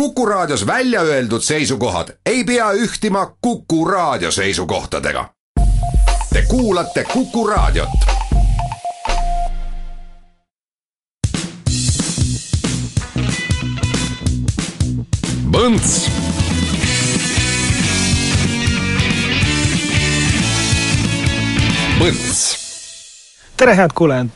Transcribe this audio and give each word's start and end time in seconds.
Kuku 0.00 0.26
Raadios 0.26 0.66
välja 0.66 1.00
öeldud 1.00 1.40
seisukohad 1.40 2.08
ei 2.26 2.44
pea 2.44 2.72
ühtima 2.72 3.36
Kuku 3.40 3.84
Raadio 3.84 4.30
seisukohtadega. 4.30 5.30
Te 6.32 6.42
kuulate 6.42 7.04
Kuku 7.04 7.46
Raadiot. 7.46 7.88
Põnts 15.52 16.10
Põnts 21.98 22.65
tere, 23.56 23.76
head 23.76 23.90
kuulajad! 23.94 24.28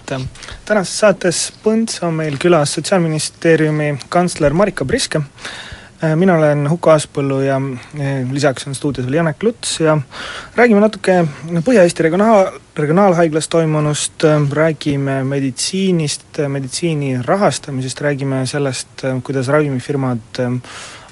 tänases 0.65 0.99
saates 0.99 1.39
Põnts 1.61 1.99
on 2.07 2.15
meil 2.17 2.39
külas 2.41 2.73
Sotsiaalministeeriumi 2.73 3.91
kantsler 4.09 4.55
Marika 4.57 4.87
Priske, 4.89 5.21
mina 6.17 6.39
olen 6.39 6.63
Huko 6.71 6.95
Aaspõllu 6.95 7.43
ja 7.45 7.59
eh, 8.01 8.23
lisaks 8.33 8.65
on 8.71 8.77
stuudios 8.79 9.05
veel 9.05 9.19
Janek 9.19 9.45
Luts 9.45 9.75
ja 9.83 9.99
räägime 10.57 10.81
natuke 10.81 11.19
Põhja-Eesti 11.67 12.07
regionaal, 12.07 12.49
regionaalhaiglas 12.81 13.51
toimunust, 13.53 14.25
räägime 14.57 15.19
meditsiinist, 15.29 16.41
meditsiini 16.49 17.19
rahastamisest, 17.27 18.01
räägime 18.01 18.47
sellest, 18.49 19.05
kuidas 19.27 19.53
ravimifirmad 19.53 20.43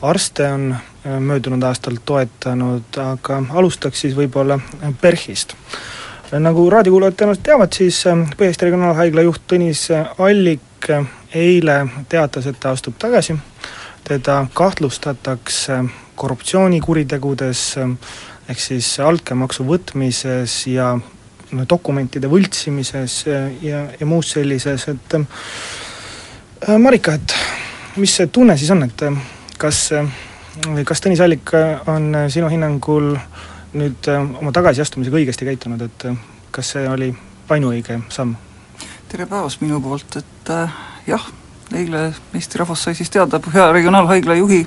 arste 0.00 0.48
on 0.48 0.68
möödunud 1.28 1.68
aastal 1.68 2.00
toetanud, 2.08 3.02
aga 3.04 3.42
alustaks 3.60 4.06
siis 4.06 4.16
võib-olla 4.16 4.56
PERH-ist 5.02 5.58
nagu 6.36 6.66
raadiokuulajad 6.70 7.16
tõenäoliselt 7.16 7.44
teavad, 7.46 7.72
siis 7.72 7.98
ähm, 8.06 8.26
Põhja-Eesti 8.36 8.68
Regionaalhaigla 8.68 9.24
juht 9.24 9.44
Tõnis 9.48 9.86
Allik 9.94 10.90
äh, 10.92 11.06
eile 11.34 11.78
teatas, 12.08 12.46
et 12.46 12.58
ta 12.60 12.74
astub 12.76 12.98
tagasi, 13.00 13.36
teda 14.04 14.42
kahtlustatakse 14.54 15.80
korruptsioonikuritegudes, 16.18 17.62
ähm, 17.80 17.96
ehk 18.48 18.60
siis 18.60 18.90
altkäemaksu 19.00 19.64
võtmises 19.68 20.60
ja 20.68 20.92
no 21.52 21.64
dokumentide 21.70 22.28
võltsimises 22.28 23.22
äh, 23.28 23.50
ja, 23.64 23.86
ja 24.00 24.06
muus 24.06 24.34
sellises, 24.36 24.88
et 24.92 25.20
äh, 25.20 26.76
Marika, 26.78 27.16
et 27.16 27.36
mis 27.96 28.18
see 28.20 28.28
tunne 28.28 28.56
siis 28.58 28.70
on, 28.74 28.84
et 28.84 29.06
kas, 29.58 29.86
kas 30.84 31.00
Tõnis 31.04 31.24
Allik 31.24 31.54
on 31.88 32.12
sinu 32.28 32.50
hinnangul 32.52 33.14
äh, 33.16 33.46
nüüd 33.76 34.08
äh, 34.08 34.22
oma 34.40 34.52
tagasiastumisega 34.52 35.18
õigesti 35.20 35.48
käitunud, 35.48 35.82
et 35.84 36.04
äh, 36.08 36.20
kas 36.54 36.72
see 36.74 36.86
oli 36.88 37.10
ainuõige 37.52 38.00
samm? 38.12 38.36
tere 39.08 39.26
päevast 39.28 39.60
minu 39.60 39.80
poolt, 39.84 40.16
et 40.20 40.52
äh, 40.52 40.78
jah, 41.08 41.26
eile 41.76 42.08
Eesti 42.36 42.60
rahvas 42.60 42.86
sai 42.86 42.96
siis 42.96 43.10
teada 43.12 43.40
Põhja 43.44 43.68
Regionaalhaigla 43.72 44.38
juhi 44.40 44.62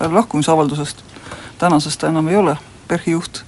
lahkumisavaldusest, 0.00 1.04
tänasest 1.58 2.00
ta 2.00 2.10
enam 2.10 2.28
ei 2.28 2.36
ole 2.36 2.56
PERH-i 2.88 3.14
juht. 3.14 3.44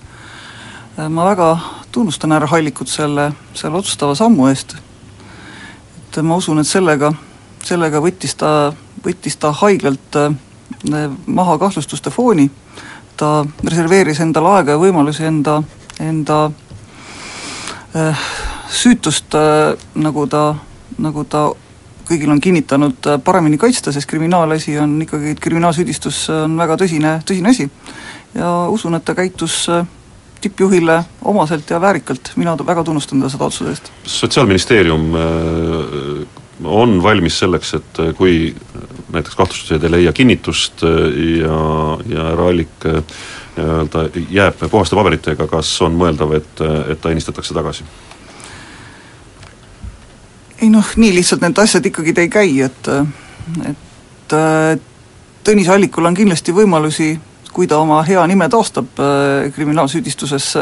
ma 1.09 1.25
väga 1.25 1.57
tunnustan 1.93 2.33
härra 2.33 2.47
Hallikut 2.47 2.89
selle, 2.89 3.33
selle 3.55 3.79
otsustava 3.79 4.15
sammu 4.15 4.47
eest, 4.47 4.77
et 6.05 6.23
ma 6.23 6.37
usun, 6.37 6.61
et 6.61 6.69
sellega, 6.69 7.15
sellega 7.65 8.03
võttis 8.05 8.37
ta, 8.37 8.73
võttis 9.05 9.39
ta 9.41 9.55
haiglalt 9.63 10.19
maha 11.27 11.59
kahtlustuste 11.59 12.11
fooni 12.11 12.51
ta 13.23 13.45
reserveeris 13.69 14.21
endale 14.25 14.57
aega 14.57 14.75
ja 14.75 14.81
võimalusi 14.83 15.27
enda, 15.29 15.61
enda 16.03 16.39
äh, 17.95 18.29
süütust 18.73 19.37
äh,, 19.39 19.77
nagu 20.03 20.27
ta, 20.31 20.49
nagu 21.03 21.25
ta 21.31 21.47
kõigil 22.09 22.33
on 22.35 22.43
kinnitanud, 22.43 22.99
äh, 23.07 23.21
paremini 23.23 23.61
kaitsta, 23.63 23.95
sest 23.95 24.11
kriminaalasi 24.11 24.75
on 24.83 24.97
ikkagi, 25.07 25.37
kriminaalsüüdistus 25.41 26.25
on 26.35 26.59
väga 26.59 26.79
tõsine, 26.83 27.19
tõsine 27.29 27.55
asi. 27.55 27.69
ja 28.35 28.53
usun, 28.73 28.99
et 28.99 29.05
ta 29.07 29.15
käitus 29.15 29.69
tippjuhile 30.43 30.99
omaselt 31.31 31.71
ja 31.71 31.79
väärikalt, 31.81 32.33
mina 32.37 32.57
väga 32.59 32.83
tunnustan 32.85 33.21
teda 33.21 33.31
seda 33.31 33.47
otsuse 33.47 33.71
eest. 33.71 33.93
sotsiaalministeerium 34.03 35.13
on 36.65 37.03
valmis 37.03 37.39
selleks, 37.39 37.75
et 37.79 38.01
kui 38.19 38.55
näiteks 39.13 39.37
kahtlustused 39.37 39.85
ei 39.85 39.91
leia 39.91 40.13
kinnitust 40.13 40.83
ja, 40.83 41.59
ja 42.09 42.25
härra 42.31 42.49
Allik 42.49 42.87
nii-öelda 42.87 44.07
jääb 44.31 44.65
puhaste 44.71 44.97
paberitega, 44.97 45.47
kas 45.47 45.71
on 45.85 45.97
mõeldav, 46.01 46.33
et, 46.39 46.63
et 46.89 47.01
ta 47.01 47.13
ennistatakse 47.13 47.55
tagasi? 47.55 47.85
ei 50.63 50.71
noh, 50.71 50.87
nii 50.97 51.15
lihtsalt 51.17 51.43
need 51.43 51.59
asjad 51.59 51.87
ikkagi 51.91 52.15
ei 52.23 52.29
käi, 52.31 52.61
et, 52.63 52.89
et 53.67 54.37
Tõnis 55.43 55.67
Allikul 55.75 56.07
on 56.07 56.15
kindlasti 56.15 56.53
võimalusi, 56.55 57.17
kui 57.53 57.67
ta 57.67 57.81
oma 57.83 57.99
hea 58.07 58.23
nime 58.31 58.47
taastab 58.49 59.01
kriminaalsüüdistuses, 59.55 60.53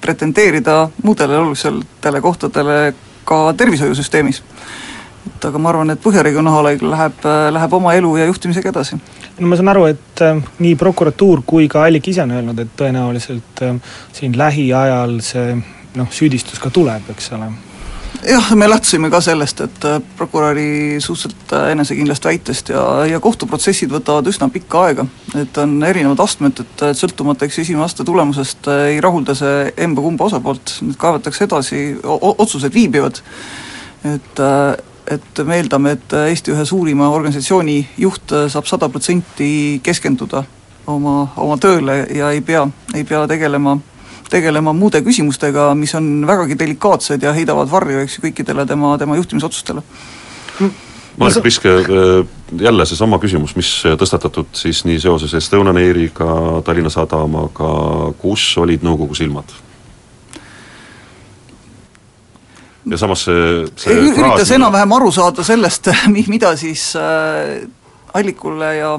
pretendeerida 0.00 0.88
muudele 1.04 1.36
oluliseltele 1.38 2.20
kohtadele 2.24 2.94
ka 3.28 3.52
tervishoiusüsteemis 3.56 4.40
et 5.26 5.44
aga 5.48 5.58
ma 5.58 5.70
arvan, 5.72 5.90
et 5.94 6.02
Põhja 6.02 6.24
Regionaalhaigla 6.26 6.90
läheb, 6.94 7.28
läheb 7.56 7.76
oma 7.78 7.94
elu 7.96 8.16
ja 8.20 8.26
juhtimisega 8.30 8.72
edasi. 8.72 8.98
no 9.38 9.50
ma 9.50 9.56
saan 9.60 9.72
aru, 9.74 9.86
et 9.92 10.24
äh, 10.24 10.40
nii 10.58 10.74
prokuratuur 10.80 11.44
kui 11.46 11.68
ka 11.68 11.84
Allik 11.84 12.08
ise 12.12 12.22
on 12.22 12.34
öelnud, 12.36 12.58
et 12.58 12.74
tõenäoliselt 12.76 13.62
äh, 13.66 13.78
siin 14.12 14.38
lähiajal 14.38 15.20
see 15.24 15.54
noh, 15.94 16.10
süüdistus 16.10 16.60
ka 16.62 16.72
tuleb, 16.74 17.08
eks 17.14 17.32
ole? 17.36 17.52
jah, 18.24 18.50
me 18.56 18.68
lähtusime 18.70 19.10
ka 19.10 19.20
sellest, 19.20 19.60
et 19.60 19.84
äh, 19.88 20.00
prokuröri 20.16 21.00
suhteliselt 21.02 21.52
äh, 21.52 21.70
enesekindlast 21.72 22.24
väitest 22.24 22.70
ja, 22.72 22.84
ja 23.08 23.20
kohtuprotsessid 23.20 23.92
võtavad 23.92 24.28
üsna 24.30 24.48
pikka 24.52 24.84
aega. 24.88 25.06
et 25.40 25.58
on 25.60 25.76
erinevad 25.82 26.20
astmed, 26.24 26.60
et, 26.60 26.82
et 26.90 26.98
sõltumata 26.98 27.48
eks 27.48 27.60
esimese 27.64 27.88
aasta 27.88 28.06
tulemusest 28.06 28.68
äh, 28.70 28.86
ei 28.94 29.00
rahulda 29.04 29.36
see 29.38 29.68
emba-kumba 29.86 30.28
osapoolt, 30.30 30.78
nüüd 30.86 30.98
kaevatakse 31.00 31.48
edasi, 31.48 31.84
otsused 32.04 32.74
viibivad, 32.74 33.20
et 34.04 34.44
et 35.10 35.40
me 35.44 35.58
eeldame, 35.60 35.94
et 35.98 36.14
Eesti 36.30 36.54
ühe 36.54 36.64
suurima 36.68 37.10
organisatsiooni 37.12 37.78
juht 38.00 38.32
saab 38.52 38.68
sada 38.68 38.88
protsenti 38.88 39.80
keskenduda 39.84 40.44
oma, 40.86 41.16
oma 41.36 41.56
tööle 41.60 42.04
ja 42.14 42.30
ei 42.34 42.40
pea, 42.44 42.64
ei 42.94 43.04
pea 43.08 43.24
tegelema, 43.30 43.76
tegelema 44.30 44.72
muude 44.76 45.02
küsimustega, 45.04 45.70
mis 45.78 45.94
on 45.98 46.26
vägagi 46.28 46.58
delikaatsed 46.58 47.22
ja 47.22 47.34
heidavad 47.36 47.70
varju, 47.70 48.00
eks 48.04 48.18
ju, 48.18 48.26
kõikidele 48.28 48.66
tema, 48.68 48.96
tema 49.00 49.18
juhtimisotsustele. 49.20 49.84
Marek 51.18 51.44
Priske, 51.44 51.70
jälle 52.58 52.86
seesama 52.86 53.20
küsimus, 53.22 53.54
mis 53.54 53.70
tõstatatud 54.00 54.50
siis 54.58 54.82
nii 54.88 54.98
seoses 55.02 55.36
Estonian 55.38 55.78
Airiga, 55.78 56.26
Tallinna 56.66 56.90
Sadamaga, 56.90 57.70
kus 58.18 58.48
olid 58.58 58.82
nõukogu 58.82 59.14
silmad? 59.14 59.54
Ja 62.90 62.98
samas 63.00 63.24
see, 63.26 63.64
see 63.80 63.96
üritas 64.10 64.50
enam-vähem 64.54 64.92
aru 64.96 65.12
saada 65.14 65.44
sellest, 65.46 65.90
mida 66.34 66.54
siis 66.60 66.90
äh, 67.00 67.64
Allikule 68.14 68.74
ja 68.76 68.90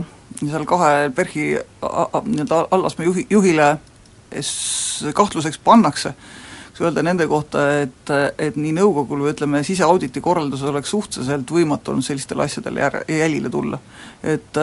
seal 0.42 0.66
kahe 0.68 1.10
PERH-i 1.16 1.46
nii-öelda 1.56 2.66
Allasmäe 2.76 3.08
juhi, 3.08 3.28
juhile 3.30 3.76
kahtluseks 5.16 5.62
pannakse, 5.64 6.12
kas 6.74 6.82
öelda 6.84 7.04
nende 7.06 7.28
kohta, 7.32 7.64
et, 7.86 8.12
et 8.42 8.58
nii 8.60 8.74
nõukogul 8.76 9.24
või 9.24 9.32
ütleme, 9.32 9.62
siseauditi 9.64 10.24
korraldusel 10.24 10.74
oleks 10.74 10.92
suhteliselt 10.92 11.54
võimatu 11.56 11.94
olnud 11.94 12.04
sellistele 12.04 12.44
asjadele 12.50 12.84
jär-, 12.84 13.04
jälile 13.08 13.54
tulla. 13.54 13.80
et, 14.24 14.60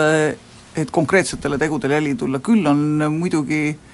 et 0.77 0.93
konkreetsetele 0.93 1.57
tegudele 1.63 1.97
jälile 2.01 2.21
tulla, 2.21 2.43
küll 2.45 2.69
on 2.69 2.85
muidugi 3.15 3.65
äh, 3.71 3.92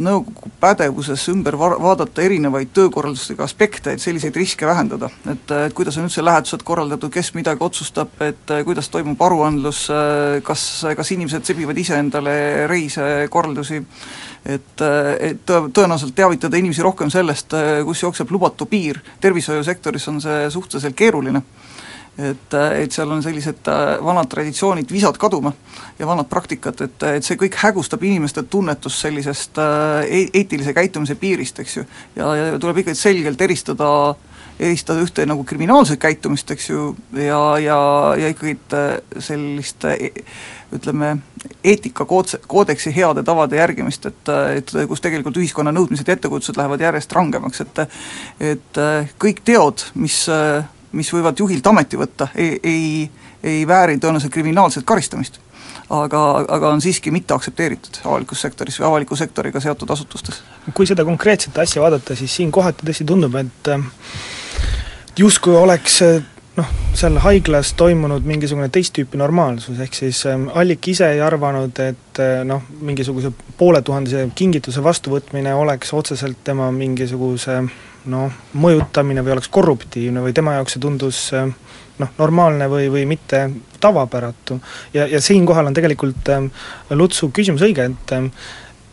nõukogu 0.00 0.50
pädevuses 0.60 1.26
ümber 1.28 1.56
va-, 1.60 1.76
vaadata 1.80 2.22
erinevaid 2.24 2.70
töökorraldusega 2.76 3.44
aspekte, 3.44 3.92
et 3.92 4.00
selliseid 4.00 4.36
riske 4.36 4.66
vähendada. 4.66 5.10
et, 5.30 5.50
et 5.66 5.74
kuidas 5.76 5.98
on 5.98 6.08
üldse 6.08 6.24
lähetused 6.24 6.64
korraldatud, 6.64 7.12
kes 7.12 7.34
midagi 7.34 7.64
otsustab, 7.64 8.14
et 8.24 8.54
kuidas 8.64 8.88
toimub 8.88 9.20
aruandlus, 9.22 9.86
kas, 10.42 10.64
kas 10.96 11.12
inimesed 11.12 11.44
sebivad 11.44 11.78
ise 11.78 11.98
endale 12.00 12.66
reise, 12.70 13.28
korraldusi, 13.30 13.82
et, 14.44 14.84
et 15.20 15.44
tõe, 15.46 15.68
tõenäoliselt 15.76 16.16
teavitada 16.16 16.56
inimesi 16.56 16.82
rohkem 16.82 17.12
sellest, 17.12 17.52
kus 17.84 18.02
jookseb 18.06 18.32
lubatu 18.32 18.66
piir, 18.66 19.02
tervishoiusektoris 19.20 20.08
on 20.08 20.24
see 20.24 20.48
suhteliselt 20.50 20.96
keeruline 20.96 21.44
et, 22.18 22.54
et 22.82 22.92
seal 22.92 23.10
on 23.12 23.22
sellised 23.22 23.68
äh, 23.70 23.92
vanad 24.04 24.28
traditsioonid 24.30 24.90
visad 24.92 25.18
kaduma 25.20 25.52
ja 25.98 26.06
vanad 26.08 26.28
praktikad, 26.30 26.80
et, 26.84 27.02
et 27.16 27.26
see 27.26 27.38
kõik 27.40 27.58
hägustab 27.62 28.02
inimeste 28.06 28.44
tunnetust 28.50 29.06
sellisest 29.06 29.60
äh, 29.62 30.02
e-, 30.04 30.28
eetilise 30.42 30.74
käitumise 30.76 31.16
piirist, 31.20 31.60
eks 31.62 31.76
ju. 31.76 31.84
ja, 32.16 32.34
ja 32.36 32.58
tuleb 32.58 32.82
ikkagi 32.82 32.98
selgelt 32.98 33.40
eristada 33.40 33.90
eristada 34.60 35.00
ühte 35.00 35.24
nagu 35.24 35.40
kriminaalset 35.48 35.96
käitumist, 36.02 36.50
eks 36.52 36.66
ju, 36.68 36.90
ja, 37.16 37.40
ja, 37.62 37.78
ja 38.20 38.32
ikkagi 38.32 38.58
äh, 38.76 38.90
sellist 39.24 39.86
ütleme, 40.76 41.14
eetikakoodse, 41.64 42.42
koodeksi 42.46 42.92
heade 42.94 43.24
tavade 43.26 43.56
järgimist, 43.56 44.04
et, 44.06 44.28
et 44.58 44.74
kus 44.86 45.00
tegelikult 45.02 45.40
ühiskonna 45.40 45.72
nõudmised 45.74 46.06
ja 46.06 46.14
ettekujutused 46.14 46.60
lähevad 46.60 46.84
järjest 46.84 47.16
rangemaks, 47.16 47.64
et 47.64 47.80
et 48.52 48.78
kõik 49.18 49.40
teod, 49.48 49.82
mis 49.98 50.28
mis 50.92 51.12
võivad 51.14 51.38
juhilt 51.38 51.66
ameti 51.66 51.98
võtta, 52.00 52.28
ei, 52.34 52.58
ei, 52.62 53.10
ei 53.42 53.66
vääri 53.68 53.98
tõenäoliselt 53.98 54.32
kriminaalset 54.32 54.84
karistamist. 54.86 55.40
aga, 55.90 56.44
aga 56.48 56.68
on 56.70 56.80
siiski 56.80 57.10
mitte 57.10 57.34
aktsepteeritud 57.34 58.00
avalikus 58.04 58.40
sektoris 58.40 58.78
või 58.80 58.86
avaliku 58.86 59.16
sektoriga 59.16 59.60
seotud 59.60 59.90
asutustes. 59.90 60.42
kui 60.74 60.86
seda 60.86 61.04
konkreetset 61.04 61.58
asja 61.58 61.82
vaadata, 61.82 62.16
siis 62.16 62.36
siin 62.36 62.52
kohati 62.52 62.86
tõesti 62.86 63.06
tundub, 63.06 63.34
et 63.34 63.72
justkui 65.18 65.56
oleks 65.56 66.02
noh, 66.56 66.70
seal 66.96 67.18
haiglas 67.22 67.72
toimunud 67.78 68.26
mingisugune 68.26 68.68
teist 68.72 68.94
tüüpi 68.96 69.18
normaalsus, 69.20 69.78
ehk 69.80 69.96
siis 69.96 70.22
ähm, 70.28 70.48
Allik 70.54 70.88
ise 70.92 71.08
ei 71.14 71.22
arvanud, 71.24 71.78
et 71.84 72.20
äh, 72.22 72.40
noh, 72.46 72.64
mingisuguse 72.80 73.32
pooletuhandese 73.58 74.26
kingituse 74.34 74.82
vastuvõtmine 74.84 75.54
oleks 75.56 75.94
otseselt 75.96 76.42
tema 76.44 76.70
mingisuguse 76.74 77.60
noh, 78.10 78.40
mõjutamine 78.60 79.24
või 79.24 79.36
oleks 79.36 79.50
korruptiivne 79.52 80.24
või 80.24 80.34
tema 80.36 80.56
jaoks 80.58 80.76
see 80.76 80.82
tundus 80.82 81.22
äh, 81.36 81.50
noh, 82.00 82.14
normaalne 82.18 82.68
või, 82.70 82.88
või 82.92 83.04
mitte 83.08 83.44
tavapäratu. 83.80 84.60
ja, 84.94 85.06
ja 85.06 85.20
siinkohal 85.20 85.70
on 85.70 85.76
tegelikult 85.76 86.32
äh, 86.34 86.50
Lutsu 86.90 87.30
küsimus 87.34 87.64
õige, 87.66 87.90
et 87.92 88.16
äh, 88.16 88.28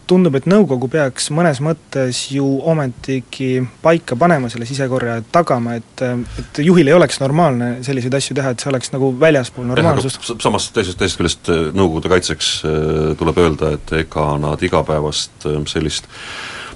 tundub, 0.08 0.36
et 0.40 0.48
nõukogu 0.50 0.90
peaks 0.92 1.30
mõnes 1.36 1.60
mõttes 1.64 2.22
ju 2.32 2.46
ometigi 2.72 3.62
paika 3.84 4.18
panema 4.20 4.50
selle 4.52 4.68
sisekorra 4.70 5.18
ja 5.18 5.26
tagama, 5.36 5.78
et, 5.80 6.04
et 6.42 6.62
juhil 6.64 6.88
ei 6.88 6.96
oleks 6.96 7.20
normaalne 7.24 7.78
selliseid 7.86 8.16
asju 8.20 8.38
teha, 8.38 8.54
et 8.54 8.64
see 8.64 8.72
oleks 8.72 8.94
nagu 8.96 9.12
väljaspool 9.20 9.68
normaalsust. 9.68 10.30
samas 10.44 10.70
teisest, 10.76 11.00
teisest 11.02 11.22
küljest 11.22 11.52
äh, 11.52 11.66
nõukogude 11.76 12.12
kaitseks 12.14 12.52
äh, 12.68 13.02
tuleb 13.20 13.42
öelda, 13.44 13.74
et 13.78 13.96
ega 14.06 14.30
nad 14.42 14.64
igapäevast 14.64 15.50
äh, 15.50 15.60
sellist 15.70 16.08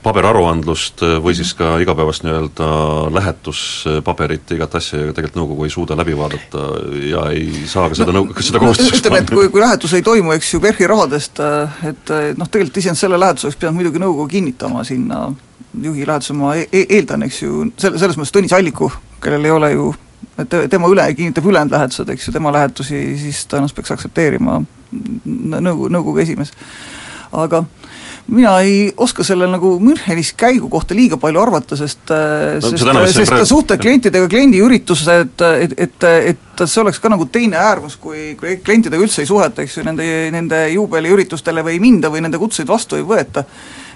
paberaruandlust 0.04 1.04
või 1.22 1.36
siis 1.38 1.54
ka 1.58 1.76
igapäevast 1.84 2.26
nii-öelda 2.26 2.68
lähetuspaberit, 3.14 4.54
igat 4.56 4.76
asja 4.80 5.12
tegelikult 5.14 5.38
nõukogu 5.38 5.68
ei 5.68 5.74
suuda 5.74 5.98
läbi 5.98 6.16
vaadata 6.18 6.66
ja 7.06 7.28
ei 7.34 7.66
saa 7.70 7.90
ka 7.90 7.98
seda 8.00 8.16
no, 8.16 8.24
nõu-, 8.26 8.44
seda 8.44 8.62
kohustuseks 8.64 9.04
ütleme, 9.04 9.22
et 9.22 9.34
kui, 9.34 9.50
kui 9.54 9.62
lähetus 9.62 9.94
ei 9.98 10.06
toimu, 10.06 10.34
eks 10.38 10.54
ju, 10.56 10.62
PERH-i 10.64 10.90
rahadest, 10.90 11.42
et 11.90 12.14
noh, 12.38 12.50
tegelikult 12.50 12.82
iseenesest 12.82 13.06
selle 13.08 13.20
lähetuse 13.22 13.50
oleks 13.50 13.60
pidanud 13.62 13.80
muidugi 13.80 14.02
nõukogu 14.02 14.30
kinnitama 14.32 14.86
sinna 14.88 15.28
juhi 15.82 16.08
läheduse 16.08 16.38
ma 16.38 16.56
e 16.58 16.66
e 16.72 16.86
eeldan, 16.98 17.28
eks 17.28 17.42
ju, 17.44 17.66
selle, 17.82 18.02
selles 18.02 18.18
mõttes 18.20 18.34
Tõnis 18.36 18.56
Alliku, 18.58 18.90
kellel 19.22 19.46
ei 19.46 19.54
ole 19.54 19.76
ju 19.76 19.92
et 20.42 20.56
tema 20.72 20.90
üle, 20.90 21.04
kinnitab 21.16 21.46
ülejäänud 21.46 21.76
lähetused, 21.76 22.10
eks 22.10 22.28
ju, 22.28 22.34
tema 22.34 22.54
lähetusi 22.54 23.04
siis 23.22 23.44
tõenäoliselt 23.52 23.78
peaks 23.78 23.94
aktsepteerima 23.98 24.62
nõukogu, 24.92 25.92
nõukogu 25.94 26.24
esimees. 26.24 26.52
aga 27.32 27.62
äh, 27.64 27.81
mina 28.32 28.54
ei 28.64 28.94
oska 28.98 29.26
selle 29.28 29.48
nagu 29.52 29.74
Münchenis 29.84 30.32
käigu 30.40 30.70
kohta 30.72 30.96
liiga 30.96 31.20
palju 31.22 31.42
arvata, 31.42 31.78
sest 31.80 32.14
äh, 32.16 32.58
no, 32.62 32.72
sest, 32.72 33.18
sest 33.18 33.34
praegu... 33.34 33.50
suhted 33.50 33.84
klientidega, 33.84 34.30
kliendiüritused, 34.32 35.12
et, 35.28 35.78
et, 35.86 36.08
et 36.32 36.66
see 36.66 36.82
oleks 36.84 37.02
ka 37.04 37.12
nagu 37.12 37.28
teine 37.32 37.60
äärmus, 37.60 37.98
kui, 38.02 38.32
kui 38.40 38.58
klientidega 38.64 39.04
üldse 39.04 39.26
ei 39.26 39.30
suheta, 39.30 39.66
eks 39.66 39.78
ju, 39.80 39.86
nende, 39.88 40.08
nende 40.34 40.64
juubeliüritustele 40.78 41.64
või 41.68 41.78
ei 41.78 41.84
minda 41.84 42.12
või 42.14 42.24
nende 42.24 42.40
kutseid 42.42 42.70
vastu 42.72 43.00
ei 43.00 43.08
võeta. 43.08 43.44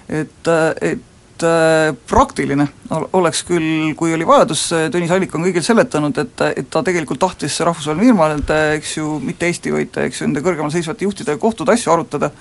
et, 0.10 0.52
et 0.86 1.48
äh, 1.48 1.96
praktiline 2.08 2.68
oleks 3.16 3.44
küll, 3.48 3.96
kui 3.98 4.14
oli 4.14 4.28
vajadus, 4.28 4.68
Tõnis 4.92 5.16
Allik 5.16 5.34
on 5.36 5.48
kõigil 5.48 5.64
seletanud, 5.66 6.20
et, 6.22 6.48
et 6.60 6.70
ta 6.72 6.84
tegelikult 6.86 7.24
tahtis 7.24 7.60
rahvusvaheline 7.64 8.12
firma, 8.12 8.30
eks 8.76 8.98
ju, 9.00 9.18
mitte 9.24 9.48
Eesti, 9.48 9.74
vaid 9.74 10.00
eks 10.06 10.22
ju, 10.22 10.30
nende 10.30 10.44
kõrgemal 10.46 10.76
seisvate 10.76 11.08
juhtidega 11.08 11.40
kohtuda, 11.42 11.76
asju 11.76 11.96
arutada, 11.96 12.32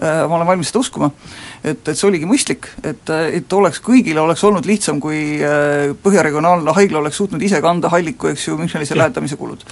ma 0.00 0.36
olen 0.36 0.46
valmis 0.48 0.70
seda 0.70 0.80
uskuma, 0.80 1.10
et, 1.64 1.80
et 1.84 1.96
see 1.96 2.06
oligi 2.08 2.28
mõistlik, 2.28 2.70
et, 2.86 3.10
et 3.10 3.52
oleks, 3.52 3.80
kõigile 3.84 4.22
oleks 4.22 4.42
olnud 4.48 4.66
lihtsam, 4.68 5.00
kui 5.02 5.20
äh, 5.44 5.90
Põhja-Regionaalne 6.02 6.72
Haigla 6.76 7.02
oleks 7.02 7.20
suutnud 7.20 7.42
ise 7.44 7.60
kanda 7.64 7.90
halliku, 7.92 8.30
eks 8.32 8.46
ju, 8.48 8.56
Münchenisse 8.60 8.96
lähetamise 8.96 9.36
kulud. 9.40 9.64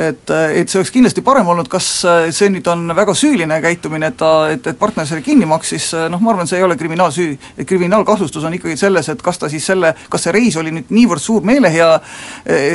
et, 0.00 0.32
et 0.60 0.72
see 0.72 0.80
oleks 0.80 0.92
kindlasti 0.94 1.24
parem 1.26 1.48
olnud, 1.52 1.70
kas 1.70 1.88
äh, 2.08 2.28
see 2.34 2.50
nüüd 2.50 2.66
on 2.72 2.90
väga 2.96 3.14
süüline 3.14 3.60
käitumine, 3.62 4.10
et 4.10 4.18
ta, 4.18 4.32
et, 4.50 4.66
et 4.72 4.78
partner 4.78 5.06
selle 5.08 5.22
kinni 5.26 5.48
maksis, 5.50 5.92
noh 6.10 6.22
ma 6.22 6.34
arvan, 6.34 6.50
see 6.50 6.58
ei 6.58 6.66
ole 6.66 6.78
kriminaalsüü. 6.80 7.36
et 7.56 7.68
kriminaalkahtlustus 7.68 8.44
on 8.44 8.58
ikkagi 8.58 8.76
selles, 8.80 9.08
et 9.12 9.22
kas 9.22 9.38
ta 9.38 9.52
siis 9.52 9.66
selle, 9.70 9.94
kas 10.10 10.26
see 10.26 10.34
reis 10.34 10.58
oli 10.60 10.74
nüüd 10.74 10.90
niivõrd 10.90 11.22
suur 11.22 11.46
meelehea 11.46 11.92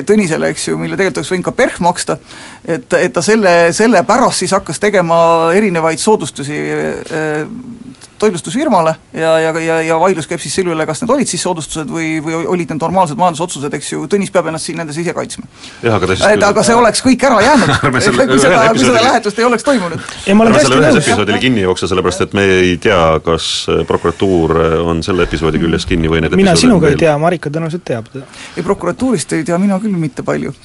Tõnisele, 0.06 0.50
eks 0.54 0.68
ju, 0.70 0.78
mille 0.80 0.96
tegelikult 0.98 1.22
oleks 1.22 1.32
võinud 1.34 1.46
ka 1.48 1.54
PERH 1.56 1.82
maksta, 1.84 2.18
et, 2.64 2.94
et 2.98 3.14
ta 3.14 3.22
selle, 3.26 3.52
selle 3.76 4.02
pärast 4.08 4.44
siis 4.44 4.54
hakkas 4.56 4.80
tegema 4.82 5.18
erinevaid 5.56 6.00
soodustusi 6.02 6.56
äh, 6.56 6.85
toitlustusfirmale 8.20 8.96
ja, 9.14 9.40
ja, 9.40 9.52
ja, 9.60 9.82
ja 9.82 9.98
vaidlus 10.00 10.28
käib 10.30 10.40
siis 10.40 10.54
selle 10.56 10.72
üle, 10.72 10.86
kas 10.88 11.02
need 11.04 11.12
olid 11.12 11.30
siis 11.30 11.44
soodustused 11.44 11.90
või, 11.92 12.22
või 12.24 12.46
olid 12.48 12.72
need 12.72 12.82
normaalsed 12.82 13.20
majandusotsused, 13.20 13.74
eks 13.76 13.92
ju, 13.92 14.06
Tõnis 14.12 14.32
peab 14.32 14.48
ennast 14.50 14.70
siin 14.70 14.80
nendes 14.80 14.98
ise 15.02 15.14
kaitsma. 15.16 15.48
aga, 15.92 16.16
et 16.30 16.46
aga 16.48 16.64
see 16.64 16.78
oleks 16.80 17.04
kõik 17.04 17.26
ära 17.28 17.42
jäänud 17.44 17.74
kui 17.92 18.04
seda, 18.06 18.28
kui 18.72 18.84
seda 18.86 19.04
lähetust 19.04 19.42
ei 19.42 19.48
oleks 19.48 19.68
toimunud. 19.68 20.08
ärme 20.32 20.64
selle 20.64 20.80
ühes 20.80 21.00
episoodile 21.02 21.42
kinni 21.44 21.66
jookse, 21.66 21.90
sellepärast 21.92 22.26
et 22.28 22.38
me 22.38 22.48
ei 22.62 22.78
tea, 22.82 23.02
kas 23.26 23.50
äh, 23.72 23.84
prokuratuur 23.90 24.56
äh, 24.62 24.78
on 24.94 25.04
selle 25.06 25.28
episoodi 25.28 25.60
küljes 25.62 25.88
kinni 25.90 26.12
või 26.12 26.24
need 26.24 26.40
mina 26.40 26.56
sinuga 26.60 26.94
ei 26.94 27.00
tea, 27.00 27.18
Marika 27.20 27.52
tõenäoliselt 27.52 27.84
teab 27.88 28.08
teda. 28.14 28.28
ei, 28.56 28.64
prokuratuurist 28.64 29.36
ei 29.36 29.44
tea 29.48 29.60
mina 29.60 29.80
küll 29.84 30.00
mitte 30.00 30.24
palju. 30.24 30.56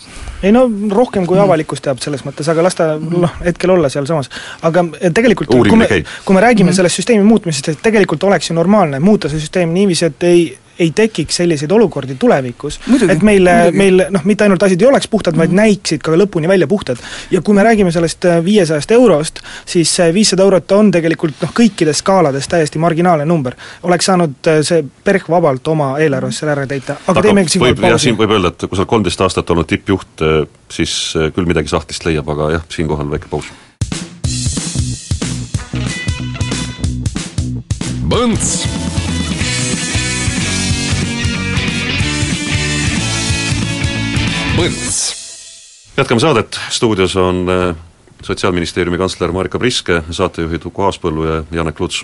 Ei 0.43 0.53
no 0.53 0.67
rohkem 0.91 1.27
kui 1.27 1.39
avalikkus 1.39 1.81
teab 1.85 1.99
selles 2.01 2.25
mõttes, 2.25 2.49
aga 2.51 2.63
las 2.63 2.75
ta 2.75 2.95
noh, 2.99 3.33
hetkel 3.45 3.71
olla 3.71 3.89
sealsamas. 3.89 4.31
aga 4.63 4.85
tegelikult 5.15 5.55
Uurimine 5.55 5.87
kui 5.87 6.01
me, 6.01 6.05
kui 6.25 6.35
me 6.35 6.41
räägime 6.41 6.71
mm 6.71 6.73
-hmm. 6.73 6.77
sellest 6.77 6.97
süsteemi 6.97 7.25
muutmisest, 7.25 7.51
muutmisest, 7.51 7.69
et 7.69 7.83
tegelikult 7.83 8.23
oleks 8.25 8.51
ju 8.51 8.55
normaalne 8.55 9.01
muuta 9.01 9.29
see 9.29 9.41
süsteem 9.41 9.73
niiviisi, 9.75 10.07
et 10.07 10.23
ei, 10.23 10.59
ei 10.81 10.91
tekiks 10.97 11.41
selliseid 11.41 11.73
olukordi 11.73 12.17
tulevikus, 12.19 12.81
et 13.09 13.23
meil, 13.27 13.49
meil 13.77 14.05
noh, 14.11 14.25
mitte 14.29 14.47
ainult 14.47 14.63
asjad 14.65 14.83
ei 14.83 14.89
oleks 14.89 15.09
puhtad, 15.13 15.37
vaid 15.37 15.51
mm 15.51 15.59
-hmm. 15.59 15.63
näiksid 15.63 16.03
ka 16.03 16.17
lõpuni 16.17 16.49
välja 16.49 16.67
puhtad. 16.67 16.99
ja 17.31 17.41
kui 17.41 17.55
me 17.55 17.63
räägime 17.63 17.93
sellest 17.93 18.25
äh, 18.25 18.45
viiesajast 18.45 18.91
eurost, 18.91 19.41
siis 19.67 19.95
see 19.97 20.15
viissada 20.15 20.43
eurot 20.43 20.73
on 20.73 20.91
tegelikult 20.91 21.35
noh, 21.43 21.53
kõikides 21.61 22.03
skaalades 22.03 22.49
täiesti 22.49 22.79
marginaalne 22.79 23.25
number. 23.25 23.55
oleks 23.83 24.05
saanud 24.05 24.35
äh, 24.47 24.63
see 24.63 24.85
PERH 25.05 25.29
vabalt 25.31 25.69
oma 25.69 25.99
eelarves 25.99 26.39
selle 26.39 26.53
ära 26.53 26.67
täita, 26.67 26.93
aga, 26.93 27.11
aga 27.11 27.23
teeme 27.23 27.49
siinkohal 27.49 27.75
pausi. 27.75 27.91
jah, 27.91 28.01
siin 28.01 28.17
võib 28.17 28.31
öelda, 28.31 28.49
et 28.49 28.69
kui 28.69 28.77
sa 28.77 28.83
oled 28.83 28.89
kolmteist 28.89 29.21
aastat 29.21 29.51
olnud 29.51 29.67
tippjuht, 29.67 30.23
äh, 30.23 30.47
siis 30.71 31.15
küll 31.35 31.47
midagi 31.47 31.69
sahtlist 31.69 32.05
leiab, 32.05 32.29
aga 32.29 32.51
jah, 32.51 32.65
siinkohal 32.69 33.11
väike 33.11 33.29
paus 33.31 33.47
Põnts. 38.11 38.80
Põnts. 44.61 44.97
jätkame 45.97 46.21
saadet, 46.21 46.59
stuudios 46.69 47.15
on 47.17 47.47
äh, 47.49 47.77
Sotsiaalministeeriumi 48.23 48.99
kantsler 49.01 49.33
Marika 49.33 49.59
Priske, 49.59 50.03
saatejuhid 50.13 50.67
Uku 50.69 50.85
Aaspõllu 50.85 51.25
ja 51.25 51.39
Janek 51.57 51.81
Luts 51.81 52.03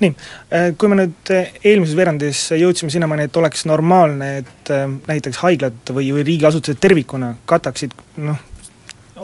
nii, 0.00 0.14
äh, 0.48 0.70
kui 0.80 0.88
me 0.88 0.96
nüüd 1.02 1.32
äh, 1.36 1.52
eelmises 1.60 1.92
veerandis 1.98 2.40
jõudsime 2.56 2.88
sinnamaani, 2.94 3.28
et 3.28 3.36
oleks 3.36 3.66
normaalne, 3.68 4.30
et 4.40 4.72
näiteks 5.10 5.42
haiglad 5.44 5.92
või, 5.92 6.08
või 6.16 6.24
riigiasutused 6.24 6.80
tervikuna 6.80 7.34
kataksid 7.44 7.92
noh, 8.24 8.40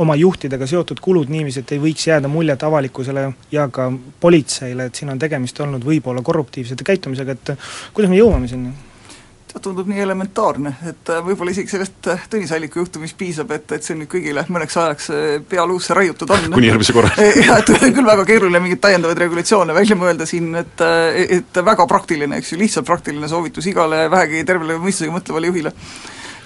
oma 0.05 0.21
juhtidega 0.21 0.69
seotud 0.69 1.01
kulud 1.01 1.33
niiviisi, 1.33 1.65
et 1.65 1.73
ei 1.73 1.81
võiks 1.81 2.11
jääda 2.13 2.29
muljet 2.29 2.69
avalikkusele 2.69 3.31
ja 3.57 3.71
ka 3.73 3.89
politseile, 4.21 4.91
et 4.93 5.01
siin 5.01 5.17
on 5.17 5.25
tegemist 5.25 5.65
olnud 5.65 5.89
võib-olla 5.89 6.21
korruptiivsete 6.21 6.93
käitumisega, 6.93 7.41
et 7.41 7.57
kuidas 7.97 8.13
me 8.13 8.21
jõuame 8.21 8.53
sinna? 8.53 8.92
See 9.53 9.61
tundub 9.63 9.89
nii 9.91 10.01
elementaarne, 10.01 10.73
et 10.89 11.11
äh, 11.13 11.21
võib-olla 11.25 11.53
isegi 11.53 11.71
sellest 11.75 12.09
äh, 12.11 12.23
Tõnis 12.33 12.53
Alliku 12.57 12.81
juhtumist 12.81 13.17
piisab, 13.21 13.51
et, 13.57 13.75
et 13.77 13.85
see 13.85 13.97
nüüd 13.99 14.09
kõigile 14.13 14.45
mõneks 14.53 14.79
ajaks 14.81 15.11
äh, 15.13 15.35
pea 15.49 15.67
luusse 15.69 15.97
raiutud 15.97 16.31
on. 16.33 16.49
kuni 16.57 16.71
järgmise 16.71 16.97
korra. 16.97 17.13
jah, 17.47 17.61
et 17.61 17.73
küll 17.83 18.09
väga 18.09 18.25
keeruline 18.29 18.63
mingeid 18.65 18.83
täiendavaid 18.85 19.21
regulatsioone 19.25 19.77
välja 19.77 19.99
mõelda 19.99 20.29
siin, 20.29 20.55
et 20.59 20.81
et 20.83 21.61
väga 21.65 21.87
praktiline, 21.91 22.41
eks 22.41 22.55
ju, 22.55 22.61
lihtsalt 22.63 22.89
praktiline 22.89 23.29
soovitus 23.29 23.69
igale 23.71 24.07
vähegi 24.13 24.43
tervele 24.49 24.79
mõistusega 24.81 25.15
mõtlevale 25.15 25.53
juhile 25.53 25.75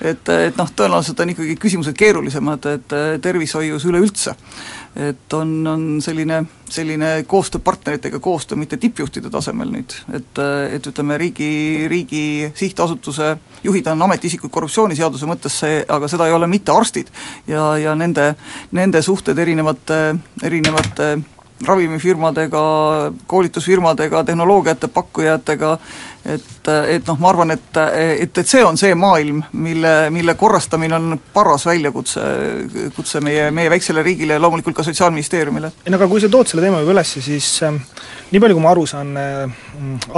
et, 0.00 0.28
et 0.28 0.58
noh, 0.58 0.72
tõenäoliselt 0.76 1.22
on 1.22 1.32
ikkagi 1.32 1.54
küsimused 1.60 1.96
keerulisemad, 1.96 2.66
et 2.74 2.96
tervishoius 3.24 3.86
üleüldse. 3.88 4.34
Et 4.96 5.34
on, 5.36 5.50
on 5.66 5.84
selline, 6.00 6.40
selline 6.68 7.10
koostöö 7.28 7.60
partneritega 7.64 8.18
koostöö, 8.18 8.58
mitte 8.58 8.76
tippjuhtide 8.80 9.30
tasemel 9.30 9.70
nüüd, 9.74 9.92
et, 10.16 10.40
et 10.72 10.88
ütleme, 10.88 11.18
riigi, 11.20 11.50
riigi 11.88 12.50
sihtasutuse 12.56 13.36
juhid 13.64 13.86
on 13.92 14.02
ametiisikud 14.08 14.50
korruptsiooniseaduse 14.50 15.28
mõttes, 15.28 15.60
see, 15.60 15.82
aga 15.88 16.08
seda 16.08 16.28
ei 16.28 16.36
ole 16.36 16.48
mitte 16.50 16.72
arstid. 16.72 17.12
ja, 17.46 17.76
ja 17.78 17.94
nende, 17.94 18.34
nende 18.72 19.02
suhted 19.02 19.38
erinevate, 19.38 20.00
erinevate 20.42 21.16
ravimifirmadega, 21.64 22.62
koolitusfirmadega, 23.26 24.24
tehnoloogiate 24.24 24.88
pakkujatega, 24.88 25.78
et, 26.34 26.68
et 26.96 27.06
noh, 27.06 27.18
ma 27.20 27.30
arvan, 27.30 27.54
et, 27.54 27.78
et, 28.22 28.38
et 28.42 28.48
see 28.48 28.62
on 28.64 28.78
see 28.78 28.94
maailm, 28.98 29.42
mille, 29.52 29.92
mille 30.14 30.34
korrastamine 30.38 30.96
on 30.98 31.18
paras 31.34 31.66
väljakutse, 31.68 32.22
kutse 32.96 33.22
meie, 33.24 33.50
meie 33.54 33.70
väiksele 33.72 34.02
riigile 34.06 34.36
ja 34.36 34.42
loomulikult 34.42 34.76
ka 34.76 34.86
Sotsiaalministeeriumile. 34.86 35.72
ei 35.84 35.92
no 35.92 36.00
aga 36.00 36.08
kui 36.10 36.22
sa 36.22 36.30
tood 36.32 36.50
selle 36.50 36.64
teema 36.64 36.82
juba 36.82 36.96
üles, 36.96 37.14
siis 37.26 37.50
äh, 37.66 37.78
nii 38.32 38.42
palju, 38.42 38.58
kui 38.58 38.64
ma 38.64 38.72
aru 38.74 38.86
saan 38.90 39.14
äh, 39.20 39.56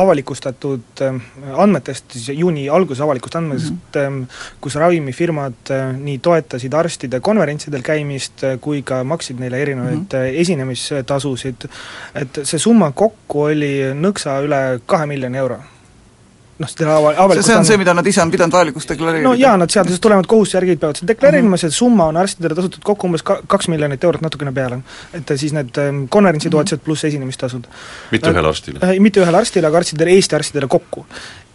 avalikustatud 0.00 1.04
äh, 1.04 1.20
andmetest, 1.64 2.10
siis 2.16 2.32
juuni 2.38 2.68
alguses 2.72 3.04
avalikust 3.04 3.36
andmetest 3.40 3.72
mm, 3.74 3.80
-hmm. 3.94 4.22
äh, 4.24 4.58
kus 4.60 4.78
ravimifirmad 4.80 5.72
äh, 5.76 5.92
nii 5.96 6.18
toetasid 6.18 6.74
arstide 6.74 7.20
konverentsidel 7.20 7.82
käimist 7.82 8.44
äh, 8.44 8.58
kui 8.60 8.82
ka 8.82 9.04
maksid 9.04 9.40
neile 9.40 9.62
erinevaid 9.62 9.94
mm 9.94 10.06
-hmm. 10.12 10.40
esinemistasusid, 10.44 11.68
et 12.14 12.40
see 12.42 12.58
summa 12.58 12.92
kokku 12.92 13.42
oli 13.42 13.74
nõksa 13.94 14.40
üle 14.44 14.80
kahe 14.86 15.06
miljoni 15.06 15.38
euro 15.38 15.58
noh, 16.58 16.70
selle 16.70 16.92
ava-, 16.92 17.14
avalikust 17.24 17.46
see, 17.46 17.54
see 17.54 17.60
on 17.60 17.68
see, 17.68 17.78
mida 17.80 17.94
nad 17.96 18.06
ise 18.10 18.22
on 18.22 18.32
pidanud 18.32 18.56
vajalikuks 18.56 18.88
deklareerida? 18.90 19.28
no 19.28 19.34
jaa, 19.38 19.54
nad 19.60 19.72
seadusest 19.72 20.02
tulenevad 20.04 20.28
kohustuse 20.30 20.58
järgi 20.58 20.76
peavad 20.82 21.00
seda 21.00 21.12
deklareerima 21.12 21.54
uh, 21.54 21.56
-huh. 21.56 21.62
see 21.64 21.78
summa 21.78 22.08
on 22.12 22.20
arstidele 22.22 22.58
tasutud 22.58 22.84
kokku 22.90 23.08
umbes 23.10 23.24
ka-, 23.30 23.40
kaks 23.46 23.70
miljonit 23.72 24.04
eurot 24.04 24.24
natukene 24.26 24.52
peale. 24.52 24.80
et 25.14 25.32
siis 25.36 25.54
need 25.56 25.78
ähm, 25.82 26.04
konverentsitoetused 26.08 26.78
uh 26.78 26.82
-huh. 26.82 26.84
pluss 26.84 27.04
esinemistasud. 27.04 27.66
mitte 28.12 28.30
ühele 28.34 28.48
arstile 28.48 28.78
äh,? 28.82 29.00
Mitte 29.00 29.22
ühele 29.24 29.36
arstile, 29.36 29.66
aga 29.66 29.82
arstidele, 29.82 30.10
Eesti 30.10 30.36
arstidele 30.36 30.68
kokku. 30.68 31.06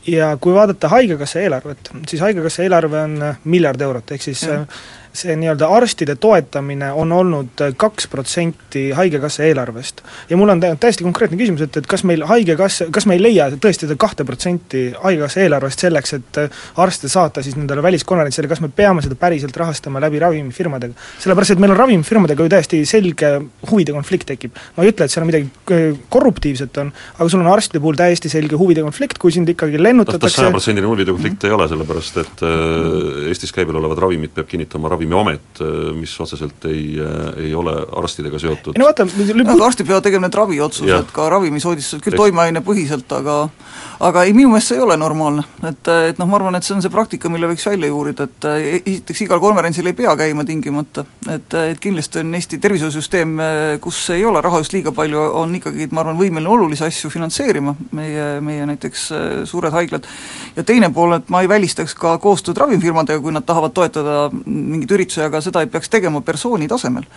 ja 0.07 0.38
kui 0.38 0.53
vaadata 0.53 0.89
Haigekassa 0.89 1.39
eelarvet, 1.39 1.91
siis 2.07 2.22
Haigekassa 2.22 2.63
eelarve 2.63 3.01
on 3.01 3.22
äh, 3.22 3.38
miljard 3.43 3.81
eurot, 3.81 4.12
ehk 4.12 4.22
siis 4.22 4.43
uh 4.43 4.50
-huh 4.50 5.01
see 5.13 5.36
nii-öelda 5.38 5.67
arstide 5.70 6.15
toetamine 6.15 6.91
on 6.91 7.12
olnud 7.12 7.62
kaks 7.77 8.08
protsenti 8.10 8.89
Haigekassa 8.98 9.43
eelarvest. 9.43 10.01
ja 10.29 10.38
mul 10.38 10.50
on 10.50 10.62
täiesti 10.62 11.05
konkreetne 11.05 11.38
küsimus, 11.38 11.62
et, 11.62 11.77
et 11.77 11.88
kas 11.88 12.03
meil 12.03 12.25
Haigekassa, 12.27 12.88
kas 12.91 13.05
me 13.05 13.17
ei 13.17 13.22
leia 13.22 13.50
tõesti 13.53 13.86
seda 13.86 13.98
kahte 14.00 14.25
protsenti 14.25 14.86
Haigekassa 15.03 15.43
eelarvest 15.46 15.86
selleks, 15.86 16.13
et 16.17 16.39
arste 16.82 17.10
saata 17.10 17.43
siis 17.46 17.58
nendele 17.60 17.84
väliskonverentsile, 17.86 18.50
kas 18.50 18.63
me 18.63 18.72
peame 18.74 19.03
seda 19.05 19.17
päriselt 19.20 19.58
rahastama 19.58 20.01
läbi 20.03 20.22
ravimifirmadega? 20.24 20.98
sellepärast, 21.24 21.55
et 21.55 21.62
meil 21.62 21.75
on 21.75 21.79
ravimifirmadega 21.84 22.48
ju 22.48 22.53
täiesti 22.55 22.82
selge 22.89 23.32
huvide 23.70 23.93
konflikt 23.93 24.27
tekib. 24.34 24.58
ma 24.77 24.84
ei 24.84 24.93
ütle, 24.93 25.05
et 25.05 25.13
seal 25.13 25.27
midagi 25.29 25.50
äh, 25.75 26.00
korruptiivset 26.10 26.82
on, 26.82 26.89
aga 27.20 27.29
sul 27.29 27.46
on 27.46 27.51
arstide 27.53 27.84
puhul 27.84 28.00
täiesti 28.00 28.32
selge 28.34 28.58
huvide 28.60 28.82
konflikt, 28.86 29.22
kui 29.22 29.32
sind 29.36 29.50
ikkagi 29.53 29.82
lennutatakse 29.82 30.41
sajaprotsendiline 30.41 30.89
huvide 30.89 31.13
konflikt 31.13 31.38
mm 31.38 31.50
-hmm. 31.50 31.53
ei 31.53 31.58
ole, 31.60 31.70
sellepärast 31.70 32.17
et 32.25 32.46
äh, 32.50 33.29
Eestis 33.29 33.53
käibel 33.53 33.77
olevad 33.77 34.01
ravimid 34.01 34.34
peab 34.34 34.48
kinnitama 34.50 34.89
ravi 34.89 35.02
Ravimiamet, 35.03 35.60
mis 35.98 36.13
otseselt 36.19 36.65
ei, 36.69 36.95
ei 37.43 37.51
ole 37.55 37.74
arstidega 38.00 38.39
seotud. 38.39 38.77
no 38.79 38.88
vaata, 38.88 39.05
aga 39.05 39.65
arstid 39.65 39.88
peavad 39.89 40.05
tegema 40.05 40.27
need 40.27 40.38
raviotsused, 40.38 41.12
ka 41.15 41.27
ravimisoodistused, 41.33 42.03
küll 42.05 42.17
toimeainepõhiselt, 42.19 43.12
aga 43.19 43.38
aga 44.03 44.24
ei, 44.27 44.33
minu 44.36 44.51
meelest 44.51 44.72
see 44.72 44.77
ei 44.77 44.83
ole 44.83 44.98
normaalne. 45.00 45.43
et, 45.63 45.89
et 46.10 46.19
noh, 46.19 46.27
ma 46.29 46.38
arvan, 46.39 46.57
et 46.57 46.65
see 46.65 46.75
on 46.75 46.81
see 46.83 46.91
praktika, 46.91 47.29
mille 47.31 47.48
võiks 47.51 47.65
välja 47.67 47.89
juurida, 47.89 48.27
et 48.27 48.48
esiteks 48.81 49.24
igal 49.25 49.41
konverentsil 49.43 49.88
ei 49.89 49.95
pea 49.98 50.15
käima 50.19 50.45
tingimata, 50.48 51.05
et, 51.31 51.55
et 51.72 51.79
kindlasti 51.83 52.22
on 52.22 52.33
Eesti 52.38 52.60
tervishoiusüsteem, 52.63 53.38
kus 53.83 54.01
ei 54.15 54.25
ole 54.27 54.41
raha 54.43 54.60
just 54.63 54.75
liiga 54.75 54.91
palju, 54.95 55.22
on 55.39 55.55
ikkagi, 55.60 55.88
ma 55.91 56.03
arvan, 56.03 56.19
võimeline 56.19 56.51
olulisi 56.51 56.86
asju 56.88 57.12
finantseerima, 57.13 57.75
meie, 57.95 58.27
meie 58.43 58.67
näiteks 58.74 59.05
suured 59.50 59.75
haiglad, 59.75 60.10
ja 60.57 60.67
teine 60.67 60.91
pool, 60.93 61.17
et 61.19 61.31
ma 61.33 61.43
ei 61.43 61.51
välistaks 61.51 61.95
ka 62.00 62.17
koostööd 62.24 62.60
ravimifirmadega, 62.60 63.24
kui 63.24 63.36
nad 63.36 63.48
tahavad 63.48 63.75
toetada 63.77 64.27
mingit 64.33 64.91
üritusi, 64.91 65.24
aga 65.24 65.41
seda 65.43 65.63
ei 65.63 65.72
peaks 65.72 65.91
tegema 65.93 66.22
persooni 66.25 66.67
tasemel. 66.72 67.07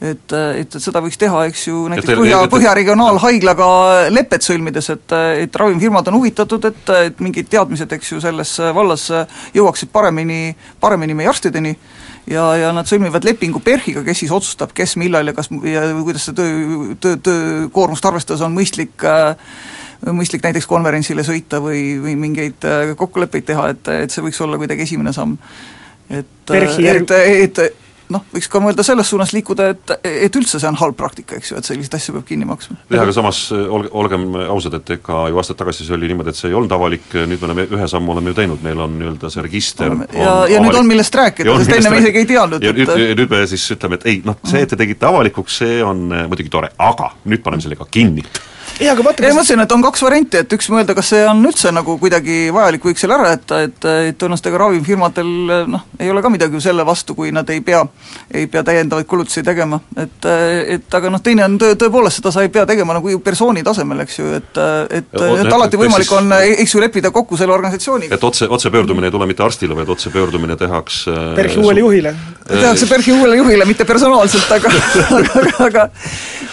Et, 0.00 0.32
et, 0.32 0.60
et 0.64 0.76
seda 0.82 1.02
võiks 1.04 1.18
teha, 1.20 1.44
eks 1.50 1.66
ju, 1.68 1.84
näiteks 1.92 2.08
teil, 2.10 2.22
Põhja, 2.22 2.40
Põhja 2.52 2.74
Regionaalhaiglaga 2.78 3.68
lepet 4.12 4.46
sõlmides, 4.46 4.90
et, 4.94 5.16
et 5.44 5.60
ravimifirmad 5.60 6.08
on 6.10 6.18
huvitatud, 6.18 6.70
et, 6.70 6.94
et 7.10 7.22
mingid 7.24 7.50
teadmised, 7.52 7.92
eks 7.98 8.14
ju, 8.14 8.22
selles 8.24 8.56
vallas 8.76 9.06
jõuaksid 9.54 9.92
paremini, 9.94 10.56
paremini 10.80 11.16
meie 11.18 11.30
arstideni, 11.30 11.74
ja, 12.30 12.48
ja 12.58 12.72
nad 12.76 12.88
sõlmivad 12.90 13.24
lepingu 13.26 13.62
PERH-iga, 13.64 14.04
kes 14.06 14.24
siis 14.24 14.34
otsustab, 14.34 14.74
kes 14.76 14.96
millal 15.00 15.30
ja 15.30 15.36
kas 15.36 15.50
ja 15.68 15.86
kuidas 16.00 16.28
see 16.28 16.36
töö, 16.36 16.98
töö, 17.00 17.20
töökoormust 17.28 18.10
arvestades 18.10 18.44
on 18.44 18.54
mõistlik 18.56 19.04
äh, 19.08 19.34
mõistlik 20.12 20.42
näiteks 20.44 20.66
konverentsile 20.68 21.24
sõita 21.24 21.60
või, 21.64 21.94
või 22.02 22.16
mingeid 22.20 22.66
kokkuleppeid 22.98 23.46
teha, 23.48 23.70
et, 23.72 23.88
et 24.04 24.12
see 24.12 24.24
võiks 24.24 24.40
olla 24.44 24.58
kuidagi 24.60 24.84
esimene 24.84 25.14
samm. 25.16 25.38
Et, 26.12 26.28
et, 26.52 27.14
et 27.16 27.60
noh, 28.12 28.24
võiks 28.34 28.48
ka 28.50 28.60
mõelda 28.62 28.84
selles 28.86 29.08
suunas 29.10 29.32
liikuda, 29.34 29.68
et, 29.74 29.92
et 30.26 30.36
üldse 30.36 30.60
see 30.60 30.68
on 30.68 30.78
halb 30.80 30.96
praktika, 30.98 31.38
eks 31.38 31.52
ju, 31.52 31.58
et 31.60 31.68
selliseid 31.68 31.96
asju 31.98 32.16
peab 32.16 32.26
kinni 32.28 32.48
maksma. 32.48 32.76
jah, 32.92 33.02
aga 33.04 33.14
samas 33.16 33.40
olge, 33.54 33.90
olgem 33.96 34.26
ausad, 34.44 34.76
et 34.80 34.94
ega 34.96 35.24
ju 35.32 35.40
aastaid 35.40 35.60
tagasi 35.60 35.86
see 35.86 35.96
oli 35.96 36.10
niimoodi, 36.12 36.34
et 36.34 36.40
see 36.40 36.50
ei 36.52 36.58
olnud 36.58 36.74
avalik, 36.76 37.06
nüüd 37.14 37.40
me 37.42 37.50
oleme 37.50 37.66
ühe 37.78 37.90
sammu 37.90 38.14
oleme 38.14 38.32
ju 38.32 38.38
teinud, 38.40 38.64
meil 38.64 38.84
on 38.84 38.96
nii-öelda 39.00 39.32
see 39.32 39.44
register 39.46 39.90
oleme, 39.90 40.08
ja, 40.12 40.24
ja 40.24 40.30
avalik. 40.30 40.66
nüüd 40.68 40.80
on 40.80 40.90
millest 40.90 41.20
rääkida, 41.20 41.58
sest 41.62 41.76
enne 41.78 41.94
me 41.94 42.02
isegi 42.04 42.24
ei 42.24 42.32
teadnud, 42.34 42.64
et 42.64 42.80
nüüd, 42.82 42.96
nüüd 43.22 43.36
me 43.36 43.44
siis 43.50 43.68
ütleme, 43.76 44.00
et 44.00 44.08
ei 44.12 44.20
noh, 44.26 44.40
see, 44.44 44.64
et 44.64 44.74
te 44.74 44.80
tegite 44.80 45.08
avalikuks, 45.08 45.62
see 45.64 45.78
on 45.84 46.08
muidugi 46.12 46.52
tore, 46.52 46.74
aga 46.78 47.14
nüüd 47.24 47.44
paneme 47.44 47.64
selle 47.64 47.80
ka 47.80 47.88
kinni 47.90 48.24
ei, 48.80 48.88
aga 48.90 49.04
vaata, 49.04 49.22
kas... 49.22 49.34
ma 49.34 49.40
mõtlesin, 49.40 49.62
et 49.64 49.72
on 49.74 49.84
kaks 49.84 50.02
varianti, 50.04 50.40
et 50.42 50.54
üks 50.56 50.68
mõelda, 50.72 50.96
kas 50.96 51.12
see 51.12 51.22
on 51.28 51.42
üldse 51.46 51.70
nagu 51.74 51.96
kuidagi 52.00 52.48
vajalik, 52.54 52.84
võiks 52.88 53.04
selle 53.04 53.16
ära 53.18 53.34
jätta, 53.34 53.60
et, 53.68 53.76
et 54.10 54.18
tõenäoliselt 54.18 54.50
ega 54.50 54.60
ravimifirmadel 54.64 55.32
noh, 55.70 55.84
ei 56.00 56.10
ole 56.10 56.22
ka 56.24 56.32
midagi 56.32 56.58
ju 56.58 56.62
selle 56.64 56.86
vastu, 56.86 57.16
kui 57.18 57.32
nad 57.34 57.50
ei 57.54 57.62
pea, 57.64 57.84
ei 58.34 58.48
pea 58.50 58.64
täiendavaid 58.66 59.08
kulutusi 59.10 59.44
tegema, 59.46 59.80
et 59.96 60.28
et 60.74 60.96
aga 60.98 61.10
noh, 61.12 61.22
teine 61.22 61.44
on 61.46 61.58
töö, 61.60 61.76
tõepoolest, 61.78 62.20
seda 62.20 62.32
sa 62.34 62.44
ei 62.44 62.50
pea 62.52 62.64
tegema 62.68 62.96
nagu 62.96 63.18
persooni 63.24 63.62
tasemel, 63.66 64.04
eks 64.06 64.18
ju, 64.18 64.30
et 64.40 64.60
et, 64.98 65.10
et 65.14 65.52
alati 65.52 65.80
võimalik 65.80 66.08
siis, 66.08 66.18
on, 66.18 66.34
eks 66.34 66.74
ju, 66.74 66.82
leppida 66.82 67.12
kokku 67.14 67.38
selle 67.40 67.54
organisatsiooniga. 67.54 68.16
et 68.16 68.24
otse, 68.26 68.48
otsepöördumine 68.50 69.10
ei 69.10 69.14
tule 69.14 69.28
mitte 69.30 69.44
arstile, 69.46 69.76
vaid 69.78 69.90
otsepöördumine 69.94 70.56
tehakse 70.60 71.14
PERH-i 71.36 71.62
uuele 71.62 71.84
juhile. 71.84 72.14
tehakse 72.48 72.88
PERH-i 72.90 73.14
uuele 73.18 73.36
juhile, 73.42 73.68
mitte 73.68 73.86
personaalselt, 73.88 74.50
aga 74.58 74.72
aga, 75.20 75.44
aga 75.68 75.88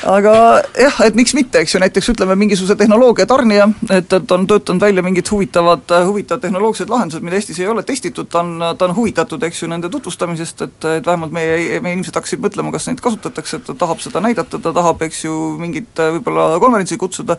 aga 0.07 0.35
jah, 0.77 1.01
et 1.05 1.17
miks 1.17 1.33
mitte, 1.37 1.61
eks 1.61 1.75
ju, 1.75 1.81
näiteks 1.83 2.11
ütleme, 2.12 2.36
mingisuguse 2.36 2.75
tehnoloogia 2.80 3.25
tarnija, 3.30 3.68
et, 3.89 4.13
et 4.13 4.32
on 4.32 4.46
töötanud 4.48 4.82
välja 4.82 5.03
mingid 5.06 5.30
huvitavad, 5.32 5.91
huvitavad 6.08 6.44
tehnoloogilised 6.44 6.91
lahendused, 6.91 7.24
mida 7.25 7.38
Eestis 7.39 7.60
ei 7.60 7.68
ole 7.72 7.84
testitud, 7.88 8.30
ta 8.32 8.41
on, 8.44 8.63
ta 8.77 8.88
on 8.88 8.96
huvitatud, 8.96 9.44
eks 9.48 9.63
ju, 9.63 9.70
nende 9.72 9.89
tutvustamisest, 9.94 10.63
et, 10.68 10.88
et 10.98 11.08
vähemalt 11.08 11.34
meie, 11.36 11.80
meie 11.84 11.98
inimesed 11.98 12.18
hakkasid 12.20 12.44
mõtlema, 12.44 12.74
kas 12.75 12.88
neid 12.89 13.01
kasutatakse, 13.03 13.62
et 13.62 13.68
ta 13.70 13.75
tahab 13.86 14.03
seda 14.03 14.24
näidata, 14.24 14.60
ta 14.62 14.74
tahab, 14.75 15.01
eks 15.08 15.24
ju, 15.25 15.38
mingit 15.62 16.03
võib-olla 16.18 16.48
konverentsi 16.63 17.00
kutsuda, 17.01 17.38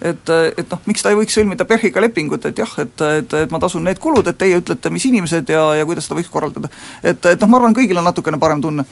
et, 0.00 0.34
et 0.56 0.72
noh, 0.72 0.82
miks 0.88 1.04
ta 1.04 1.12
ei 1.12 1.20
võiks 1.20 1.38
sõlmida 1.38 1.68
PERH-iga 1.68 2.02
lepingut, 2.06 2.48
et 2.50 2.64
jah, 2.64 2.74
et, 2.82 3.06
et, 3.22 3.38
et 3.44 3.54
ma 3.54 3.62
tasun 3.62 3.86
need 3.86 4.00
kulud, 4.02 4.26
et 4.30 4.38
teie 4.38 4.60
ütlete, 4.62 4.92
mis 4.94 5.06
inimesed 5.10 5.52
ja, 5.52 5.68
ja 5.78 5.88
kuidas 5.88 6.08
seda 6.08 6.20
võiks 6.20 6.32
korraldada. 6.32 6.72
et, 7.02 7.20
et 7.20 7.40
noh, 7.40 7.52
ma 7.52 7.62
arvan, 7.62 7.76
kõigil 7.76 7.98
on 7.98 8.08
natukene 8.10 8.40
parem 8.42 8.62
tunne. 8.62 8.86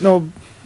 no 0.00 0.18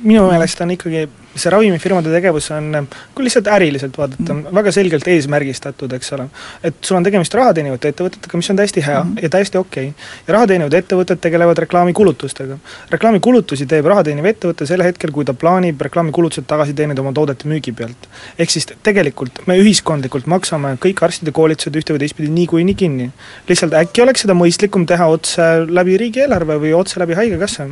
minu 0.05 0.27
meelest 0.31 0.61
on 0.61 0.75
ikkagi 0.75 1.07
see 1.35 1.50
ravimifirmade 1.50 2.12
tegevus 2.12 2.50
on, 2.55 2.87
kui 3.14 3.26
lihtsalt 3.26 3.49
äriliselt 3.50 3.97
vaadata 3.99 4.35
mm., 4.35 4.55
väga 4.55 4.73
selgelt 4.75 5.09
eesmärgistatud, 5.11 5.93
eks 5.97 6.12
ole. 6.17 6.29
et 6.62 6.76
sul 6.81 6.99
on 6.99 7.07
tegemist 7.07 7.35
raha 7.35 7.55
teenivate 7.57 7.91
ettevõtetega, 7.93 8.41
mis 8.41 8.50
on 8.53 8.61
täiesti 8.61 8.85
hea 8.85 9.00
mm. 9.03 9.23
ja 9.23 9.31
täiesti 9.35 9.59
okei 9.59 9.88
okay.. 9.91 10.09
ja 10.29 10.37
raha 10.37 10.49
teenivad 10.50 10.76
ettevõtted 10.79 11.23
tegelevad 11.25 11.62
reklaamikulutustega. 11.64 12.59
reklaamikulutusi 12.95 13.67
teeb 13.71 13.88
raha 13.91 14.05
teeniv 14.07 14.29
ettevõte 14.31 14.69
sel 14.71 14.85
hetkel, 14.87 15.12
kui 15.14 15.26
ta 15.26 15.35
plaanib 15.35 15.83
reklaamikulutused 15.88 16.47
tagasi 16.50 16.76
teenida 16.79 17.03
oma 17.03 17.12
toodete 17.17 17.50
müügi 17.50 17.75
pealt. 17.76 18.09
ehk 18.38 18.55
siis 18.55 18.71
tegelikult 18.87 19.45
me 19.50 19.59
ühiskondlikult 19.62 20.31
maksame 20.31 20.76
kõik 20.87 21.05
arstide 21.07 21.35
koolitused 21.35 21.75
ühte 21.81 21.97
või 21.97 22.05
teistpidi 22.05 22.31
niikuinii 22.38 22.79
kinni. 22.79 23.11
lihtsalt 23.49 23.75
äkki 23.83 24.07
oleks 24.07 24.26
seda 24.26 24.38
mõistlikum 24.38 24.87
teha 24.87 25.11
otse 25.11 25.50
läbi 25.69 25.99
riigieelarve 26.00 26.61
või 26.62 26.75
otse 26.79 27.00
läbi 27.03 27.19
Haigekassa, 27.19 27.67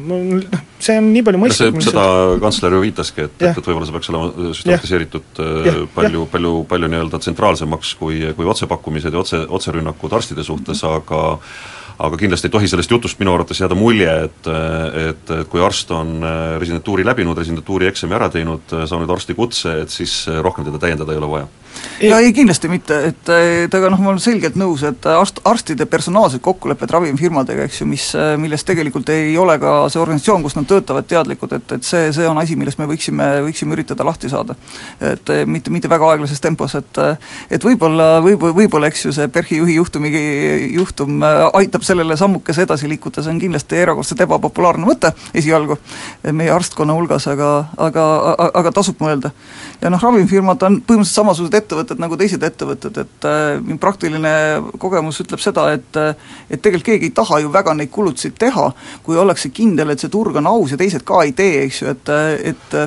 see 0.83 0.99
on 1.01 1.11
nii 1.15 1.25
palju 1.27 1.41
mõistlikum 1.43 1.85
seda 1.85 2.07
kantsler 2.43 2.77
ju 2.77 2.81
viitaski, 2.85 3.27
et 3.29 3.45
et, 3.45 3.59
et 3.59 3.69
võib-olla 3.69 3.89
see 3.89 3.97
peaks 3.97 4.11
olema 4.13 4.49
süstematiseeritud 4.59 5.43
äh, 5.45 5.69
palju, 5.95 6.27
palju, 6.33 6.57
palju 6.71 6.91
nii-öelda 6.93 7.23
tsentraalsemaks 7.23 7.95
kui, 8.01 8.25
kui 8.39 8.51
otsepakkumised 8.55 9.15
ja 9.15 9.23
otse, 9.23 9.45
otserünnakud 9.61 10.19
arstide 10.19 10.47
suhtes, 10.47 10.83
aga 10.89 11.23
aga 12.03 12.19
kindlasti 12.19 12.49
ei 12.49 12.55
tohi 12.55 12.69
sellest 12.71 12.91
jutust 12.91 13.21
minu 13.21 13.35
arvates 13.37 13.61
jääda 13.61 13.77
mulje, 13.79 14.13
et 14.27 14.49
et, 14.51 15.35
et 15.39 15.51
kui 15.53 15.63
arst 15.63 15.93
on 15.95 16.17
äh, 16.19 16.45
residentuuri 16.63 17.07
läbinud, 17.07 17.39
residentuuri 17.39 17.91
eksami 17.93 18.19
ära 18.19 18.31
teinud, 18.33 18.75
saanud 18.91 19.11
arstikutse, 19.17 19.83
et 19.85 19.93
siis 19.95 20.25
rohkem 20.43 20.67
teda 20.69 20.83
täiendada 20.83 21.15
ei 21.15 21.23
ole 21.23 21.31
vaja 21.37 21.51
ja 22.03 22.19
ei, 22.19 22.33
kindlasti 22.37 22.69
mitte, 22.69 22.99
et, 23.11 23.33
et 23.67 23.75
aga 23.75 23.91
noh, 23.93 24.01
ma 24.03 24.13
olen 24.13 24.23
selgelt 24.23 24.57
nõus, 24.59 24.83
et 24.87 25.07
arst, 25.07 25.41
arstide 25.49 25.87
personaalsed 25.91 26.43
kokkulepped 26.45 26.91
ravimifirmadega, 26.91 27.67
eks 27.69 27.83
ju, 27.83 27.87
mis, 27.91 28.09
millest 28.43 28.67
tegelikult 28.69 29.13
ei 29.15 29.37
ole 29.39 29.59
ka 29.63 29.75
see 29.93 30.01
organisatsioon, 30.03 30.45
kus 30.45 30.57
nad 30.59 30.69
töötavad, 30.71 31.07
teadlikud, 31.09 31.55
et, 31.59 31.77
et 31.79 31.87
see, 31.87 32.11
see 32.15 32.29
on 32.29 32.41
asi, 32.43 32.57
millest 32.59 32.81
me 32.81 32.89
võiksime, 32.91 33.29
võiksime 33.47 33.77
üritada 33.77 34.07
lahti 34.07 34.31
saada. 34.33 34.57
et 35.01 35.33
mitte, 35.47 35.71
mitte 35.71 35.91
väga 35.91 36.11
aeglases 36.13 36.41
tempos, 36.43 36.75
et 36.79 37.03
et 37.51 37.65
võib-olla, 37.65 38.21
võib, 38.25 38.45
võib-olla 38.57 38.91
eks 38.91 39.07
ju, 39.07 39.15
see 39.15 39.29
PERH-i 39.33 39.61
juhi 39.61 39.77
juhtumi, 39.79 40.13
juhtum 40.75 41.23
aitab 41.53 41.87
sellele 41.87 42.17
sammukese 42.17 42.67
edasi 42.67 42.91
liikuda, 42.91 43.23
see 43.23 43.33
on 43.33 43.41
kindlasti 43.43 43.79
erakordselt 43.83 44.25
ebapopulaarne 44.27 44.87
mõte 44.87 45.13
esialgu 45.35 45.79
meie 46.33 46.53
arstkonna 46.55 46.97
hulgas, 46.97 47.27
aga, 47.31 47.53
aga, 47.77 48.07
aga 48.53 48.73
tasub 48.75 49.01
mõelda. 49.03 49.33
ja 49.81 49.91
noh, 49.91 50.03
ravimifirmad 50.03 50.63
on 50.63 50.81
põhimõtteliselt 50.81 51.21
samasugused 51.21 51.59
ettevõtted 51.63 52.03
nagu 52.03 52.19
teised 52.21 52.43
ettevõtted, 52.45 53.01
et 53.05 53.29
äh, 53.29 53.73
praktiline 53.81 54.35
kogemus 54.83 55.23
ütleb 55.25 55.43
seda, 55.43 55.71
et 55.79 56.01
et 56.03 56.61
tegelikult 56.61 56.91
keegi 56.93 57.11
ei 57.11 57.17
taha 57.17 57.41
ju 57.43 57.51
väga 57.53 57.75
neid 57.79 57.91
kulutusi 57.95 58.33
teha, 58.39 58.69
kui 59.07 59.19
ollakse 59.19 59.53
kindel, 59.55 59.93
et 59.93 60.03
see 60.03 60.13
turg 60.13 60.37
on 60.41 60.51
aus 60.51 60.75
ja 60.75 60.81
teised 60.81 61.05
ka 61.09 61.23
ei 61.27 61.35
tee, 61.37 61.67
eks 61.67 61.83
ju, 61.83 61.93
et 61.93 62.15
et 62.53 62.81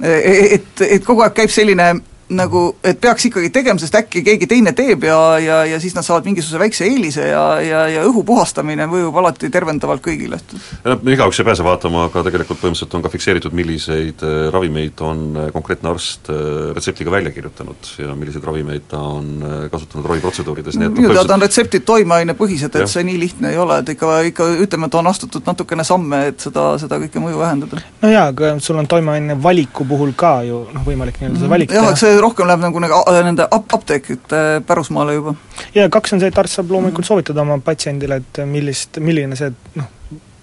et, 0.00 0.80
et 0.86 1.04
kogu 1.04 1.20
aeg 1.26 1.34
käib 1.36 1.52
selline 1.52 1.92
nagu, 2.30 2.62
et 2.86 3.00
peaks 3.02 3.26
ikkagi 3.28 3.50
tegema, 3.54 3.80
sest 3.82 3.96
äkki 3.98 4.22
keegi 4.26 4.46
teine 4.50 4.72
teeb 4.76 5.04
ja, 5.06 5.18
ja, 5.42 5.58
ja 5.66 5.80
siis 5.82 5.94
nad 5.96 6.06
saavad 6.06 6.28
mingisuguse 6.28 6.60
väikse 6.62 6.86
eelise 6.86 7.26
ja, 7.30 7.44
ja, 7.64 7.80
ja 7.90 8.04
õhu 8.06 8.22
puhastamine 8.26 8.86
mõjub 8.90 9.16
alati 9.20 9.50
tervendavalt 9.52 10.02
kõigile. 10.04 10.38
igaüks 10.86 11.40
ei 11.40 11.48
pääse 11.48 11.66
vaatama, 11.66 12.06
aga 12.08 12.22
tegelikult 12.28 12.60
põhimõtteliselt 12.62 12.94
on 12.98 13.04
ka 13.04 13.12
fikseeritud, 13.12 13.56
milliseid 13.56 14.22
äh, 14.26 14.36
ravimeid 14.54 15.02
on 15.06 15.24
äh, 15.34 15.48
konkreetne 15.54 15.90
arst 15.90 16.30
äh, 16.30 16.70
retseptiga 16.76 17.10
välja 17.10 17.34
kirjutanud 17.34 17.90
ja 17.98 18.14
milliseid 18.14 18.46
ravimeid 18.46 18.86
ta 18.90 19.02
on 19.02 19.32
kasutanud 19.72 20.06
raviprotseduurides, 20.12 20.78
nii 20.78 20.90
et 20.90 20.96
minu 21.00 21.12
teada 21.14 21.34
on 21.34 21.44
retseptid 21.44 21.86
toimeainepõhised, 21.88 22.70
et 22.70 22.86
ja. 22.86 22.90
see 22.90 23.04
nii 23.06 23.18
lihtne 23.20 23.54
ei 23.54 23.58
ole, 23.60 23.80
et 23.82 23.94
ikka, 23.96 24.20
ikka 24.30 24.48
ütleme, 24.66 24.90
et 24.90 24.98
on 25.00 25.10
astutud 25.10 25.46
natukene 25.50 25.86
samme, 25.86 26.22
et 26.30 26.46
seda, 26.46 26.72
seda 26.80 27.00
kõike 27.02 27.22
mõju 27.22 27.42
vähendada. 27.42 27.82
no 28.02 28.14
jaa, 28.14 28.28
aga 28.30 28.54
sul 28.62 28.78
on 28.78 28.88
toimeaine 28.90 29.38
valiku 29.42 29.86
puhul 29.88 30.14
ka 30.18 30.40
ju 30.46 30.62
noh, 30.70 30.86
võimalik 30.86 31.18
nii-öelda 31.20 31.42
seda 31.42 31.52
valik 31.52 31.74
jah, 31.74 31.90
see 31.98 32.19
rohkem 32.24 32.48
läheb 32.48 32.64
nagu 32.64 32.82
nende 32.82 33.46
ap-, 33.46 33.70
apteekide 33.78 34.42
pärusmaale 34.66 35.16
juba. 35.18 35.34
ja 35.74 35.88
kaks 35.92 36.16
on 36.16 36.22
see, 36.22 36.32
et 36.32 36.38
arst 36.42 36.60
saab 36.60 36.74
loomulikult 36.74 37.08
soovitada 37.08 37.44
oma 37.46 37.60
patsiendile, 37.64 38.20
et 38.22 38.42
millist, 38.48 39.00
milline 39.02 39.38
see 39.38 39.52
noh, 39.78 39.88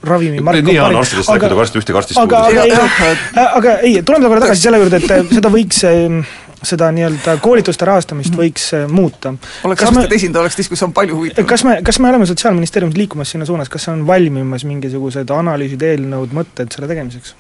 ravimimark 0.08 0.66
nii 0.66 0.80
on 0.80 1.00
arstidest 1.02 1.32
rääkida, 1.34 1.54
kui 1.54 1.66
arsti 1.66 1.82
ühtegi 1.82 2.02
arstist 2.02 2.22
aga, 2.22 2.44
aga, 2.50 2.66
ei, 2.66 3.48
aga 3.48 3.78
ei, 3.86 3.96
tuleme 4.06 4.30
korra 4.30 4.44
tagasi 4.46 4.68
selle 4.68 4.82
juurde, 4.84 5.02
et 5.02 5.34
seda 5.40 5.54
võiks 5.54 5.82
seda 6.68 6.90
nii-öelda 6.92 7.38
koolituste 7.42 7.86
rahastamist 7.86 8.34
mhm. 8.34 8.42
võiks 8.42 8.70
muuta. 8.92 9.34
oleks 9.68 9.84
arstide 9.88 10.18
esindaja, 10.18 10.46
oleks 10.46 10.58
diskussioon 10.58 10.94
palju 10.94 11.18
huvitavam. 11.20 11.50
kas 11.50 11.64
me, 11.68 11.80
kas 11.86 12.00
me 12.02 12.10
oleme 12.10 12.26
Sotsiaalministeeriumis 12.30 12.98
liikumas 12.98 13.34
sinna 13.34 13.46
suunas, 13.46 13.70
kas 13.70 13.88
on 13.94 14.08
valmimas 14.08 14.66
mingisugused 14.68 15.30
analüüsid, 15.34 15.86
eelnõud, 15.92 16.34
mõtted 16.38 16.74
selle 16.74 16.90
tegemiseks? 16.90 17.36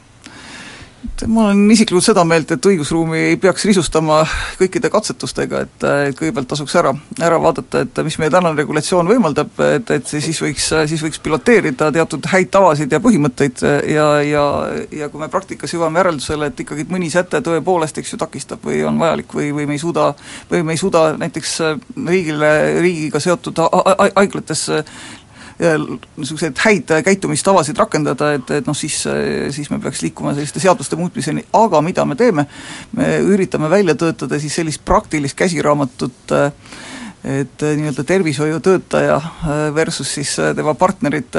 Ma 1.27 1.47
olen 1.47 1.71
isiklikult 1.71 2.05
seda 2.05 2.23
meelt, 2.27 2.51
et 2.51 2.69
õigusruumi 2.71 3.23
ei 3.31 3.37
peaks 3.41 3.65
risustama 3.69 4.21
kõikide 4.59 4.91
katsetustega, 4.93 5.63
et 5.65 5.87
kõigepealt 6.19 6.49
tasuks 6.51 6.75
ära, 6.79 6.93
ära 7.23 7.39
vaadata, 7.41 7.83
et 7.85 8.01
mis 8.05 8.17
meie 8.21 8.33
tänane 8.33 8.57
regulatsioon 8.59 9.09
võimaldab, 9.09 9.51
et, 9.75 9.91
et 9.97 10.07
siis 10.07 10.41
võiks, 10.43 10.69
siis 10.89 11.03
võiks 11.03 11.21
piloteerida 11.23 11.91
teatud 11.95 12.27
häid 12.31 12.51
tavasid 12.53 12.93
ja 12.93 13.01
põhimõtteid 13.03 13.63
ja, 13.93 14.07
ja 14.25 14.45
ja 14.91 15.09
kui 15.09 15.21
me 15.21 15.29
praktikas 15.31 15.73
jõuame 15.73 16.01
järeldusele, 16.01 16.49
et 16.49 16.61
ikkagi 16.63 16.85
mõni 16.91 17.09
säte 17.13 17.41
tõepoolest, 17.43 17.97
eks 17.99 18.13
ju, 18.13 18.19
takistab 18.21 18.63
või 18.65 18.81
on 18.87 18.99
vajalik 18.99 19.33
või, 19.33 19.49
või 19.55 19.67
me 19.69 19.77
ei 19.77 19.81
suuda, 19.81 20.09
või 20.51 20.63
me 20.67 20.75
ei 20.75 20.81
suuda 20.81 21.03
näiteks 21.19 21.53
riigile, 22.07 22.51
riigiga 22.81 23.21
seotud 23.23 23.61
haiglates 24.15 24.67
niisuguseid 25.59 26.59
häid 26.61 26.91
käitumistavasid 27.05 27.77
rakendada, 27.77 28.33
et, 28.37 28.51
et 28.59 28.67
noh, 28.69 28.77
siis, 28.77 28.99
siis 29.55 29.71
me 29.73 29.79
peaks 29.81 30.03
liikuma 30.05 30.35
selliste 30.37 30.61
seaduste 30.61 30.99
muutmiseni, 30.99 31.47
aga 31.57 31.81
mida 31.81 32.05
me 32.05 32.17
teeme, 32.19 32.45
me 32.97 33.07
üritame 33.25 33.69
välja 33.69 33.95
töötada 33.97 34.39
siis 34.39 34.55
sellist 34.59 34.85
praktilist 34.85 35.37
käsiraamatut 35.37 36.35
et 37.27 37.61
nii-öelda 37.61 38.03
tervishoiutöötaja 38.07 39.17
versus 39.75 40.13
siis 40.13 40.35
tema 40.55 40.73
partnerid, 40.77 41.33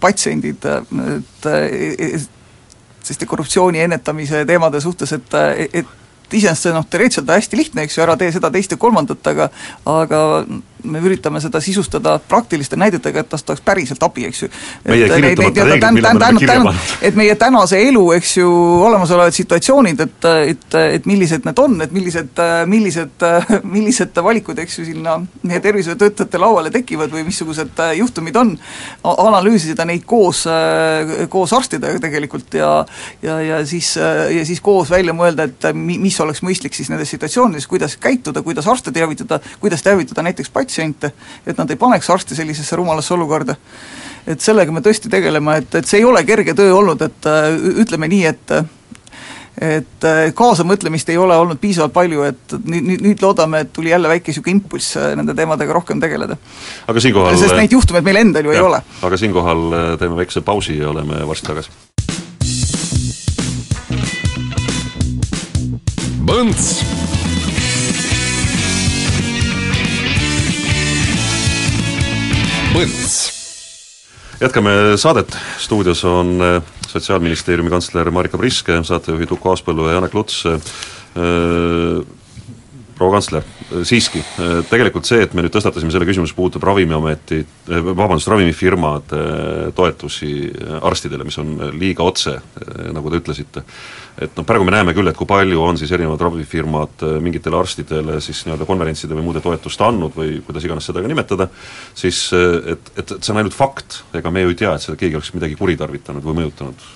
patsiendid, 0.00 0.64
et 0.64 1.48
selliste 3.04 3.28
korruptsiooni 3.28 3.84
ennetamise 3.84 4.44
teemade 4.48 4.80
suhtes, 4.80 5.12
et, 5.12 5.36
et 5.72 5.96
iseenesest 6.32 6.66
see 6.66 6.74
noh, 6.74 6.84
teoreetiliselt 6.84 7.30
on 7.30 7.38
hästi 7.38 7.58
lihtne, 7.60 7.84
eks 7.86 7.96
ju, 7.96 8.04
ära 8.04 8.16
tee 8.20 8.32
seda, 8.34 8.50
teist 8.52 8.74
ja 8.74 8.80
kolmandat, 8.80 9.24
aga 9.30 9.48
aga 9.88 10.20
me 10.84 11.00
üritame 11.02 11.40
seda 11.42 11.60
sisustada 11.64 12.18
praktiliste 12.28 12.76
näidetega, 12.78 13.24
et 13.24 13.30
tast 13.32 13.50
oleks 13.50 13.62
päriselt 13.64 14.02
abi, 14.06 14.26
eks 14.28 14.42
ju. 14.42 14.48
et 17.02 17.18
meie 17.18 17.34
tänase 17.40 17.80
elu, 17.88 18.04
eks 18.18 18.36
ju, 18.38 18.50
olemasolevad 18.86 19.34
situatsioonid, 19.34 20.00
et, 20.06 20.28
et, 20.52 20.78
et 20.98 21.08
millised 21.10 21.46
need 21.48 21.62
on, 21.62 21.78
et 21.84 21.94
millised, 21.94 22.42
millised, 22.70 23.26
millised 23.76 24.22
valikud, 24.28 24.58
eks 24.62 24.78
ju, 24.80 24.86
sinna 24.88 25.18
meie 25.42 25.60
tervishoiutöötajate 25.64 26.42
lauale 26.42 26.72
tekivad 26.74 27.12
või 27.14 27.26
missugused 27.28 27.82
juhtumid 27.98 28.36
on, 28.38 28.54
analüüsida 29.02 29.86
neid 29.88 30.06
koos, 30.08 30.44
koos 31.32 31.56
arstidega 31.56 32.00
tegelikult 32.02 32.58
ja 32.58 32.72
ja, 33.22 33.40
ja 33.42 33.66
siis, 33.66 33.96
ja 34.30 34.44
siis 34.46 34.60
koos 34.60 34.90
välja 34.90 35.14
mõelda, 35.16 35.48
et 35.48 35.68
mi-, 35.74 35.98
mis 36.02 36.18
oleks 36.22 36.42
mõistlik 36.46 36.76
siis 36.76 36.90
nendes 36.92 37.10
situatsioonides, 37.14 37.66
kuidas 37.70 37.96
käituda, 38.00 38.42
kuidas 38.46 38.68
arste 38.70 38.92
teavitada, 38.94 39.40
kuidas 39.60 39.82
teavitada 39.82 40.24
näiteks 40.26 40.50
patsiente, 40.54 40.67
patsiente, 40.68 41.12
et 41.46 41.56
nad 41.58 41.70
ei 41.70 41.80
paneks 41.80 42.10
arsti 42.12 42.36
sellisesse 42.36 42.76
rumalasse 42.76 43.14
olukorda. 43.16 43.56
et 44.28 44.40
sellega 44.44 44.72
me 44.72 44.82
tõesti 44.84 45.08
tegeleme, 45.08 45.56
et, 45.62 45.74
et 45.80 45.86
see 45.88 46.02
ei 46.02 46.04
ole 46.04 46.20
kerge 46.28 46.52
töö 46.54 46.74
olnud, 46.76 47.00
et 47.02 47.28
ütleme 47.80 48.10
nii, 48.12 48.26
et 48.28 48.58
et 49.58 50.04
kaasamõtlemist 50.38 51.08
ei 51.10 51.16
ole 51.18 51.34
olnud 51.34 51.58
piisavalt 51.58 51.94
palju, 51.96 52.22
et 52.28 52.52
nüüd, 52.62 52.84
nüüd, 52.92 53.00
nüüd 53.08 53.22
loodame, 53.24 53.64
et 53.64 53.72
tuli 53.74 53.90
jälle 53.90 54.10
väike 54.12 54.30
niisugune 54.30 54.54
impulss 54.54 54.94
nende 55.18 55.34
teemadega 55.34 55.74
rohkem 55.74 55.98
tegeleda. 55.98 56.36
aga 56.86 57.02
siinkohal 57.02 57.40
sest 57.40 57.56
neid 57.58 57.74
juhtumeid 57.74 58.06
meil 58.06 58.20
endal 58.20 58.46
ju 58.46 58.54
ja, 58.54 58.60
ei 58.60 58.68
ole. 58.68 58.82
aga 59.08 59.18
siinkohal 59.24 59.66
äh, 59.72 59.90
teeme 59.98 60.20
väikse 60.20 60.44
pausi 60.46 60.78
ja 60.78 60.92
oleme 60.92 61.24
varsti 61.26 61.50
tagasi. 61.50 61.74
Põnts 66.28 66.97
Põnts. 72.72 73.16
jätkame 74.40 74.72
saadet, 75.00 75.34
stuudios 75.58 76.04
on 76.04 76.36
äh, 76.42 76.62
Sotsiaalministeeriumi 76.88 77.70
kantsler 77.72 78.10
Marika 78.14 78.38
Priske, 78.40 78.78
saatejuhid 78.84 79.32
Uku 79.34 79.50
Aaspõllu 79.50 79.88
ja 79.88 79.98
Janek 79.98 80.14
Luts, 80.16 80.44
äh, 80.46 80.60
proua 82.98 83.14
kantsler, 83.16 83.44
siiski, 83.86 84.20
tegelikult 84.70 85.06
see, 85.08 85.22
et 85.24 85.34
me 85.36 85.44
nüüd 85.44 85.54
tõstatasime 85.54 85.92
selle 85.94 86.06
küsimuse, 86.08 86.34
puudutab 86.36 86.66
Ravimiameti, 86.68 87.40
vabandust, 87.68 88.28
ravimifirmade 88.32 89.20
toetusi 89.78 90.32
arstidele, 90.82 91.26
mis 91.28 91.38
on 91.40 91.54
liiga 91.78 92.06
otse, 92.06 92.34
nagu 92.94 93.12
te 93.12 93.22
ütlesite, 93.22 93.64
et 94.18 94.34
noh, 94.38 94.46
praegu 94.48 94.66
me 94.66 94.74
näeme 94.74 94.94
küll, 94.96 95.10
et 95.10 95.18
kui 95.18 95.28
palju 95.30 95.62
on 95.62 95.78
siis 95.80 95.92
erinevad 95.94 96.26
ravifirmad 96.26 97.06
mingitele 97.22 97.60
arstidele 97.60 98.18
siis 98.24 98.44
nii-öelda 98.46 98.66
konverentside 98.68 99.16
või 99.18 99.28
muude 99.30 99.42
toetust 99.44 99.82
andnud 99.86 100.16
või 100.18 100.40
kuidas 100.46 100.66
iganes 100.66 100.90
seda 100.90 101.04
ka 101.04 101.10
nimetada, 101.10 101.48
siis 101.98 102.24
et, 102.34 102.94
et, 102.96 103.04
et 103.04 103.18
see 103.20 103.34
on 103.34 103.42
ainult 103.44 103.56
fakt, 103.56 104.02
ega 104.18 104.34
me 104.34 104.42
ju 104.44 104.54
ei 104.54 104.62
tea, 104.64 104.74
et 104.74 104.88
seda 104.88 104.98
keegi 104.98 105.20
oleks 105.20 105.36
midagi 105.38 105.60
kuritarvitanud 105.60 106.26
või 106.26 106.42
mõjutanud 106.42 106.88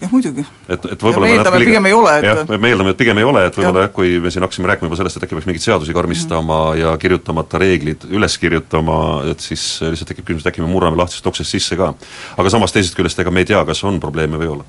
jah, 0.00 0.10
muidugi. 0.12 0.44
et, 0.68 0.86
et 0.92 1.02
võib-olla 1.02 1.26
me 1.26 1.32
eeldame, 1.34 1.60
et 1.60 1.68
pigem 1.68 1.88
ei 1.90 1.96
ole, 1.96 2.14
et 2.18 2.26
jah, 2.28 2.42
me 2.48 2.72
eeldame, 2.72 2.94
et 2.94 3.00
pigem 3.02 3.20
ei 3.20 3.28
ole, 3.28 3.44
et 3.48 3.58
võib-olla 3.58 3.84
jah, 3.86 3.92
kui 3.94 4.16
me 4.22 4.32
siin 4.34 4.46
hakkasime 4.46 4.70
rääkima 4.72 4.90
juba 4.90 5.00
sellest, 5.02 5.18
et 5.18 5.26
äkki 5.26 5.38
peaks 5.38 5.48
mingeid 5.50 5.66
seadusi 5.66 5.96
karmistama 5.96 6.58
mm 6.58 6.72
-hmm. 6.72 6.82
ja 6.82 6.96
kirjutamata 7.04 7.62
reeglid 7.62 8.08
üles 8.10 8.38
kirjutama, 8.38 8.98
et 9.30 9.40
siis 9.40 9.68
lihtsalt 9.82 10.12
tekib 10.14 10.26
küsimus, 10.26 10.46
et 10.46 10.52
äkki 10.52 10.64
me 10.64 10.72
murrame 10.72 11.00
lahtisest 11.00 11.26
uksest 11.26 11.50
sisse 11.50 11.76
ka. 11.76 11.94
aga 12.36 12.50
samas 12.50 12.72
teisest 12.72 12.98
küljest, 12.98 13.18
ega 13.18 13.30
me 13.30 13.40
ei 13.40 13.50
tea, 13.50 13.64
kas 13.64 13.84
on 13.84 14.00
probleeme 14.00 14.38
või 14.38 14.48
ei 14.50 14.54
ole 14.58 14.64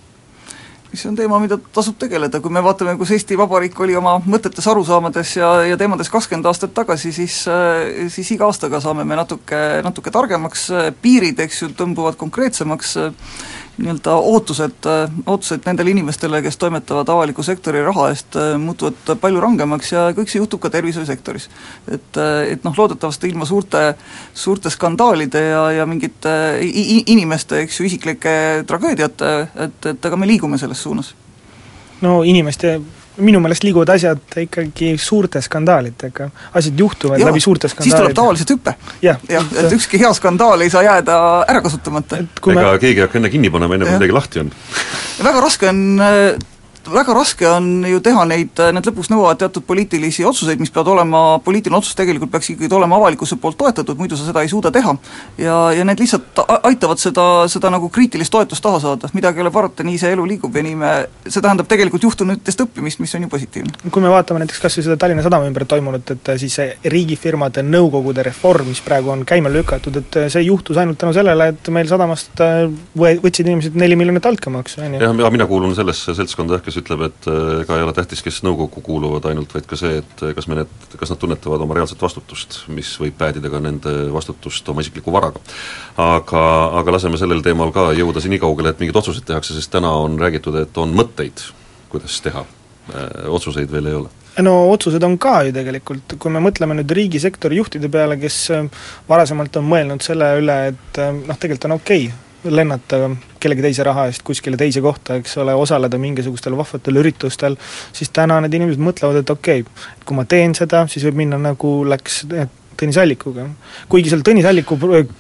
see 0.98 1.10
on 1.10 1.16
teema, 1.18 1.38
mida 1.42 1.58
tasub 1.74 1.98
tegeleda, 2.02 2.40
kui 2.42 2.52
me 2.54 2.62
vaatame, 2.66 2.96
kus 2.98 3.12
Eesti 3.14 3.38
Vabariik 3.38 3.78
oli 3.84 3.96
oma 3.98 4.16
mõtetes, 4.26 4.66
arusaamades 4.72 5.36
ja, 5.38 5.50
ja 5.70 5.78
teemades 5.78 6.10
kakskümmend 6.10 6.48
aastat 6.50 6.74
tagasi, 6.74 7.12
siis 7.14 7.36
siis 8.10 8.32
iga 8.34 8.48
aastaga 8.50 8.82
saame 8.82 9.06
me 9.06 9.18
natuke, 9.20 9.60
natuke 9.86 10.14
targemaks, 10.14 10.68
piirid, 11.04 11.42
eks 11.46 11.62
ju, 11.62 11.70
tõmbuvad 11.78 12.18
konkreetsemaks, 12.20 12.96
nii-öelda 13.80 14.16
ootused, 14.16 14.88
ootused 15.26 15.66
nendele 15.66 15.94
inimestele, 15.94 16.42
kes 16.46 16.58
toimetavad 16.60 17.10
avaliku 17.10 17.44
sektori 17.46 17.82
raha 17.86 18.10
eest, 18.12 18.38
muutuvad 18.60 19.16
palju 19.22 19.42
rangemaks 19.44 19.94
ja 19.94 20.06
kõik 20.18 20.32
see 20.32 20.42
juhtub 20.42 20.62
ka 20.64 20.72
tervishoiusektoris. 20.74 21.50
et, 21.92 22.22
et 22.52 22.68
noh, 22.68 22.78
loodetavasti 22.78 23.32
ilma 23.32 23.48
suurte, 23.50 23.84
suurte 24.34 24.70
skandaalide 24.74 25.44
ja, 25.50 25.64
ja 25.80 25.88
mingite 25.90 26.36
inimeste, 27.08 27.64
eks 27.66 27.80
ju, 27.80 27.90
isiklike 27.90 28.36
tragöödiate, 28.68 29.34
et, 29.68 29.92
et 29.94 30.06
aga 30.12 30.20
me 30.20 30.28
liigume 30.28 30.58
selles 30.58 30.84
suunas. 30.84 31.16
no 32.02 32.24
inimeste 32.24 32.80
minu 33.20 33.42
meelest 33.44 33.64
liiguvad 33.64 33.90
asjad 33.94 34.38
ikkagi 34.44 34.94
suurte 35.02 35.42
skandaalidega, 35.44 36.30
asjad 36.60 36.80
juhtuvad 36.80 37.20
ja, 37.22 37.30
läbi 37.30 37.44
suurte 37.44 37.72
skandaalide. 37.72 37.96
siis 37.96 38.02
tuleb 38.02 38.16
tavaliselt 38.18 38.54
hüpe. 38.56 38.76
jah 39.06 39.20
ja,, 39.30 39.44
et 39.64 39.76
ükski 39.76 40.00
hea 40.02 40.12
skandaal 40.18 40.62
ei 40.66 40.72
saa 40.74 40.84
jääda 40.86 41.18
ära 41.48 41.64
kasutamata. 41.66 42.22
ega 42.24 42.56
me... 42.56 42.70
keegi 42.80 43.02
ei 43.02 43.08
hakka 43.08 43.20
enne 43.22 43.34
kinni 43.34 43.52
panema, 43.54 43.76
enne 43.76 43.90
kui 43.90 44.00
midagi 44.00 44.16
lahti 44.16 44.46
on 44.46 44.54
väga 45.24 45.44
raske 45.46 45.70
on 45.70 45.84
väga 46.94 47.14
raske 47.16 47.48
on 47.50 47.70
ju 47.88 48.00
teha 48.04 48.26
neid, 48.30 48.60
need 48.76 48.90
lõpuks 48.90 49.10
nõuavad 49.12 49.40
teatud 49.42 49.66
poliitilisi 49.68 50.26
otsuseid, 50.28 50.60
mis 50.62 50.72
peavad 50.74 50.94
olema, 50.96 51.22
poliitiline 51.46 51.78
otsus 51.80 51.98
tegelikult 51.98 52.32
peaks 52.34 52.52
ikkagi 52.54 52.76
olema 52.76 53.00
avalikkuse 53.00 53.38
poolt 53.42 53.58
toetatud, 53.60 53.98
muidu 54.00 54.18
sa 54.20 54.28
seda 54.28 54.44
ei 54.46 54.52
suuda 54.52 54.72
teha. 54.76 54.96
ja, 55.38 55.58
ja 55.76 55.86
need 55.88 56.02
lihtsalt 56.02 56.42
aitavad 56.64 57.02
seda, 57.02 57.26
seda 57.52 57.72
nagu 57.74 57.90
kriitilist 57.94 58.34
toetust 58.34 58.64
taha 58.64 58.82
saada, 58.84 59.10
midagi 59.14 59.42
ei 59.42 59.46
ole 59.46 59.54
parata, 59.54 59.86
nii 59.88 59.98
see 60.02 60.14
elu 60.16 60.26
liigub 60.34 60.56
ja 60.56 60.64
nii 60.66 60.76
me, 60.80 60.94
see 61.28 61.44
tähendab 61.44 61.70
tegelikult 61.70 62.06
juhtunutest 62.08 62.66
õppimist, 62.66 63.02
mis 63.04 63.16
on 63.16 63.28
ju 63.28 63.32
positiivne. 63.32 63.92
kui 63.92 64.04
me 64.04 64.12
vaatame 64.14 64.44
näiteks 64.44 64.62
kas 64.64 64.80
või 64.80 64.88
seda 64.88 64.98
Tallinna 65.02 65.26
Sadama 65.26 65.50
ümber 65.50 65.66
toimunut, 65.70 66.12
et 66.16 66.34
siis 66.42 66.56
see 66.60 66.70
riigifirmade 66.94 67.64
nõukogude 67.66 68.24
reform, 68.26 68.70
mis 68.72 68.82
praegu 68.86 69.14
on 69.14 69.26
käima 69.28 69.52
lükatud, 69.54 70.02
et 70.02 70.20
see 70.34 70.46
juhtus 70.48 70.80
ainult 70.82 71.00
tänu 71.02 71.14
sellele, 71.16 71.52
et 71.54 71.72
meil 71.74 71.90
sadamast 71.90 72.44
võtsid 72.96 73.46
inimesed 73.46 73.78
neli 73.80 73.98
miljonit 74.00 74.26
altkäemaksu, 74.26 74.82
on 74.86 74.98
ju. 74.98 75.04
jah, 75.04 75.32
mina 75.34 75.48
kuulun 75.50 75.76
sellesse 75.78 76.16
seltskonda 76.18 76.58
jah, 76.58 76.66
kes 76.66 76.79
ütleb, 76.80 77.04
et 77.08 77.28
äh, 77.30 77.62
ega 77.64 77.78
ei 77.78 77.86
ole 77.86 77.94
tähtis, 77.96 78.22
kes 78.26 78.42
nõukokku 78.46 78.84
kuuluvad 78.86 79.26
ainult, 79.30 79.54
vaid 79.56 79.68
ka 79.70 79.78
see, 79.80 80.00
et 80.02 80.24
äh, 80.26 80.34
kas 80.38 80.48
me 80.50 80.60
need, 80.60 80.72
kas 81.00 81.14
nad 81.14 81.20
tunnetavad 81.22 81.64
oma 81.66 81.78
reaalset 81.78 82.02
vastutust, 82.02 82.62
mis 82.74 82.92
võib 83.02 83.18
päädida 83.20 83.52
ka 83.52 83.62
nende 83.64 83.96
vastutust 84.14 84.70
oma 84.72 84.86
isikliku 84.86 85.14
varaga. 85.16 85.42
aga, 85.98 86.44
aga 86.82 86.96
laseme 86.96 87.20
sellel 87.22 87.44
teemal 87.46 87.74
ka 87.76 87.90
jõuda 87.98 88.24
siin 88.24 88.36
nii 88.36 88.44
kaugele, 88.44 88.74
et 88.74 88.82
mingeid 88.84 89.02
otsuseid 89.02 89.28
tehakse, 89.28 89.56
sest 89.58 89.72
täna 89.74 89.92
on 90.04 90.20
räägitud, 90.20 90.56
et 90.62 90.78
on 90.82 90.96
mõtteid, 90.96 91.44
kuidas 91.92 92.22
teha, 92.26 92.46
äh, 92.94 93.12
otsuseid 93.28 93.72
veel 93.72 93.92
ei 93.92 94.00
ole. 94.04 94.16
No 94.46 94.56
otsused 94.72 95.04
on 95.04 95.18
ka 95.20 95.42
ju 95.48 95.52
tegelikult, 95.52 96.16
kui 96.22 96.32
me 96.32 96.40
mõtleme 96.44 96.78
nüüd 96.78 96.92
riigisektori 96.96 97.58
juhtide 97.60 97.90
peale, 97.92 98.16
kes 98.22 98.38
varasemalt 99.10 99.58
on 99.60 99.68
mõelnud 99.68 100.06
selle 100.06 100.30
üle, 100.40 100.58
et 100.72 101.00
noh, 101.02 101.36
tegelikult 101.36 101.68
on 101.68 101.80
okei 101.82 102.08
okay 102.08 102.26
lennata 102.44 103.10
kellegi 103.40 103.66
teise 103.66 103.86
raha 103.88 104.08
eest 104.10 104.24
kuskile 104.28 104.60
teise 104.60 104.84
kohta, 104.86 105.20
eks 105.20 105.38
ole, 105.44 105.56
osaleda 105.56 106.00
mingisugustel 106.02 106.58
vahvatel 106.60 107.02
üritustel, 107.02 107.58
siis 107.96 108.14
täna 108.16 108.40
need 108.44 108.56
inimesed 108.60 108.84
mõtlevad, 108.84 109.22
et 109.24 109.36
okei 109.36 109.66
okay,, 109.66 109.90
kui 110.06 110.18
ma 110.18 110.26
teen 110.30 110.56
seda, 110.58 110.86
siis 110.92 111.06
võib 111.08 111.24
minna 111.24 111.42
nagu 111.50 111.80
läks 111.88 112.24
Tõnis 112.80 112.96
Allikuga. 113.02 113.44
kuigi 113.92 114.12
seal 114.12 114.22
Tõnis 114.24 114.46
Alliku 114.48 114.78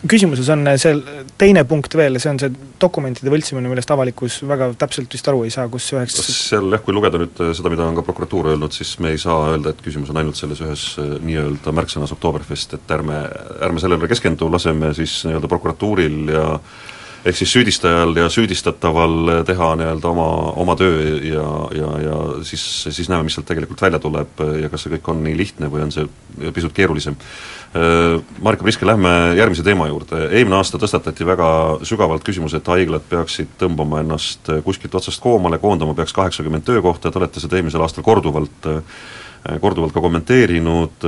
küsimuses 0.07 0.47
on 0.53 0.63
see 0.79 0.93
teine 1.39 1.65
punkt 1.67 1.95
veel, 1.99 2.15
see 2.21 2.31
on 2.31 2.39
see 2.39 2.53
dokumentide 2.79 3.31
võltsimine, 3.33 3.67
millest 3.67 3.91
avalikkus 3.91 4.39
väga 4.47 4.69
täpselt 4.79 5.11
vist 5.11 5.27
aru 5.27 5.43
ei 5.43 5.51
saa, 5.51 5.67
kus 5.71 5.89
üheks 5.91 6.21
seal 6.23 6.71
jah, 6.71 6.83
kui 6.85 6.95
lugeda 6.95 7.19
nüüd 7.19 7.41
seda, 7.57 7.71
mida 7.73 7.83
on 7.83 7.97
ka 7.99 8.05
prokuratuur 8.07 8.53
öelnud, 8.53 8.75
siis 8.75 8.93
me 9.03 9.11
ei 9.11 9.19
saa 9.19 9.49
öelda, 9.51 9.73
et 9.73 9.83
küsimus 9.83 10.13
on 10.13 10.21
ainult 10.21 10.39
selles 10.39 10.61
ühes 10.63 10.85
nii-öelda 11.25 11.75
märksõnas 11.75 12.15
Oktoberfest, 12.15 12.77
et 12.79 12.95
ärme, 12.95 13.25
ärme 13.67 13.83
sellele 13.83 14.07
keskendu, 14.11 14.47
laseme 14.53 14.93
siis 14.95 15.19
nii-öelda 15.27 15.51
prokuratuuril 15.51 16.31
ja 16.31 16.45
ehk 17.25 17.35
siis 17.35 17.51
süüdistajal 17.51 18.15
ja 18.15 18.29
süüdistataval 18.31 19.43
teha 19.47 19.69
nii-öelda 19.79 20.09
oma, 20.09 20.27
oma 20.61 20.75
töö 20.79 21.17
ja, 21.25 21.45
ja, 21.75 21.89
ja 22.05 22.17
siis, 22.47 22.63
siis 22.87 23.09
näeme, 23.11 23.27
mis 23.27 23.35
sealt 23.35 23.47
tegelikult 23.49 23.81
välja 23.81 23.99
tuleb 23.99 24.43
ja 24.61 24.69
kas 24.71 24.85
see 24.85 24.93
kõik 24.95 25.11
on 25.11 25.23
nii 25.25 25.35
lihtne 25.37 25.69
või 25.71 25.83
on 25.83 25.91
see 25.95 26.07
pisut 26.55 26.73
keerulisem. 26.75 27.17
Marika 28.41 28.65
Priske, 28.65 28.87
lähme 28.87 29.11
järgmise 29.37 29.65
teema 29.67 29.89
juurde, 29.91 30.23
eelmine 30.31 30.57
aasta 30.57 30.79
tõstatati 30.81 31.27
väga 31.27 31.49
sügavalt 31.85 32.25
küsimus, 32.25 32.55
et 32.57 32.71
haiglad 32.71 33.05
peaksid 33.11 33.51
tõmbama 33.61 34.01
ennast 34.01 34.49
kuskilt 34.65 34.95
otsast 34.97 35.21
koomale, 35.21 35.59
koondama 35.61 35.93
peaks 35.97 36.15
kaheksakümmend 36.17 36.65
töökohta, 36.65 37.11
te 37.11 37.21
olete 37.21 37.43
seda 37.43 37.59
eelmisel 37.59 37.83
aastal 37.85 38.07
korduvalt 38.07 38.71
korduvalt 39.61 39.93
ka 39.95 40.01
kommenteerinud, 40.03 41.05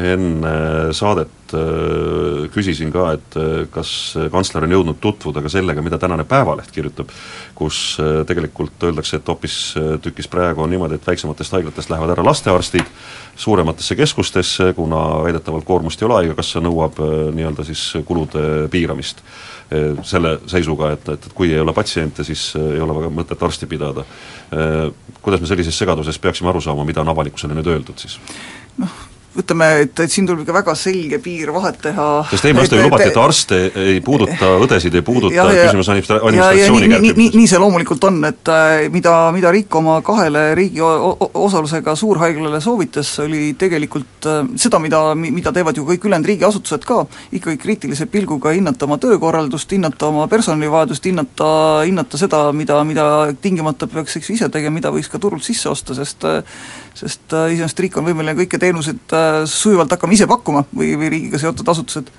enne 0.00 0.54
saadet 0.96 1.41
äh, 1.54 2.48
küsisin 2.52 2.92
ka, 2.92 3.12
et 3.16 3.36
äh, 3.38 3.50
kas 3.72 4.14
kantsler 4.32 4.66
on 4.66 4.74
jõudnud 4.74 4.98
tutvuda 5.02 5.42
ka 5.44 5.50
sellega, 5.52 5.84
mida 5.84 5.98
tänane 6.00 6.24
Päevaleht 6.28 6.72
kirjutab, 6.74 7.12
kus 7.58 7.98
äh, 8.02 8.22
tegelikult 8.28 8.82
öeldakse, 8.88 9.18
et 9.18 9.28
hoopistükkis 9.28 10.30
praegu 10.32 10.64
on 10.64 10.72
niimoodi, 10.72 10.98
et 10.98 11.06
väiksematest 11.06 11.56
haiglatest 11.56 11.92
lähevad 11.92 12.14
ära 12.14 12.24
lastearstid 12.26 12.88
suurematesse 13.36 13.96
keskustesse, 13.96 14.72
kuna 14.76 15.00
väidetavalt 15.24 15.64
koormust 15.68 16.02
ei 16.02 16.08
ole, 16.08 16.18
haigekassa 16.20 16.60
nõuab 16.60 17.00
nii-öelda 17.32 17.64
siis 17.64 17.86
kulude 18.06 18.68
piiramist 18.70 19.22
selle 20.04 20.34
seisuga, 20.50 20.90
et, 20.92 21.06
et, 21.08 21.30
et 21.30 21.32
kui 21.32 21.48
ei 21.48 21.62
ole 21.62 21.72
patsiente, 21.72 22.26
siis 22.28 22.50
ei 22.60 22.82
ole 22.84 22.92
väga 22.98 23.08
mõtet 23.08 23.40
arsti 23.40 23.64
pidada. 23.70 24.04
Kuidas 25.24 25.40
me 25.40 25.48
sellises 25.48 25.78
segaduses 25.80 26.18
peaksime 26.20 26.52
aru 26.52 26.60
saama, 26.60 26.84
mida 26.84 27.00
on 27.00 27.08
avalikkusele 27.08 27.56
nüüd 27.56 27.72
öeldud 27.72 28.04
siis? 28.04 28.18
noh, 28.76 29.00
ütleme, 29.38 29.68
et, 29.86 30.00
et 30.04 30.12
siin 30.12 30.26
tuleb 30.28 30.42
ikka 30.44 30.54
väga 30.58 30.74
selge 30.76 31.18
piir 31.22 31.52
vahet 31.54 31.78
teha 31.82 32.06
sest 32.30 32.44
eelmine 32.48 32.64
aasta 32.66 32.78
ju 32.78 32.86
lubati, 32.86 33.06
et 33.08 33.18
arste 33.20 33.60
ei 33.80 34.00
puuduta, 34.04 34.50
õdesid 34.64 34.96
ei 34.98 35.04
puuduta, 35.06 35.46
küsimus 35.48 35.88
on 35.88 35.96
administratsiooni 35.96 36.40
kärpimisest. 36.42 37.20
nii, 37.20 37.28
nii 37.38 37.48
see 37.50 37.60
loomulikult 37.62 38.04
on, 38.08 38.18
et 38.28 38.52
äh, 38.52 38.86
mida, 38.92 39.14
mida 39.34 39.52
riik 39.54 39.74
oma 39.80 39.98
kahele 40.04 40.44
riigi 40.58 40.82
osalusega 40.82 41.94
suurhaiglale 41.98 42.60
soovitas, 42.64 43.14
oli 43.24 43.54
tegelikult 43.58 44.28
äh, 44.28 44.42
seda, 44.60 44.80
mida, 44.82 45.02
mida 45.16 45.54
teevad 45.54 45.80
ju 45.80 45.86
kõik 45.88 46.06
ülejäänud 46.08 46.30
riigiasutused 46.32 46.86
ka, 46.88 47.02
ikkagi 47.32 47.60
kriitilise 47.62 48.06
pilguga 48.12 48.52
hinnata 48.56 48.86
oma 48.88 49.00
töökorraldust, 49.02 49.72
hinnata 49.72 50.10
oma 50.12 50.28
personalivajadust, 50.32 51.08
hinnata, 51.08 51.50
hinnata 51.86 52.20
seda, 52.20 52.44
mida, 52.56 52.82
mida 52.88 53.06
tingimata 53.42 53.88
peaks 53.88 54.20
eks 54.20 54.32
ise 54.36 54.52
tegema, 54.52 54.76
mida 54.76 54.92
võiks 54.92 55.10
ka 55.12 55.20
turult 55.22 55.44
sisse 55.46 55.70
osta, 55.72 55.96
sest 55.96 56.28
äh, 56.28 56.42
sest 56.94 57.32
äh, 57.32 57.54
iseenesest 57.54 57.82
riik 57.84 57.96
on 57.98 58.06
võimeline 58.08 58.36
kõiki 58.38 58.60
teenuseid 58.60 59.16
äh, 59.16 59.42
sujuvalt 59.48 59.92
hakkama 59.94 60.16
ise 60.16 60.28
pakkuma 60.30 60.64
või, 60.76 60.94
või 61.00 61.12
riigiga 61.16 61.40
seotud 61.42 61.68
asutused. 61.72 62.12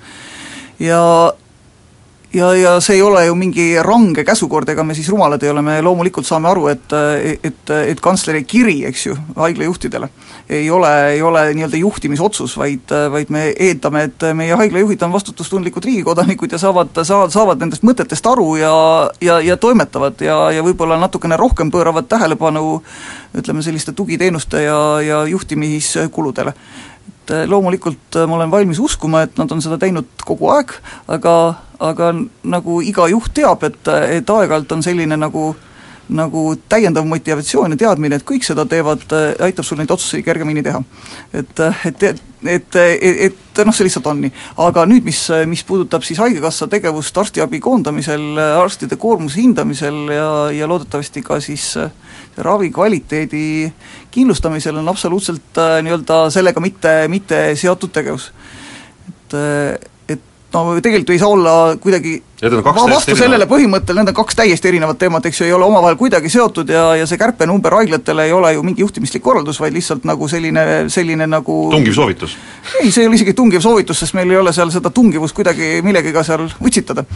ja 0.82 1.00
ja, 2.34 2.50
ja 2.58 2.74
see 2.84 2.98
ei 2.98 3.02
ole 3.02 3.26
ju 3.26 3.34
mingi 3.38 3.66
range 3.82 4.24
käsukord, 4.24 4.68
ega 4.68 4.84
me 4.84 4.94
siis 4.94 5.08
rumalad 5.12 5.42
ei 5.42 5.50
ole, 5.50 5.62
me 5.62 5.80
loomulikult 5.82 6.26
saame 6.26 6.50
aru, 6.50 6.68
et, 6.72 6.94
et, 7.42 7.74
et 7.76 8.00
kantsleri 8.02 8.44
kiri, 8.48 8.80
eks 8.90 9.06
ju, 9.06 9.16
haiglajuhtidele 9.36 10.10
ei 10.48 10.70
ole, 10.70 10.90
ei 11.14 11.22
ole 11.22 11.44
nii-öelda 11.54 11.76
juhtimisotsus, 11.80 12.56
vaid, 12.60 12.90
vaid 13.10 13.30
me 13.32 13.46
eeldame, 13.56 14.02
et 14.10 14.26
meie 14.36 14.56
haiglajuhid 14.60 15.02
on 15.06 15.12
vastutustundlikud 15.14 15.84
riigikodanikud 15.84 16.52
ja 16.52 16.60
saavad, 16.60 16.92
saavad, 17.02 17.32
saavad 17.32 17.62
nendest 17.64 17.86
mõtetest 17.86 18.28
aru 18.28 18.56
ja, 18.60 18.74
ja, 19.24 19.38
ja 19.40 19.56
toimetavad 19.56 20.20
ja, 20.24 20.36
ja 20.52 20.64
võib-olla 20.66 20.98
natukene 21.00 21.38
rohkem 21.40 21.72
pööravad 21.72 22.10
tähelepanu 22.12 22.82
ütleme, 23.34 23.64
selliste 23.64 23.96
tugiteenuste 23.96 24.66
ja, 24.66 24.80
ja 25.00 25.22
juhtimiskuludele 25.30 26.52
et 27.24 27.34
eh, 27.34 27.44
loomulikult 27.48 28.18
eh, 28.18 28.26
ma 28.28 28.38
olen 28.38 28.52
valmis 28.52 28.80
uskuma, 28.82 29.24
et 29.24 29.38
nad 29.40 29.50
on 29.52 29.62
seda 29.64 29.78
teinud 29.80 30.08
kogu 30.26 30.50
aeg, 30.52 30.74
aga, 31.12 31.36
aga 31.80 32.10
nagu 32.44 32.80
iga 32.84 33.08
juht 33.12 33.32
teab, 33.36 33.64
et, 33.64 33.80
et 33.88 34.34
aeg-ajalt 34.36 34.76
on 34.76 34.84
selline 34.84 35.18
nagu 35.20 35.54
nagu 36.04 36.50
täiendav 36.68 37.06
motivatsioon 37.08 37.72
ja 37.72 37.78
teadmine, 37.80 38.18
et 38.18 38.26
kõik 38.28 38.44
seda 38.44 38.66
teevad, 38.68 39.06
eh, 39.16 39.30
aitab 39.46 39.64
sul 39.64 39.80
neid 39.80 39.92
otsuseid 39.94 40.24
kergemini 40.26 40.62
teha. 40.62 40.82
et, 41.32 41.60
et, 41.88 42.02
et, 42.04 42.20
et, 42.44 42.76
et 43.24 43.62
noh, 43.64 43.72
see 43.72 43.86
lihtsalt 43.88 44.10
on 44.12 44.20
nii. 44.20 44.32
aga 44.66 44.84
nüüd, 44.90 45.06
mis, 45.08 45.22
mis 45.48 45.64
puudutab 45.64 46.04
siis 46.04 46.20
Haigekassa 46.20 46.68
tegevust 46.68 47.16
arstiabi 47.16 47.60
koondamisel, 47.64 48.36
arstide 48.60 49.00
koormuse 49.00 49.40
hindamisel 49.40 50.12
ja, 50.12 50.28
ja 50.52 50.68
loodetavasti 50.68 51.24
ka 51.24 51.40
siis 51.40 51.70
äh, 51.80 51.88
ravi 52.36 52.70
kvaliteedi 52.70 53.72
kindlustamisel 54.10 54.76
on 54.80 54.88
absoluutselt 54.88 55.58
äh, 55.58 55.78
nii-öelda 55.82 56.28
sellega 56.34 56.60
mitte, 56.60 56.94
mitte 57.08 57.40
seotud 57.56 57.92
tegevus. 57.94 58.32
et 59.08 59.34
äh, 59.34 59.93
no 60.54 60.80
tegelikult 60.80 61.10
ei 61.14 61.18
saa 61.18 61.28
olla 61.34 61.54
kuidagi 61.80 62.14
vastu 62.90 63.16
sellele 63.16 63.46
põhimõttele, 63.48 64.02
need 64.02 64.12
on 64.12 64.16
kaks 64.16 64.36
täiesti 64.38 64.68
erinevat 64.70 64.98
teemat, 65.00 65.26
eks 65.26 65.40
ju, 65.40 65.48
ei 65.48 65.54
ole 65.56 65.66
omavahel 65.66 65.96
kuidagi 66.00 66.30
seotud 66.32 66.70
ja, 66.70 66.84
ja 66.98 67.06
see 67.08 67.18
kärpenumber 67.20 67.76
haiglatele 67.78 68.26
ei 68.28 68.32
ole 68.36 68.52
ju 68.54 68.64
mingi 68.66 68.84
juhtimislik 68.84 69.22
korraldus, 69.24 69.60
vaid 69.60 69.74
lihtsalt 69.76 70.04
nagu 70.08 70.28
selline, 70.28 70.64
selline 70.92 71.28
nagu 71.30 71.58
tungiv 71.72 71.96
soovitus? 71.96 72.36
ei, 72.80 72.90
see 72.90 73.04
ei 73.04 73.10
ole 73.10 73.20
isegi 73.20 73.36
tungiv 73.38 73.64
soovitus, 73.64 74.02
sest 74.04 74.18
meil 74.18 74.30
ei 74.30 74.40
ole 74.40 74.52
seal 74.56 74.72
seda 74.74 74.92
tungivust 74.94 75.36
kuidagi 75.36 75.78
millegagi 75.86 76.26
seal 76.26 76.48
utsitada. 76.60 77.06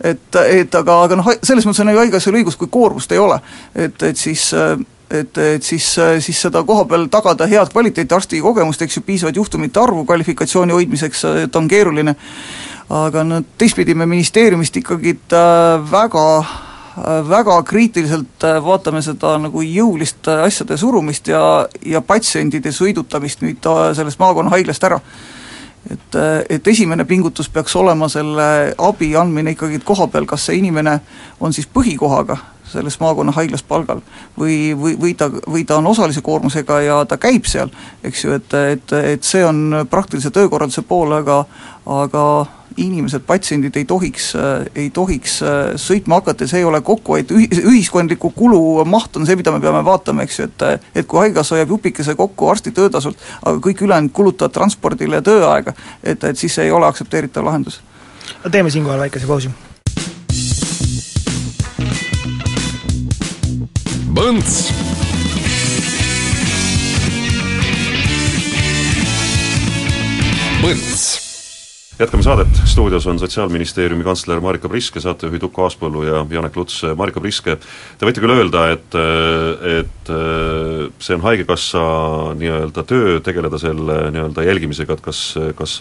et, 0.00 0.40
et 0.46 0.80
aga, 0.82 1.02
aga 1.08 1.20
noh, 1.20 1.34
selles 1.42 1.68
mõttes 1.68 1.84
on 1.84 1.92
ju 1.92 2.00
haigekassal 2.04 2.40
õigus, 2.40 2.58
kui 2.60 2.72
koormust 2.72 3.12
ei 3.12 3.20
ole, 3.22 3.40
et, 3.74 4.02
et 4.10 4.16
siis 4.16 4.50
et, 5.10 5.38
et 5.38 5.62
siis, 5.62 5.86
siis 6.22 6.42
seda 6.46 6.62
koha 6.66 6.84
peal 6.88 7.08
tagada 7.10 7.46
head 7.50 7.72
kvaliteeti, 7.72 8.14
arsti 8.14 8.40
kogemust, 8.44 8.82
eks 8.82 9.00
ju, 9.00 9.04
piisavat 9.06 9.36
juhtumite 9.36 9.80
arvu 9.82 10.04
kvalifikatsiooni 10.06 10.76
hoidmiseks, 10.76 11.24
et 11.44 11.56
on 11.58 11.68
keeruline 11.68 12.14
aga 12.90 13.22
no 13.24 13.40
teistpidi 13.58 13.94
me 13.94 14.06
ministeeriumist 14.10 14.76
ikkagi 14.80 15.14
äh, 15.32 15.90
väga 15.90 16.24
äh, 16.38 17.28
väga 17.28 17.62
kriitiliselt 17.62 18.44
äh, 18.44 18.58
vaatame 18.64 19.02
seda 19.02 19.36
nagu 19.38 19.62
jõulist 19.62 20.28
asjade 20.34 20.78
surumist 20.80 21.30
ja, 21.30 21.42
ja 21.86 22.02
patsientide 22.02 22.72
sõidutamist 22.74 23.44
nüüd 23.46 23.68
sellest 23.96 24.18
maakonnahaiglast 24.18 24.88
ära. 24.90 25.00
et, 25.90 26.16
et 26.50 26.66
esimene 26.68 27.04
pingutus 27.04 27.48
peaks 27.48 27.76
olema 27.76 28.08
selle 28.08 28.74
abi 28.78 29.14
andmine 29.16 29.54
ikkagi 29.54 29.78
koha 29.84 30.10
peal, 30.12 30.26
kas 30.26 30.46
see 30.46 30.58
inimene 30.58 30.98
on 31.40 31.54
siis 31.56 31.70
põhikohaga 31.70 32.36
selles 32.70 33.00
maakonnahaiglas 33.00 33.62
palgal 33.66 34.02
või, 34.38 34.72
või, 34.78 34.94
või 35.00 35.14
ta, 35.18 35.30
või 35.30 35.64
ta 35.66 35.80
on 35.80 35.90
osalise 35.90 36.22
koormusega 36.24 36.80
ja 36.86 37.00
ta 37.08 37.18
käib 37.20 37.48
seal, 37.50 37.72
eks 38.04 38.24
ju, 38.24 38.38
et, 38.38 38.54
et, 38.74 38.96
et 39.16 39.26
see 39.26 39.44
on 39.46 39.84
praktilise 39.90 40.30
töökorralduse 40.34 40.86
pool, 40.86 41.12
aga 41.18 41.44
aga 41.90 42.24
inimesed, 42.76 43.22
patsiendid 43.26 43.76
ei 43.76 43.84
tohiks, 43.84 44.32
ei 44.74 44.90
tohiks 44.94 45.38
sõitma 45.80 46.20
hakata 46.20 46.46
ja 46.46 46.52
see 46.52 46.60
ei 46.62 46.68
ole 46.68 46.80
kokkuhoid, 46.86 47.32
ühiskondliku 47.32 48.30
kulu 48.36 48.84
maht 48.88 49.16
on 49.18 49.26
see, 49.26 49.38
mida 49.38 49.52
me 49.54 49.62
peame 49.62 49.82
vaatama, 49.84 50.26
eks 50.26 50.38
ju, 50.40 50.48
et 50.48 50.66
et 51.02 51.08
kui 51.08 51.24
haigekassa 51.24 51.56
hoiab 51.56 51.74
jupikese 51.76 52.14
kokku 52.18 52.50
arsti 52.52 52.74
töötasult, 52.76 53.18
aga 53.42 53.58
kõik 53.64 53.82
ülejäänud 53.86 54.14
kulutavad 54.14 54.54
transpordile 54.54 55.20
ja 55.20 55.26
tööaega, 55.26 55.74
et, 56.02 56.24
et 56.24 56.38
siis 56.38 56.54
see 56.54 56.68
ei 56.68 56.76
ole 56.76 56.86
aktsepteeritav 56.86 57.44
lahendus. 57.44 57.80
teeme 58.50 58.70
siinkohal 58.70 59.00
väikese 59.08 59.26
pausi. 59.26 59.50
Põnts 64.20 64.68
Põnts 70.60 71.29
jätkame 72.00 72.22
saadet, 72.24 72.60
stuudios 72.64 73.06
on 73.06 73.18
Sotsiaalministeeriumi 73.18 74.04
kantsler 74.04 74.40
Marika 74.40 74.68
Priske, 74.68 75.00
saatejuhid 75.04 75.42
Uku 75.44 75.64
Aaspõllu 75.66 76.04
ja 76.06 76.22
Janek 76.30 76.56
Luts. 76.56 76.78
Marika 76.96 77.20
Priske, 77.20 77.58
te 77.98 78.08
võite 78.08 78.22
küll 78.24 78.32
öelda, 78.32 78.62
et, 78.72 78.96
et 79.82 80.12
see 81.04 81.18
on 81.18 81.26
Haigekassa 81.26 81.84
nii-öelda 82.40 82.86
töö, 82.88 83.18
tegeleda 83.24 83.60
selle 83.60 84.00
nii-öelda 84.16 84.48
jälgimisega, 84.48 84.96
et 84.96 85.04
kas, 85.04 85.22
kas 85.60 85.78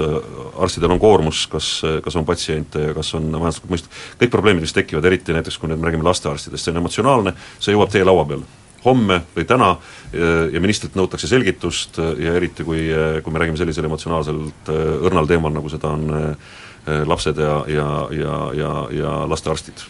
arstidel 0.59 0.97
on 0.97 0.99
koormus, 0.99 1.45
kas, 1.51 1.71
kas 2.03 2.19
on 2.19 2.27
patsiente 2.27 2.89
ja 2.89 2.95
kas 2.97 3.15
on 3.15 3.31
majanduslikult 3.31 3.77
mõistlik, 3.77 3.99
kõik 4.23 4.35
probleemid, 4.35 4.67
mis 4.67 4.75
tekivad, 4.75 5.07
eriti 5.07 5.35
näiteks 5.35 5.61
kui 5.61 5.71
nüüd 5.71 5.79
me 5.79 5.87
räägime 5.87 6.09
lastearstidest, 6.09 6.67
see 6.67 6.75
on 6.75 6.83
emotsionaalne, 6.83 7.37
see 7.59 7.77
jõuab 7.77 7.95
teie 7.95 8.07
laua 8.07 8.27
peale 8.27 8.58
homme 8.85 9.21
või 9.35 9.45
täna 9.47 9.73
ja 10.13 10.61
ministrilt 10.61 10.95
nõutakse 10.97 11.27
selgitust 11.29 11.99
ja 11.99 12.33
eriti, 12.37 12.63
kui, 12.65 12.87
kui 13.23 13.33
me 13.33 13.41
räägime 13.41 13.59
sellisel 13.59 13.85
emotsionaalselt 13.89 14.69
äh, 14.69 14.83
õrnal 15.07 15.27
teemal, 15.29 15.53
nagu 15.55 15.71
seda 15.71 15.93
on 15.95 16.05
äh, 16.15 17.01
lapsed 17.07 17.39
ja, 17.41 17.63
ja, 17.67 17.89
ja, 18.15 18.37
ja, 18.57 18.71
ja 18.95 19.15
lastearstid. 19.29 19.83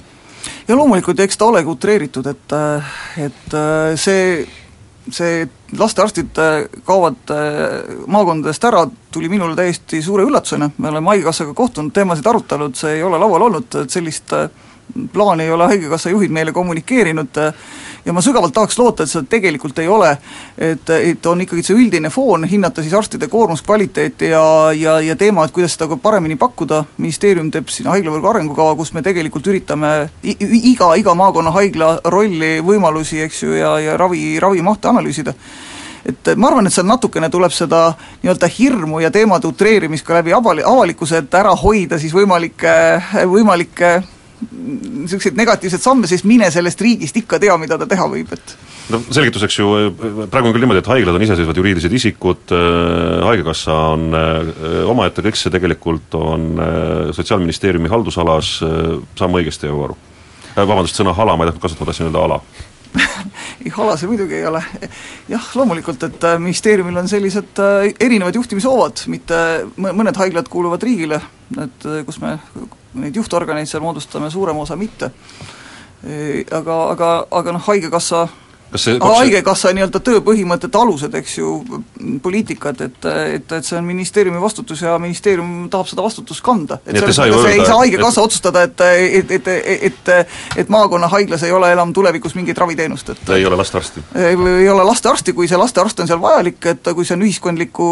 ja 0.67 0.75
loomulikult, 0.75 1.19
eks 1.19 1.38
ta 1.38 1.49
olegi 1.52 1.71
utreeritud, 1.71 2.28
et, 2.32 2.56
äh, 2.56 2.95
et 3.28 3.60
see 3.99 4.47
see, 5.10 5.45
lastearstid 5.73 6.38
kaovad 6.86 7.32
maakondadest 8.13 8.65
ära, 8.67 8.84
tuli 9.10 9.30
minule 9.32 9.56
täiesti 9.58 10.04
suure 10.06 10.21
üllatusena, 10.28 10.67
me 10.78 10.91
oleme 10.91 11.10
Haigekassaga 11.15 11.56
kohtunud, 11.58 11.89
teemasid 11.95 12.28
arutanud, 12.30 12.75
see 12.78 12.99
ei 12.99 13.02
ole 13.08 13.17
laual 13.17 13.47
olnud, 13.47 13.73
et 13.80 13.89
sellist 13.89 14.36
plaani 15.13 15.47
ei 15.47 15.56
ole 15.56 15.65
Haigekassa 15.71 16.13
juhid 16.13 16.36
meile 16.36 16.54
kommunikeerinud 16.54 17.41
ja 18.10 18.13
ma 18.13 18.24
sügavalt 18.26 18.54
tahaks 18.54 18.78
loota, 18.80 19.06
et 19.06 19.12
seda 19.12 19.28
tegelikult 19.30 19.78
ei 19.84 19.88
ole, 19.88 20.10
et, 20.58 20.89
et 20.89 21.28
on 21.30 21.43
ikkagi 21.43 21.62
see 21.65 21.78
üldine 21.78 22.10
foon, 22.10 22.48
hinnata 22.50 22.82
siis 22.82 22.95
arstide 22.98 23.30
koormuskvaliteeti 23.30 24.32
ja, 24.32 24.41
ja, 24.74 24.95
ja 25.06 25.15
teema, 25.19 25.45
et 25.45 25.54
kuidas 25.54 25.78
seda 25.78 25.93
paremini 26.02 26.39
pakkuda, 26.41 26.82
ministeerium 26.98 27.52
teeb 27.54 27.69
siin 27.69 27.91
haiglavõrgu 27.91 28.32
arengukava, 28.32 28.74
kus 28.80 28.95
me 28.98 29.06
tegelikult 29.06 29.45
üritame 29.54 29.93
iga, 30.26 30.89
iga 30.98 31.13
maakonna 31.13 31.54
haigla 31.54 31.91
rolli, 32.10 32.56
võimalusi, 32.65 33.22
eks 33.28 33.43
ju, 33.45 33.54
ja, 33.60 33.76
ja 33.84 33.98
ravi, 34.02 34.39
ravimahte 34.41 34.89
analüüsida. 34.89 35.38
Et 36.10 36.34
ma 36.39 36.50
arvan, 36.50 36.65
et 36.65 36.74
seal 36.74 36.88
natukene 36.89 37.30
tuleb 37.30 37.54
seda 37.54 37.91
nii-öelda 38.24 38.50
hirmu 38.58 39.04
ja 39.04 39.12
teemade 39.13 39.45
utreerimist 39.52 40.08
ka 40.08 40.17
läbi 40.17 40.34
avali-, 40.34 40.65
avalikkuse, 40.65 41.22
et 41.22 41.36
ära 41.38 41.54
hoida 41.62 42.00
siis 42.02 42.15
võimalikke, 42.15 42.72
võimalikke 43.30 44.00
niisuguseid 44.39 45.38
negatiivseid 45.39 45.84
samme, 45.84 46.08
siis 46.08 46.23
mine 46.28 46.47
sellest 46.54 46.82
riigist 46.82 47.17
ikka 47.19 47.39
tea, 47.41 47.56
mida 47.60 47.78
ta 47.80 47.88
teha 47.89 48.08
võib, 48.12 48.32
et 48.36 48.56
no 48.93 49.02
selgituseks 49.12 49.60
ju, 49.60 49.69
praegu 50.32 50.49
on 50.49 50.56
küll 50.56 50.63
niimoodi, 50.63 50.84
et 50.84 50.91
haiglad 50.91 51.19
on 51.19 51.25
iseseisvad 51.25 51.60
juriidilised 51.60 51.95
isikud 51.99 52.56
äh,, 52.56 53.25
Haigekassa 53.30 53.75
on 53.95 54.08
omaette, 54.89 55.23
kõik 55.25 55.38
see 55.38 55.54
tegelikult 55.54 56.15
on 56.17 56.49
Sotsiaalministeeriumi 57.15 57.91
haldusalas 57.91 58.56
saan 58.60 59.32
ma 59.32 59.41
õigesti 59.41 59.69
aru? 59.69 59.97
Vabandust, 60.56 60.97
sõna 60.97 61.13
hala 61.15 61.36
ma 61.38 61.45
ei 61.45 61.52
tahtnud 61.52 61.63
kasutada, 61.67 61.91
tahtsin 61.91 62.10
öelda 62.10 62.25
ala 62.25 62.41
ei, 63.63 63.69
hala 63.75 63.95
see 63.99 64.10
muidugi 64.10 64.39
ei 64.39 64.47
ole. 64.49 64.63
jah, 65.30 65.52
loomulikult, 65.56 66.04
et 66.08 66.28
ministeeriumil 66.41 66.97
on 67.04 67.10
sellised 67.12 67.62
erinevad 67.99 68.36
juhtimishoovad, 68.39 69.06
mitte 69.13 69.39
mõned 69.78 70.17
haiglad 70.17 70.49
kuuluvad 70.49 70.84
riigile, 70.86 71.21
et 71.62 71.89
kus 72.08 72.21
me 72.23 72.38
neid 72.93 73.15
juhtorganeid 73.15 73.69
seal 73.69 73.84
moodustame 73.84 74.32
suurema 74.32 74.62
osa 74.62 74.75
mitte. 74.75 75.12
Aga, 76.56 76.75
aga, 76.91 77.10
aga 77.32 77.52
noh, 77.52 77.63
Haigekassa 77.67 78.28
kas 78.71 78.86
see 78.86 78.97
haigekassa 79.01 79.71
nii-öelda 79.75 80.01
tööpõhimõtete 80.05 80.77
alused, 80.79 81.15
eks 81.19 81.38
ju, 81.39 81.53
poliitikad, 82.23 82.82
et, 82.86 83.08
et, 83.36 83.53
et 83.60 83.65
see 83.65 83.77
on 83.79 83.88
ministeeriumi 83.88 84.41
vastutus 84.41 84.84
ja 84.86 84.95
ministeerium 85.01 85.67
tahab 85.73 85.89
seda 85.89 86.05
vastutust 86.05 86.43
kanda. 86.45 86.79
et 86.86 86.99
selles 86.99 87.19
mõttes 87.19 87.49
ei 87.53 87.65
saa 87.65 87.79
Haigekassa 87.82 88.21
et... 88.21 88.29
otsustada, 88.29 88.63
et, 88.67 88.84
et, 89.19 89.32
et, 89.39 89.47
et, 89.47 89.89
et, 89.89 90.36
et 90.63 90.69
maakonnahaiglas 90.69 91.43
ei 91.47 91.53
ole 91.55 91.71
enam 91.73 91.93
tulevikus 91.95 92.36
mingit 92.38 92.58
raviteenust, 92.58 93.13
et 93.15 93.34
ei 93.38 93.45
ole 93.49 93.58
lastearsti? 93.60 94.05
ei 94.15 94.69
ole 94.69 94.86
lastearsti, 94.88 95.34
kui 95.38 95.49
see 95.49 95.60
lastearst 95.60 96.03
on 96.03 96.12
seal 96.12 96.21
vajalik, 96.21 96.62
et 96.73 96.91
kui 96.93 97.08
see 97.08 97.17
on 97.17 97.25
ühiskondliku 97.25 97.89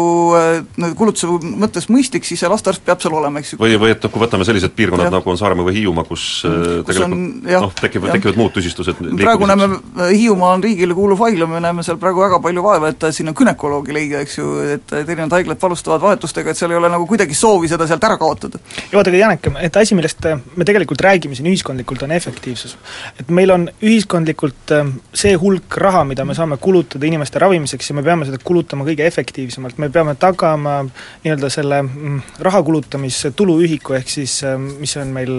kulutuse 0.98 1.30
mõttes 1.48 1.88
mõistlik, 1.92 2.26
siis 2.28 2.44
see 2.44 2.50
lastearst 2.50 2.84
peab 2.86 3.02
seal 3.02 3.18
olema, 3.18 3.42
eks 3.42 3.54
ju. 3.54 3.62
või, 3.62 3.74
või 3.80 3.94
et 3.96 4.06
kui 4.06 4.22
võtame 4.22 4.46
sellised 4.46 4.74
piirkonnad, 4.78 5.10
nagu 5.12 5.34
on 5.34 5.40
Saaremaa 5.40 5.66
või 5.66 5.78
Hiiumaa, 5.80 6.06
kus, 6.08 6.28
kus 6.46 6.94
tegelikult 6.94 7.50
noh, 7.50 7.74
tekivad, 7.80 8.14
tekivad 8.16 8.40
muud 8.40 8.54
tüsistused 8.54 9.02
praegu 9.18 9.48
näeme, 9.48 9.70
Hiiumaa 10.12 10.54
on 10.56 10.64
riigile 10.68 10.94
kuuluv 10.96 11.20
haigla, 11.24 11.48
me 11.50 11.60
näeme 11.62 11.84
seal 11.86 11.98
praegu 12.00 12.22
väga 12.22 12.38
palju 12.44 12.64
vaeva, 12.64 12.92
et 12.92 13.06
sinna 13.14 13.34
günekoloogi 13.36 13.94
leida, 13.94 14.22
eks 14.24 14.38
ju, 14.38 14.48
et, 14.76 14.94
erinevad 15.00 15.36
haiglad 15.38 15.64
alustavad 15.68 16.04
vahetustega, 16.04 16.52
et 16.52 16.60
seal 16.60 16.74
ei 16.74 16.78
ole 16.80 16.90
nagu 16.92 17.06
kuidagi 17.08 17.36
soovi 17.36 17.70
seda 17.70 17.86
sealt 17.88 18.04
ära 18.08 18.18
kaotada. 18.20 18.60
ja 18.90 18.98
vaadake, 18.98 19.18
Janek, 19.18 19.48
et 19.64 19.76
asi, 19.80 19.96
millest 19.98 20.26
me 20.56 20.66
tegelikult 20.68 21.02
räägime 21.04 21.38
siin 21.38 21.48
ühiskondlikult, 21.50 22.04
on 22.04 22.14
efektiivsus. 22.16 22.76
et 23.20 23.30
meil 23.34 23.52
on 23.54 23.68
ühiskondlikult 23.82 24.74
ähm, 24.76 24.94
see 25.14 25.34
hulk 25.40 25.78
raha, 25.80 26.04
mida 26.08 26.24
me 26.28 26.36
saame 26.38 26.60
kulutada 26.62 27.06
inimeste 27.06 27.40
ravimiseks 27.42 27.90
ja 27.90 27.98
me 27.98 28.04
peame 28.06 28.28
seda 28.28 28.40
kulutama 28.44 28.86
kõige 28.88 29.06
efektiivsemalt, 29.08 29.78
me 29.78 29.90
peame 29.94 30.14
tagama 30.20 30.80
nii-öelda 31.24 31.50
selle 31.52 31.82
mm, 31.82 32.20
raha 32.44 32.62
kulutamise 32.66 33.32
tuluühiku, 33.36 33.96
ehk 33.98 34.10
siis 34.18 34.40
ähm, 34.46 34.70
mis 34.82 34.96
on 35.00 35.14
meil 35.14 35.38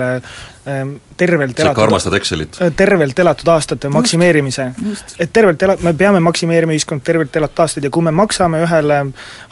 ähm, 0.69 0.95
tervelt 1.17 1.57
sa 1.57 1.71
ikka 1.71 1.83
armastad 1.83 2.15
Excelit? 2.17 2.59
Äh, 2.61 2.71
tervelt 2.75 3.19
elatud 3.19 3.47
aastate 3.53 3.89
maksimeerimise. 3.93 4.69
et 5.19 5.33
tervelt 5.33 5.63
ela-, 5.65 5.77
me 5.83 5.93
peame 5.93 6.21
maksimeerima 6.23 6.75
ühiskond 6.75 7.03
tervelt 7.03 7.35
elatud 7.35 7.63
aastaid 7.65 7.87
ja 7.87 7.91
kui 7.93 8.05
me 8.05 8.13
maksame 8.15 8.61
ühele 8.63 8.99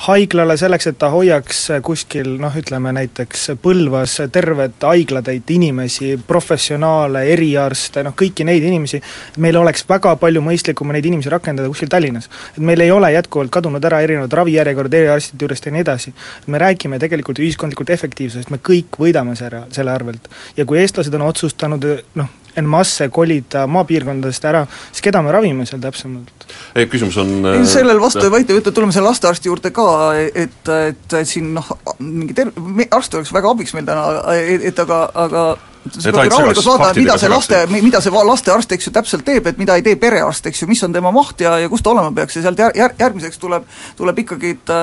haiglale 0.08 0.58
selleks, 0.58 0.88
et 0.92 1.00
ta 1.02 1.10
hoiaks 1.14 1.64
kuskil 1.84 2.36
noh, 2.42 2.54
ütleme 2.62 2.94
näiteks 2.96 3.48
Põlvas 3.62 4.18
tervet 4.32 4.84
haiglatäit 4.88 5.50
inimesi, 5.58 6.14
professionaale, 6.28 7.24
eriarste, 7.34 8.04
noh 8.06 8.16
kõiki 8.18 8.46
neid 8.48 8.64
inimesi, 8.64 9.02
meil 9.44 9.58
oleks 9.60 9.86
väga 9.90 10.16
palju 10.22 10.44
mõistlikum 10.46 10.92
neid 10.94 11.06
inimesi 11.06 11.32
rakendada 11.34 11.70
kuskil 11.72 11.92
Tallinnas. 11.92 12.30
et 12.56 12.64
meil 12.64 12.82
ei 12.82 12.92
ole 12.92 13.12
jätkuvalt 13.14 13.52
kadunud 13.52 13.84
ära 13.86 14.02
erinevad 14.06 14.34
ravijärjekorrad 14.34 14.94
eriarstide 14.94 15.46
juurest 15.46 15.66
ja 15.66 15.72
nii 15.72 15.82
edasi. 15.86 16.14
me 16.48 16.58
räägime 16.58 17.00
tegelikult 17.00 17.40
ühiskondlikult 17.40 17.90
efektiivsusest, 17.90 18.50
me 18.50 18.58
kõik 18.58 19.00
võidame 19.00 19.36
selle, 19.36 19.64
selle 19.72 19.92
arvelt. 19.92 20.30
ja 20.58 20.66
kui 20.66 20.80
eestlased 20.80 21.07
on 21.16 21.28
otsustanud 21.28 21.88
noh, 22.20 22.34
en 22.58 22.66
masse 22.70 23.08
kolida 23.14 23.66
maapiirkondadest 23.70 24.46
ära, 24.50 24.64
siis 24.90 25.06
keda 25.06 25.22
me 25.26 25.34
ravime 25.36 25.68
seal 25.70 25.82
täpsemalt? 25.84 26.48
ei, 26.76 26.88
küsimus 26.90 27.18
on 27.22 27.34
ei, 27.54 27.64
sellel 27.70 28.02
vastu 28.02 28.26
ei 28.26 28.34
vaidle, 28.34 28.60
tuleme 28.72 28.96
selle 28.96 29.12
lastearsti 29.12 29.52
juurde 29.52 29.72
ka, 29.76 29.88
et, 30.18 30.60
et, 30.66 31.18
et 31.22 31.30
siin 31.30 31.54
noh, 31.58 31.72
mingi 32.00 32.36
ter-, 32.38 32.54
arst 32.92 33.18
oleks 33.18 33.34
väga 33.36 33.54
abiks 33.54 33.76
meil 33.78 33.88
täna, 33.88 34.36
et, 34.36 34.70
et 34.72 34.86
aga, 34.86 35.02
aga 35.28 35.48
sa 35.92 36.12
pead 36.12 36.32
rahulikult 36.32 36.68
vaatama, 36.68 36.94
mida 36.98 37.18
see 37.20 37.32
laste, 37.32 37.60
mida 37.72 38.02
see 38.04 38.24
lastearst, 38.32 38.74
eks 38.76 38.90
ju, 38.90 38.94
täpselt 38.96 39.26
teeb, 39.28 39.50
et 39.50 39.60
mida 39.62 39.78
ei 39.78 39.86
tee 39.86 40.00
perearst, 40.00 40.50
eks 40.50 40.64
ju, 40.64 40.70
mis 40.70 40.84
on 40.88 40.96
tema 40.96 41.12
maht 41.16 41.42
ja, 41.44 41.58
ja 41.62 41.70
kus 41.72 41.84
ta 41.86 41.94
olema 41.94 42.12
peaks. 42.16 42.40
Ja 42.40 42.48
sealt 42.48 42.60
jär-, 42.60 42.76
jär-, 42.78 42.96
järgmiseks 43.00 43.40
tuleb, 43.42 43.68
tuleb 44.00 44.24
ikkagi, 44.26 44.56
et 44.58 44.74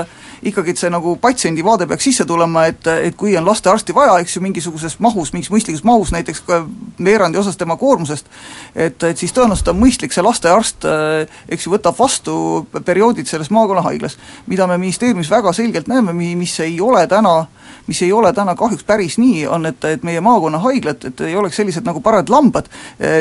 ikkagi 0.45 0.75
et 0.75 0.81
see 0.81 0.91
nagu 0.93 1.15
patsiendi 1.21 1.65
vaade 1.65 1.87
peaks 1.89 2.09
sisse 2.09 2.27
tulema, 2.29 2.67
et, 2.71 2.87
et 3.09 3.17
kui 3.19 3.35
on 3.39 3.47
lastearsti 3.47 3.95
vaja, 3.97 4.19
eks 4.23 4.37
ju, 4.37 4.43
mingisuguses 4.45 4.99
mahus, 5.05 5.33
mingis 5.35 5.51
mõistlikus 5.53 5.85
mahus, 5.87 6.13
näiteks 6.15 6.43
veerandi 7.05 7.41
osas 7.41 7.59
tema 7.61 7.77
koormusest, 7.81 8.29
et, 8.75 9.03
et 9.03 9.21
siis 9.21 9.33
tõenäoliselt 9.35 9.73
on 9.73 9.81
mõistlik 9.81 10.15
see 10.15 10.25
lastearst, 10.25 10.87
eks 11.49 11.67
ju, 11.67 11.75
võtab 11.75 11.99
vastu 11.99 12.37
perioodid 12.85 13.31
selles 13.31 13.51
maakonnahaiglas. 13.55 14.19
mida 14.47 14.67
me 14.67 14.79
ministeeriumis 14.79 15.31
väga 15.31 15.53
selgelt 15.53 15.89
näeme, 15.89 16.13
mi-, 16.13 16.37
mis 16.37 16.59
ei 16.61 16.81
ole 16.81 17.07
täna 17.07 17.45
mis 17.87 18.03
ei 18.03 18.13
ole 18.13 18.33
täna 18.33 18.55
kahjuks 18.55 18.85
päris 18.85 19.19
nii, 19.19 19.47
on, 19.47 19.67
et, 19.67 19.85
et 19.85 20.03
meie 20.03 20.21
maakonnahaiglad, 20.25 21.05
et 21.05 21.21
ei 21.21 21.37
oleks 21.37 21.57
sellised 21.61 21.85
nagu 21.85 22.01
parajad 22.01 22.33
lambad, 22.33 22.69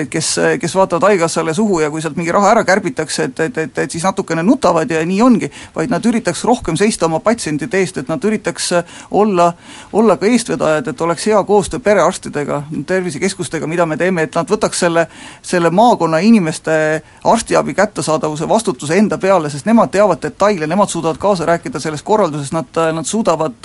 kes, 0.09 0.29
kes 0.59 0.75
vaatavad 0.75 1.09
Haigekassale 1.09 1.53
suhu 1.53 1.79
ja 1.83 1.89
kui 1.91 2.01
sealt 2.01 2.17
mingi 2.19 2.31
raha 2.31 2.53
ära 2.53 2.63
kärbitakse, 2.67 3.27
et, 3.29 3.39
et, 3.39 3.57
et, 3.57 3.81
et 3.85 3.91
siis 3.91 4.03
natukene 4.07 4.43
nutavad 4.43 4.91
ja 4.91 5.03
nii 5.05 5.21
ongi, 5.21 5.51
vaid 5.75 5.91
nad 5.91 6.05
üritaks 6.07 6.43
rohkem 6.47 6.79
seista 6.79 7.09
oma 7.09 7.12
patsientide 7.19 7.79
eest, 7.79 7.97
et 7.97 8.11
nad 8.11 8.23
üritaks 8.23 8.71
olla, 9.11 9.53
olla 9.93 10.17
ka 10.17 10.25
eestvedajad, 10.25 10.87
et 10.87 11.01
oleks 11.01 11.27
hea 11.27 11.43
koostöö 11.43 11.79
perearstidega, 11.79 12.63
tervisekeskustega, 12.85 13.67
mida 13.67 13.85
me 13.85 13.97
teeme, 13.97 14.23
et 14.27 14.35
nad 14.35 14.49
võtaks 14.49 14.85
selle, 14.85 15.07
selle 15.41 15.69
maakonna 15.69 16.19
inimeste 16.23 17.01
arstiabi 17.23 17.73
kättesaadavuse 17.73 18.49
vastutuse 18.49 18.97
enda 18.97 19.17
peale, 19.17 19.49
sest 19.49 19.65
nemad 19.69 19.91
teavad 19.91 20.21
detaile, 20.23 20.67
nemad 20.67 20.89
suudavad 20.89 21.17
kaasa 21.21 21.45
rääkida 21.45 21.79
selles 21.79 22.03
korralduses, 22.03 22.51
nad, 22.51 22.69
nad 22.93 23.05
suudavad, 23.05 23.59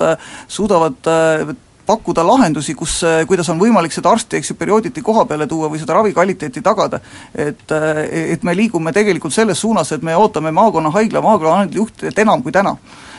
suudavad 0.49 0.79
suudavad 0.79 1.57
pakkuda 1.87 2.27
lahendusi, 2.27 2.75
kus, 2.77 3.01
kuidas 3.27 3.49
on 3.49 3.61
võimalik 3.61 3.95
seda 3.95 4.11
arsti, 4.13 4.37
eks 4.37 4.51
ju, 4.51 4.57
periooditi 4.61 5.01
koha 5.01 5.25
peale 5.25 5.47
tuua 5.49 5.71
või 5.73 5.81
seda 5.81 5.95
ravi 5.97 6.13
kvaliteeti 6.13 6.61
tagada, 6.61 7.01
et 7.33 7.73
et 7.73 8.43
me 8.45 8.53
liigume 8.57 8.93
tegelikult 8.93 9.33
selles 9.33 9.61
suunas, 9.61 9.93
et 9.93 10.05
me 10.05 10.17
ootame 10.17 10.53
maakonnahaigla, 10.53 11.23
maakonnahaigla 11.25 11.81
juhtidelt 11.81 12.19
enam 12.19 12.43
kui 12.43 12.53
täna 12.53 12.77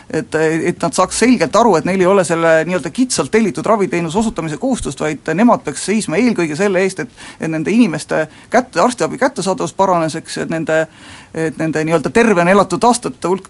et, 0.10 0.36
et 0.72 0.82
nad 0.82 0.95
saaks 0.95 1.19
selgelt 1.24 1.56
aru, 1.56 1.76
et 1.78 1.86
neil 1.86 2.02
ei 2.02 2.10
ole 2.10 2.24
selle 2.28 2.54
nii-öelda 2.67 2.91
kitsalt 2.93 3.32
tellitud 3.32 3.65
raviteenuse 3.65 4.19
osutamise 4.19 4.58
kohustust, 4.58 5.00
vaid 5.04 5.30
nemad 5.38 5.63
peaks 5.65 5.86
seisma 5.91 6.19
eelkõige 6.19 6.58
selle 6.60 6.84
eest, 6.86 7.06
et 7.06 7.10
et 7.39 7.52
nende 7.52 7.72
inimeste 7.72 8.26
kätte, 8.50 8.82
arstiabi 8.82 9.17
kättesaadavus 9.22 9.74
paraneks, 9.78 10.15
eks, 10.19 10.38
et 10.43 10.54
nende 10.54 10.86
et 11.34 11.58
nende 11.62 11.84
nii-öelda 11.86 12.10
tervena 12.13 12.52
elatud 12.52 12.84
aastate 12.88 13.30
hulk 13.30 13.50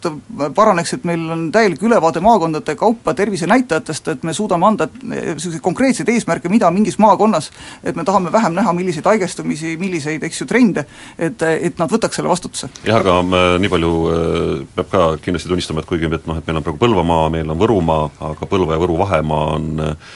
paraneks, 0.55 0.93
et 0.97 1.05
meil 1.07 1.21
on 1.31 1.45
täielik 1.51 1.83
ülevaade 1.83 2.19
maakondade 2.23 2.75
kaupa 2.75 3.13
tervisenäitajatest, 3.15 4.07
et 4.13 4.23
me 4.27 4.33
suudame 4.35 4.67
anda 4.67 4.89
niisuguseid 4.99 5.61
konkreetseid 5.63 6.11
eesmärke, 6.11 6.51
mida 6.51 6.71
mingis 6.75 6.99
maakonnas, 6.99 7.51
et 7.83 7.95
me 7.95 8.03
tahame 8.03 8.31
vähem 8.31 8.57
näha, 8.57 8.73
milliseid 8.75 9.07
haigestumisi, 9.07 9.77
milliseid, 9.79 10.23
eks 10.27 10.41
ju, 10.41 10.47
trende, 10.49 10.83
et, 11.17 11.47
et 11.49 11.79
nad 11.79 11.91
võtaks 11.91 12.19
selle 12.19 12.31
vastutuse. 12.31 12.67
jah, 12.83 12.99
aga 12.99 13.19
äh, 13.23 13.55
nii 13.63 13.71
palju 13.71 13.93
äh, 14.09 14.67
peab 14.75 14.91
ka 14.91 15.05
kindlasti 15.23 15.51
tunnistama, 15.51 15.83
et 15.83 15.89
kuigi 15.89 16.11
et 16.11 16.27
noh, 16.27 16.39
et 16.41 16.48
meil 16.49 16.57
on 16.57 16.65
praegu 16.65 16.81
Põlvamaa, 16.81 17.29
meil 17.33 17.53
on 17.53 17.59
Võrumaa, 17.59 18.09
aga 18.31 18.49
Põlva 18.49 18.73
ja 18.73 18.81
Võru 18.81 18.97
vahemaa 19.03 19.45
on 19.53 19.67
äh, 19.85 20.15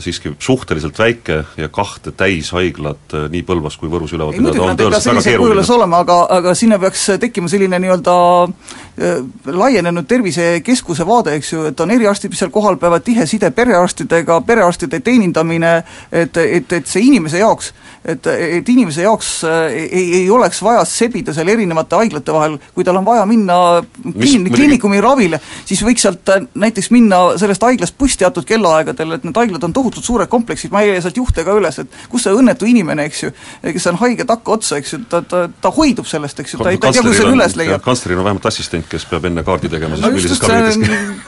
siiski 0.00 0.32
suhteliselt 0.38 0.98
väike 0.98 1.44
ja 1.56 1.68
kahte 1.68 2.12
täishaiglat 2.12 3.14
äh, 3.14 3.26
nii 3.30 3.42
Põlvas 3.46 3.76
kui 3.80 3.90
Võrus 3.90 4.14
üleval 4.16 4.36
pidada 4.36 4.62
on 4.62 4.78
tõeliselt 4.78 5.12
väga 5.12 5.24
keeruline. 5.26 5.64
olema, 5.74 6.00
aga, 6.04 6.16
aga 6.38 6.54
sinna 6.56 6.78
peaks 6.80 7.04
tekkima 7.20 7.50
selline 7.52 7.80
nii-öelda 7.82 8.14
äh, 8.46 9.18
laienenud 9.46 10.08
tervisekeskuse 10.08 11.06
vaade, 11.06 11.36
eks 11.36 11.52
ju, 11.52 11.64
et 11.70 11.80
on 11.80 11.92
eriarstid, 11.92 12.32
mis 12.32 12.40
seal 12.40 12.52
kohal 12.54 12.78
peavad, 12.80 13.04
tihe 13.04 13.26
side 13.28 13.50
perearstidega, 13.56 14.40
perearstide 14.46 15.00
teenindamine, 15.04 15.74
et, 16.12 16.40
et, 16.40 16.72
et 16.80 16.88
see 16.88 17.04
inimese 17.10 17.42
jaoks, 17.42 17.72
et, 18.04 18.30
et 18.32 18.72
inimese 18.72 19.04
jaoks 19.04 19.32
ei, 19.44 20.06
ei 20.22 20.30
oleks 20.30 20.62
vaja 20.62 20.84
sebida 20.88 21.34
seal 21.36 21.52
erinevate 21.52 22.00
haiglate 22.00 22.32
vahel, 22.32 22.56
kui 22.74 22.86
tal 22.86 23.00
on 23.02 23.06
vaja 23.06 23.26
minna 23.28 23.58
kliin-, 24.06 24.48
kliinikumi 24.52 25.02
ravile, 25.04 25.40
siis 25.68 25.84
võiks 25.84 26.06
sealt 26.06 26.32
näiteks 26.54 26.90
minna 26.94 27.22
sellest 27.40 27.62
haiglast 27.66 27.98
buss 27.98 28.16
teatud 28.20 28.46
kellaaegadel, 28.48 29.18
et 29.18 29.26
need 29.26 29.36
haiglad 29.36 29.65
on 29.66 29.74
tohutult 29.76 30.06
suured 30.06 30.30
kompleksid, 30.30 30.72
ma 30.74 30.82
ei 30.84 30.92
leia 30.92 31.02
sealt 31.04 31.18
juhte 31.18 31.44
ka 31.46 31.56
üles, 31.58 31.80
et 31.82 31.98
kus 32.12 32.26
see 32.26 32.34
õnnetu 32.36 32.68
inimene, 32.70 33.06
eks 33.10 33.22
ju, 33.24 33.32
kes 33.66 33.88
on 33.92 33.98
haige 34.02 34.26
takkaotsa, 34.28 34.80
eks 34.82 34.94
ju, 34.94 35.00
ta, 35.10 35.22
ta, 35.26 35.44
ta 35.62 35.72
hoidub 35.76 36.08
sellest, 36.08 36.40
eks 36.42 36.56
ju, 36.56 36.62
ta 36.62 36.72
ei, 36.72 36.80
ta 36.82 36.92
ei 36.92 36.98
tea, 36.98 37.04
kus 37.06 37.20
selle 37.20 37.34
üles 37.36 37.56
leiab. 37.58 37.82
kantsleril 37.84 38.22
on 38.22 38.28
vähemalt 38.28 38.48
assistent, 38.52 38.88
kes 38.90 39.06
peab 39.10 39.28
enne 39.30 39.44
kaardi 39.46 39.70
tegema 39.72 39.98
siis 39.98 40.06
no 40.06 40.12
millises 40.14 40.42
kabinetis 40.42 40.80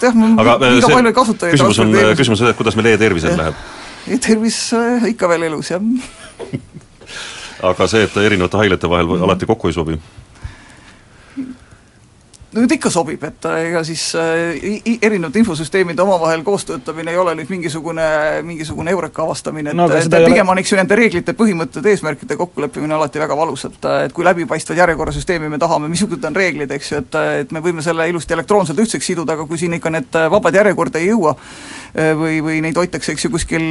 jah, 0.05 0.23
liiga 0.65 0.93
palju 0.95 1.13
ei 1.13 1.19
kasutajaid 1.21 1.59
küsimus 1.59 1.83
on, 1.85 1.99
küsimus 2.19 2.45
on, 2.45 2.53
et 2.53 2.61
kuidas 2.61 2.79
meil 2.79 2.93
e-tervisel 2.95 3.37
läheb? 3.39 3.67
E-tervis 4.09 4.63
äh, 4.77 5.11
ikka 5.13 5.29
veel 5.29 5.49
elus, 5.51 5.75
jah. 5.75 5.83
Aga 7.69 7.89
see, 7.91 8.07
et 8.07 8.17
erinevate 8.23 8.61
haiglate 8.61 8.91
vahel 8.91 9.19
alati 9.19 9.49
kokku 9.49 9.71
ei 9.71 9.75
sobi 9.75 9.99
nüüd 12.57 12.73
ikka 12.79 12.91
sobib, 12.93 13.23
et 13.29 13.45
äh, 13.45 13.59
ega 13.69 13.83
siis 13.85 14.03
äh, 14.17 14.79
erinevate 15.05 15.43
infosüsteemide 15.43 16.01
omavahel 16.01 16.41
koostöötamine 16.47 17.13
ei 17.13 17.19
ole 17.21 17.35
nüüd 17.37 17.51
mingisugune, 17.53 18.07
mingisugune 18.47 18.93
eureka 18.95 19.23
avastamine, 19.27 19.75
et 19.75 19.77
no, 19.77 19.89
et 19.93 20.09
pigem 20.09 20.47
ole... 20.47 20.55
on 20.55 20.63
eks 20.63 20.73
ju 20.73 20.79
nende 20.79 20.97
reeglite, 20.97 21.35
põhimõtete, 21.37 21.93
eesmärkide 21.93 22.39
kokkuleppimine 22.41 22.97
alati 22.97 23.21
väga 23.21 23.37
valus, 23.37 23.67
et 23.69 23.89
et 23.89 24.15
kui 24.17 24.25
läbipaistvat 24.25 24.81
järjekorrasüsteemi 24.81 25.51
me 25.53 25.61
tahame, 25.61 25.91
missugused 25.93 26.25
on 26.25 26.37
reeglid, 26.37 26.73
eks 26.79 26.93
ju, 26.93 27.03
et 27.03 27.19
et 27.43 27.53
me 27.53 27.61
võime 27.65 27.85
selle 27.85 28.09
ilusti 28.09 28.37
elektroonselt 28.37 28.81
ühtseks 28.81 29.13
siduda, 29.13 29.37
aga 29.37 29.45
kui 29.49 29.61
siin 29.61 29.77
ikka 29.77 29.93
need 29.93 30.19
vabad 30.33 30.57
järjekorda 30.57 31.03
ei 31.03 31.11
jõua, 31.11 31.35
äh, 31.93 32.15
või, 32.17 32.41
või 32.45 32.63
neid 32.65 32.81
hoitakse, 32.81 33.13
eks 33.13 33.29
ju, 33.29 33.33
kuskil 33.37 33.69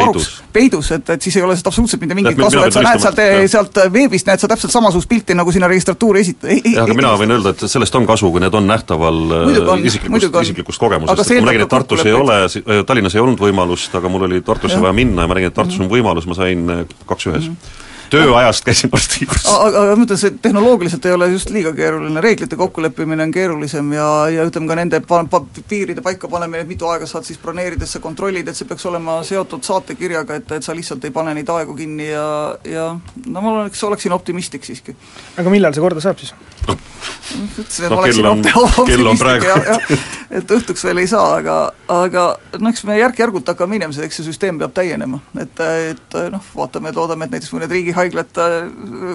varuks, 0.00 0.30
peidus, 0.52 0.94
et, 0.96 1.12
et 1.12 1.28
siis 1.28 1.36
ei 1.36 1.44
ole 1.44 1.52
sellest 1.52 1.68
absoluutselt 1.74 2.00
mitte 2.06 2.16
mingit 2.16 2.40
kasu, 2.40 2.64
et 2.64 2.72
sa 2.72 2.86
näed 2.88 3.04
sealt, 3.04 3.22
sealt 3.52 3.84
veebist 3.92 4.32
näed 4.32 4.40
sa 4.40 4.48
täpselt 4.48 4.72
samasugust 4.72 5.12
pilti, 5.12 5.36
nagu 5.36 5.52
sinna 5.52 5.68
registratuuri 5.68 6.24
esit-. 6.24 6.48
jah, 6.48 6.84
aga 6.86 6.96
mina 6.96 7.12
võin 7.20 7.36
öelda, 7.36 7.52
et 7.52 7.68
sellest 7.68 8.00
on 8.00 8.08
kasu, 8.08 8.13
kui 8.22 8.42
need 8.42 8.54
on 8.54 8.66
nähtaval 8.68 9.22
äh, 9.38 9.62
on, 9.74 9.86
isiklikust, 9.86 10.36
isiklikust 10.42 10.82
kogemusest, 10.82 11.24
et 11.24 11.32
kui 11.32 11.44
ma 11.44 11.50
nägin, 11.50 11.64
et 11.66 11.72
Tartus 11.72 12.04
ei 12.06 12.16
ole, 12.16 12.40
äh, 12.44 12.82
Tallinnas 12.86 13.16
ei 13.16 13.24
olnud 13.24 13.40
võimalust, 13.40 13.94
aga 13.98 14.12
mul 14.12 14.28
oli 14.28 14.42
Tartusse 14.44 14.80
vaja 14.82 14.94
minna 14.96 15.24
ja 15.24 15.30
ma 15.30 15.38
nägin, 15.38 15.52
et 15.52 15.56
Tartus 15.56 15.80
on 15.80 15.88
mhm. 15.88 15.96
võimalus, 15.96 16.28
ma 16.30 16.38
sain 16.38 16.70
äh, 16.70 16.84
kaks 17.08 17.32
ühes 17.32 17.48
mm. 17.48 17.56
-hmm 17.56 17.82
tööajast 18.14 18.64
käisin 18.64 18.92
arsti 18.92 19.24
juures. 19.24 19.46
aga, 19.50 19.82
aga 19.82 19.96
ma 19.98 20.06
ütlen, 20.06 20.20
see 20.20 20.32
tehnoloogiliselt 20.42 21.06
ei 21.08 21.14
ole 21.16 21.28
just 21.32 21.50
liiga 21.54 21.72
keeruline, 21.76 22.22
reeglite 22.24 22.58
kokkuleppimine 22.60 23.26
on 23.26 23.34
keerulisem 23.34 23.92
ja, 23.96 24.08
ja 24.32 24.46
ütleme 24.48 24.70
ka 24.70 24.78
nende 24.78 25.00
pa-, 25.08 25.22
pa-, 25.30 25.42
piiride 25.70 26.04
paikapanemine, 26.04 26.64
et 26.64 26.70
mitu 26.70 26.88
aega 26.90 27.08
saad 27.10 27.26
siis 27.26 27.40
broneerida, 27.42 27.88
sa 27.90 28.02
kontrollid, 28.04 28.48
et 28.48 28.58
see 28.58 28.68
peaks 28.70 28.86
olema 28.90 29.20
seotud 29.26 29.64
saatekirjaga, 29.66 30.40
et, 30.40 30.56
et 30.58 30.66
sa 30.66 30.76
lihtsalt 30.76 31.04
ei 31.08 31.14
pane 31.14 31.34
neid 31.38 31.50
aegu 31.54 31.76
kinni 31.78 32.10
ja, 32.10 32.26
ja 32.68 32.90
no 33.26 33.44
ma 33.44 33.56
oleks, 33.60 33.82
oleksin 33.88 34.14
optimistlik 34.16 34.66
siiski. 34.66 34.96
aga 35.40 35.54
millal 35.54 35.76
see 35.76 35.84
korda 35.84 36.04
saab 36.04 36.20
siis? 36.22 36.34
Ütlesin, 36.64 37.84
et 37.84 37.90
no, 37.90 37.96
ma 37.96 38.02
oleksin 38.02 38.26
optimistlik 38.28 39.46
ja, 39.46 39.56
ja 39.68 39.98
et 40.38 40.52
õhtuks 40.56 40.84
veel 40.86 41.02
ei 41.02 41.08
saa, 41.10 41.38
aga, 41.38 41.56
aga 41.92 42.24
no 42.60 42.72
eks 42.72 42.84
me 42.88 42.98
järk-järgult 42.98 43.48
hakkame 43.52 43.76
minema, 43.76 43.94
eks 44.06 44.20
see 44.20 44.26
süsteem 44.28 44.58
peab 44.60 44.74
täienema. 44.76 45.20
et, 45.40 45.64
et 45.94 46.18
noh, 46.34 46.44
vaatame, 46.56 46.90
et 46.90 46.98
loodame, 46.98 47.28
et 47.28 47.36
näiteks 47.36 47.54
mõned 47.54 47.74
riigihaiglad 47.74 48.42
äh, 48.44 48.58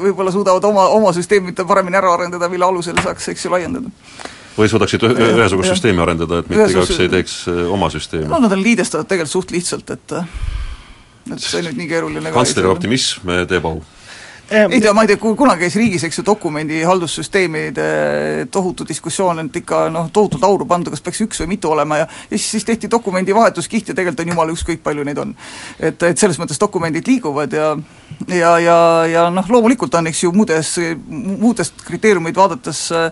võib-olla 0.06 0.34
suudavad 0.36 0.68
oma, 0.70 0.88
oma 0.96 1.14
süsteemid 1.16 1.60
paremini 1.68 2.00
ära 2.00 2.14
arendada, 2.16 2.50
mille 2.52 2.68
alusel 2.68 3.00
saaks, 3.04 3.32
eks 3.34 3.48
ju, 3.48 3.54
laiendada. 3.54 3.92
Või 4.60 4.68
suudaksid 4.72 5.06
ühesugust 5.08 5.76
süsteemi 5.76 6.04
arendada, 6.04 6.42
et 6.42 6.50
mitte 6.52 6.72
igaüks 6.74 6.98
ei 7.00 7.12
teeks 7.12 7.38
äh, 7.52 7.62
oma 7.72 7.92
süsteemi? 7.94 8.30
no 8.32 8.42
nad 8.44 8.56
on 8.56 8.64
liidestavad 8.64 9.08
tegelikult 9.10 9.38
suht 9.38 9.56
lihtsalt, 9.56 9.96
et 9.96 10.20
et 11.30 11.44
see 11.44 11.62
nüüd 11.62 11.78
nii 11.78 11.88
keeruline 11.92 12.34
kantsleri 12.34 12.70
optimism 12.72 13.30
teeb 13.50 13.68
au 13.70 13.80
ei 14.50 14.82
tea, 14.82 14.94
ma 14.94 15.04
ei 15.06 15.12
tea, 15.12 15.20
kunagi 15.22 15.66
käis 15.66 15.76
riigis, 15.80 16.04
eks 16.08 16.20
ju, 16.20 16.26
dokumendi 16.26 16.82
haldussüsteemide 16.88 17.88
tohutu 18.52 18.88
diskussioon, 18.88 19.44
et 19.46 19.60
ikka 19.62 19.86
noh, 19.94 20.10
tohutult 20.14 20.44
auru 20.48 20.68
panda, 20.70 20.92
kas 20.94 21.04
peaks 21.06 21.22
üks 21.26 21.44
või 21.44 21.54
mitu 21.56 21.72
olema 21.74 22.02
ja 22.02 22.08
ja 22.10 22.38
siis, 22.38 22.50
siis 22.52 22.66
tehti 22.66 22.90
dokumendi 22.92 23.36
vahetuskiht 23.36 23.90
ja 23.90 23.96
tegelikult 23.96 24.24
on 24.26 24.34
jumala 24.34 24.56
ükskõik, 24.56 24.82
palju 24.84 25.06
neid 25.08 25.18
on. 25.22 25.36
et, 25.80 26.04
et 26.04 26.18
selles 26.18 26.40
mõttes 26.40 26.60
dokumendid 26.60 27.08
liiguvad 27.08 27.54
ja 27.54 27.76
ja, 28.28 28.58
ja, 28.60 28.80
ja 29.10 29.28
noh, 29.34 29.46
loomulikult 29.50 29.96
on, 29.96 30.10
eks 30.10 30.24
ju, 30.24 30.34
muudes, 30.36 30.74
muudest 31.08 31.86
kriteeriumeid 31.86 32.36
vaadates 32.36 32.90
äh, 32.92 33.12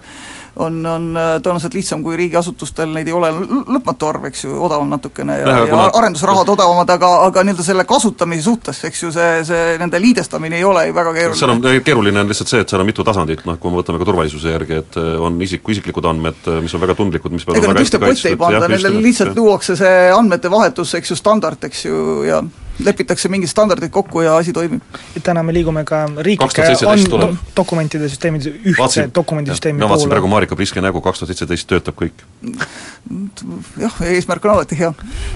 on, 0.59 0.85
on 0.85 1.07
äh, 1.17 1.29
tõenäoliselt 1.43 1.75
lihtsam, 1.77 2.03
kui 2.05 2.17
riigiasutustel 2.19 2.91
neid 2.93 3.09
ei 3.09 3.15
ole. 3.15 3.29
Lõpmatu 3.67 4.09
arv, 4.09 4.27
eks 4.29 4.45
ju, 4.45 4.53
odavam 4.67 4.89
natukene 4.91 5.37
ja, 5.41 5.55
ja, 5.67 5.79
arendusrahad 5.99 6.49
odavamad, 6.53 6.89
aga, 6.93 7.11
aga 7.27 7.43
nii-öelda 7.47 7.65
selle 7.65 7.85
kasutamise 7.89 8.45
suhtes, 8.47 8.81
eks 8.89 9.03
ju, 9.03 9.11
see, 9.15 9.41
see 9.47 9.77
nende 9.81 10.01
liidestamine 10.01 10.59
ei 10.59 10.67
ole 10.67 10.87
ju 10.89 10.97
väga 10.97 11.15
keeruline. 11.17 11.39
seal 11.39 11.55
on, 11.55 11.63
keeruline 11.85 12.23
on 12.23 12.31
lihtsalt 12.31 12.53
see, 12.53 12.63
et 12.65 12.73
seal 12.73 12.83
on 12.83 12.89
mitu 12.89 13.05
tasandit, 13.07 13.43
noh 13.47 13.59
kui 13.61 13.73
me 13.73 13.81
võtame 13.81 14.01
ka 14.01 14.09
turvalisuse 14.09 14.53
järgi, 14.53 14.81
et 14.83 14.99
äh, 15.01 15.13
on 15.23 15.41
isiku 15.45 15.75
isiklikud 15.75 16.09
andmed, 16.09 16.39
äh, 16.47 16.61
mis 16.65 16.77
on 16.77 16.83
väga 16.83 16.97
tundlikud, 16.99 17.35
mis 17.35 17.47
peavad 17.47 17.61
ega 17.61 17.73
nad 17.73 17.83
ühte 17.83 18.01
potti 18.01 18.31
ei 18.31 18.39
panda, 18.39 18.65
nendele 18.67 19.03
lihtsalt 19.03 19.37
luuakse 19.37 19.77
see 19.79 20.07
andmete 20.13 20.51
vahetus, 20.53 20.95
eks 20.99 21.13
ju, 21.13 21.19
standard, 21.19 21.69
eks 21.69 21.85
ju, 21.89 21.99
ja 22.27 22.41
lepitakse 22.85 23.29
mingid 23.29 23.49
standardid 23.49 23.91
kokku 23.93 24.21
ja 24.21 24.37
asi 24.37 24.53
toimib. 24.53 24.81
et 25.15 25.23
täna 25.23 25.43
me 25.43 25.53
liigume 25.53 25.83
ka 25.85 26.05
riiklike 26.17 26.67
on 26.85 27.37
dokumentide 27.55 28.09
süsteemide 28.09 28.53
ühtse 28.71 29.07
dokumendisüsteemi 29.15 29.79
poole. 29.79 29.87
ma 29.87 29.93
vaatasin 29.93 30.13
praegu 30.13 30.27
Marika 30.27 30.55
Priske 30.55 30.81
nägu, 30.81 31.01
kaks 31.01 31.19
tuhat 31.19 31.33
seitseteist 31.33 31.67
töötab 31.67 31.97
kõik. 31.97 32.25
jah, 33.81 34.01
eesmärk 34.13 34.45
on 34.45 34.57
alati 34.57 34.79
hea 34.79 34.93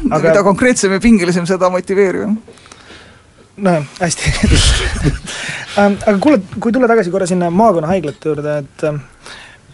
Aga.... 0.10 0.28
mida 0.28 0.44
konkreetsem 0.44 0.94
ja 0.94 1.00
pingelisem, 1.00 1.46
seda 1.50 1.70
motiveerivam 1.70 2.38
nojah, 3.58 3.86
hästi 4.00 4.34
ähm, 5.80 5.98
aga 6.06 6.18
kuule, 6.20 6.42
kui 6.60 6.72
tulla 6.72 6.90
tagasi 6.92 7.12
korra 7.12 7.28
sinna 7.30 7.50
maakonnahaiglate 7.54 8.30
juurde, 8.30 8.58
et 8.64 8.86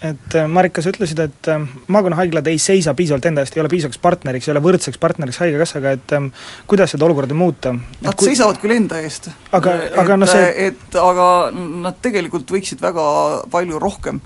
et 0.01 0.35
äh, 0.35 0.47
Marika, 0.47 0.81
sa 0.81 0.91
ütlesid, 0.93 1.19
et 1.23 1.49
äh, 1.51 1.63
maakonnahaiglad 1.93 2.47
ei 2.51 2.59
seisa 2.61 2.93
piisavalt 2.97 3.25
enda 3.29 3.43
eest, 3.43 3.57
ei 3.57 3.63
ole 3.63 3.71
piisavaks 3.71 4.01
partneriks, 4.01 4.47
ei 4.47 4.53
ole 4.55 4.63
võrdseks 4.65 4.99
partneriks 5.01 5.39
Haigekassaga, 5.43 5.93
et 5.97 6.15
ähm, 6.17 6.31
kuidas 6.69 6.93
seda 6.93 7.07
olukorda 7.07 7.37
muuta? 7.37 7.73
Nad 8.01 8.17
kui... 8.17 8.31
seisavad 8.31 8.59
küll 8.61 8.75
enda 8.77 9.01
eest. 9.03 9.31
aga, 9.51 9.77
aga 10.03 10.19
noh 10.19 10.29
see 10.29 10.51
et 10.67 10.99
aga 11.01 11.29
nad 11.55 11.97
tegelikult 12.03 12.51
võiksid 12.53 12.83
väga 12.83 13.07
palju 13.53 13.81
rohkem 13.81 14.21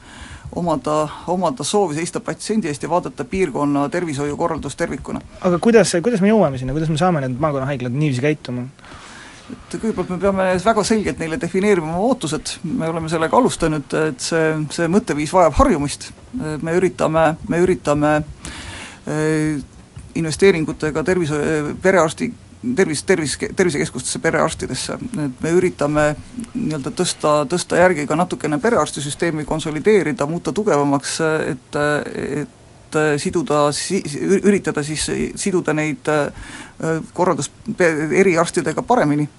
omada, 0.55 1.05
omada 1.31 1.63
soovi 1.63 1.95
seista 1.95 2.19
patsiendi 2.23 2.67
eest 2.71 2.83
ja 2.83 2.89
vaadata 2.91 3.25
piirkonna 3.25 3.87
tervishoiukorraldust 3.89 4.77
tervikuna. 4.77 5.21
aga 5.41 5.59
kuidas, 5.63 5.95
kuidas 6.03 6.23
me 6.23 6.31
jõuame 6.31 6.59
sinna, 6.59 6.75
kuidas 6.75 6.91
me 6.91 6.99
saame 6.99 7.23
need 7.23 7.39
maakonnahaiglad 7.39 7.95
niiviisi 7.95 8.25
käituma? 8.25 8.67
Et 9.51 9.77
kõigepealt 9.77 10.11
me 10.13 10.19
peame 10.21 10.47
väga 10.63 10.83
selgelt 10.87 11.19
neile 11.21 11.39
defineerima 11.41 11.91
oma 11.91 12.05
ootused, 12.09 12.55
me 12.67 12.89
oleme 12.91 13.09
sellega 13.11 13.37
alustanud, 13.37 13.97
et 14.09 14.23
see, 14.23 14.53
see 14.73 14.91
mõtteviis 14.91 15.33
vajab 15.35 15.57
harjumist, 15.59 16.11
me 16.35 16.75
üritame, 16.77 17.25
me 17.51 17.59
üritame 17.63 18.13
eh, 19.07 19.59
investeeringutega 20.19 21.03
tervishoiu, 21.07 21.75
perearsti 21.81 22.31
tervis, 22.75 23.03
tervis, 23.03 23.37
tervisekeskustesse, 23.55 24.19
perearstidesse, 24.19 24.97
et 25.25 25.43
me 25.43 25.53
üritame 25.57 26.11
nii-öelda 26.53 26.93
tõsta, 26.93 27.35
tõsta 27.49 27.79
järgi 27.79 28.05
ka 28.09 28.17
natukene 28.19 28.59
perearstisüsteemi, 28.61 29.45
konsolideerida, 29.49 30.27
muuta 30.29 30.53
tugevamaks, 30.53 31.17
et, 31.49 31.79
et 32.43 32.99
siduda, 33.23 33.69
üritada 34.43 34.83
siis 34.83 35.07
siduda 35.39 35.73
neid 35.73 36.09
korraldus 37.15 37.49
eriarstidega 37.79 38.83
paremini 38.83 39.29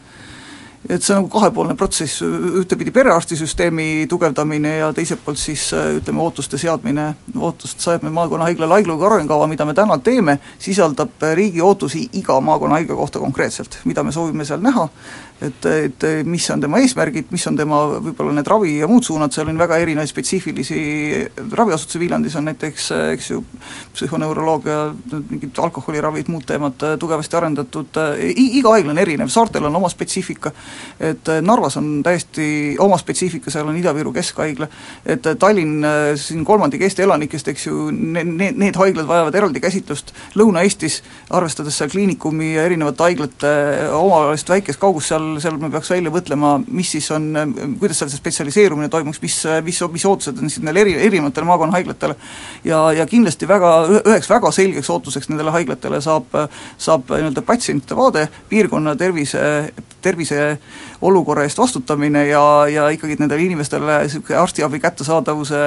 et 0.89 1.03
see 1.03 1.15
on 1.15 1.23
nagu 1.23 1.31
kahepoolne 1.31 1.77
protsess, 1.79 2.23
ühtepidi 2.63 2.91
perearstisüsteemi 2.95 4.07
tugevdamine 4.11 4.77
ja 4.81 4.93
teiselt 4.93 5.23
poolt 5.25 5.39
siis 5.39 5.69
ütleme, 5.73 6.23
ootuste 6.25 6.59
seadmine, 6.59 7.13
ootust 7.39 7.81
Saaremaal 7.81 8.13
maakonnahaigla 8.17 8.69
haiglaga 8.75 9.07
arengukava, 9.07 9.47
mida 9.51 9.67
me 9.69 9.75
täna 9.79 9.99
teeme, 10.03 10.39
sisaldab 10.59 11.23
riigi 11.35 11.63
ootusi 11.63 12.09
iga 12.19 12.41
maakonnahaigla 12.41 12.97
kohta 12.99 13.23
konkreetselt, 13.23 13.79
mida 13.85 14.03
me 14.03 14.13
soovime 14.13 14.45
seal 14.49 14.63
näha, 14.65 14.89
et, 15.49 15.67
et 15.67 16.09
mis 16.29 16.45
on 16.55 16.63
tema 16.63 16.81
eesmärgid, 16.83 17.31
mis 17.35 17.47
on 17.51 17.57
tema 17.59 17.83
võib-olla 17.95 18.37
need 18.39 18.51
ravi 18.51 18.77
ja 18.81 18.89
muud 18.91 19.07
suunad, 19.07 19.35
seal 19.35 19.51
on 19.51 19.61
väga 19.61 19.79
erinevaid 19.83 20.11
spetsiifilisi 20.11 20.81
raviasutusi, 21.53 22.01
Viljandis 22.03 22.37
on 22.39 22.49
näiteks 22.51 22.91
eks 23.13 23.31
ju, 23.31 23.43
psühhoneuroloogia, 23.95 24.79
mingid 25.31 25.59
alkoholiravid, 25.63 26.31
muud 26.33 26.45
teemad 26.49 26.83
tugevasti 27.01 27.37
arendatud, 27.39 27.99
iga 28.33 28.75
haigla 28.75 28.95
on 28.95 29.01
erinev, 29.03 29.31
saartel 29.33 29.67
on 29.69 29.77
oma 29.81 29.91
spetsiifika, 29.93 30.53
et 31.01 31.31
Narvas 31.43 31.77
on 31.81 31.89
täiesti 32.05 32.77
oma 32.83 32.99
spetsiifika, 33.01 33.53
seal 33.53 33.69
on 33.69 33.79
Ida-Viru 33.79 34.13
Keskhaigla, 34.15 34.69
et 35.07 35.29
Tallinn, 35.39 35.87
siin 36.21 36.45
kolmandik 36.49 36.85
Eesti 36.87 37.07
elanikest, 37.07 37.53
eks 37.53 37.67
ju, 37.69 37.89
ne-, 37.93 38.25
ne-, 38.25 38.53
need 38.65 38.79
haiglad 38.79 39.09
vajavad 39.09 39.41
eraldi 39.41 39.63
käsitlust, 39.63 40.15
Lõuna-Eestis, 40.39 41.01
arvestades 41.31 41.79
seal 41.79 41.93
kliinikumi 41.93 42.55
ja 42.57 42.67
erinevate 42.69 43.09
haiglate 43.09 43.53
omavahelist 43.97 44.53
väikest 44.53 44.81
kaugust, 44.83 45.13
seal 45.13 45.32
seal, 45.41 45.57
seal 45.57 45.59
me 45.63 45.71
peaks 45.73 45.91
välja 45.93 46.13
mõtlema, 46.13 46.53
mis 46.67 46.91
siis 46.97 47.09
on, 47.15 47.31
kuidas 47.81 48.03
seal 48.03 48.11
see 48.13 48.21
spetsialiseerumine 48.21 48.91
toimuks, 48.93 49.21
mis, 49.23 49.39
mis, 49.65 49.81
mis 49.93 50.07
ootused 50.09 50.39
on 50.39 50.51
siis 50.51 50.63
nendele 50.63 50.85
eri, 50.85 50.97
erinevatele 51.09 51.49
maakonnahaiglatele. 51.49 52.17
ja, 52.65 52.83
ja 52.97 53.07
kindlasti 53.07 53.49
väga, 53.49 53.73
üheks 54.03 54.31
väga 54.31 54.53
selgeks 54.55 54.91
ootuseks 54.91 55.31
nendele 55.31 55.55
haiglatele 55.55 56.01
saab, 56.05 56.35
saab 56.79 57.11
nii-öelda 57.13 57.45
patsientide 57.47 57.97
vaade, 57.97 58.27
piirkonna 58.51 58.97
tervise, 58.97 59.43
tervise 60.03 60.59
olukorra 61.03 61.47
eest 61.47 61.59
vastutamine 61.59 62.27
ja, 62.29 62.43
ja 62.71 62.89
ikkagi 62.95 63.17
nendele 63.21 63.43
inimestele 63.47 63.99
niisugune 64.05 64.39
arstiabi 64.39 64.81
kättesaadavuse 64.83 65.61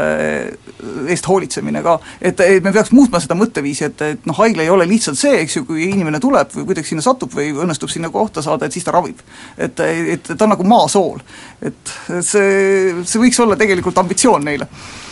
eest 1.12 1.28
hoolitsemine 1.28 1.84
ka. 1.84 1.98
et, 2.22 2.40
et 2.40 2.64
me 2.64 2.74
peaks 2.76 2.92
muutma 2.96 3.20
seda 3.24 3.38
mõtteviisi, 3.40 3.90
et, 3.90 4.02
et 4.02 4.30
noh, 4.30 4.38
haigla 4.40 4.64
ei 4.64 4.72
ole 4.72 4.88
lihtsalt 4.90 5.20
see, 5.20 5.36
eks 5.42 5.60
ju, 5.60 5.66
kui 5.68 5.90
inimene 5.90 6.20
tuleb 6.24 6.54
või 6.56 6.70
kuidagi 6.72 6.94
sinna 6.94 7.04
satub 7.06 7.36
või 7.36 7.52
õnnestub 7.52 7.92
sinna 7.92 8.10
kohta 8.14 8.44
saada, 8.46 8.68
et 8.68 8.76
siis 8.76 8.86
ta 8.88 8.96
ravib 8.96 9.20
et, 9.58 9.80
et 9.80 10.32
ta 10.38 10.44
on 10.46 10.54
nagu 10.56 10.68
maasool. 10.68 11.20
et 11.62 11.96
see, 12.22 12.94
see 13.04 13.22
võiks 13.22 13.40
olla 13.44 13.58
tegelikult 13.60 13.98
ambitsioon 13.98 14.46
neile. 14.46 14.68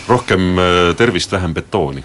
rohkem 0.07 0.53
äh, 0.59 0.95
tervist, 0.97 1.31
vähem 1.31 1.53
betooni 1.53 2.03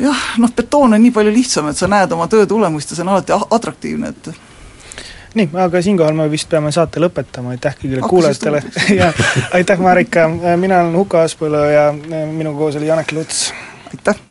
jah, 0.00 0.24
noh 0.38 0.50
betoon 0.56 0.96
on 0.96 1.02
nii 1.02 1.14
palju 1.14 1.34
lihtsam, 1.34 1.70
et 1.70 1.78
sa 1.78 1.88
näed 1.90 2.12
oma 2.12 2.26
töö 2.30 2.46
tulemust 2.46 2.90
ja 2.90 2.98
see 2.98 3.06
on 3.06 3.14
alati 3.14 3.36
atraktiivne, 3.50 4.10
et 4.10 4.30
nii, 5.38 5.48
aga 5.64 5.82
siinkohal 5.82 6.16
me 6.18 6.28
vist 6.30 6.48
peame 6.50 6.72
saate 6.74 7.02
lõpetama, 7.02 7.54
aitäh 7.54 7.78
kõigile 7.80 8.02
kuulajatele 8.08 8.62
ja 9.00 9.12
aitäh, 9.54 9.82
Marika, 9.82 10.28
mina 10.58 10.82
olen 10.84 10.98
Huko 10.98 11.22
Aaspõllu 11.22 11.64
ja 11.70 11.88
minuga 11.94 12.58
koos 12.58 12.78
oli 12.80 12.90
Janek 12.90 13.14
Luts. 13.14 13.50
aitäh! 13.92 14.22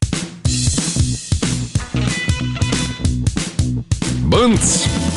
Põnts 4.33 5.12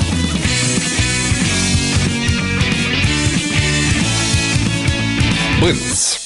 Blitz. 5.67 6.26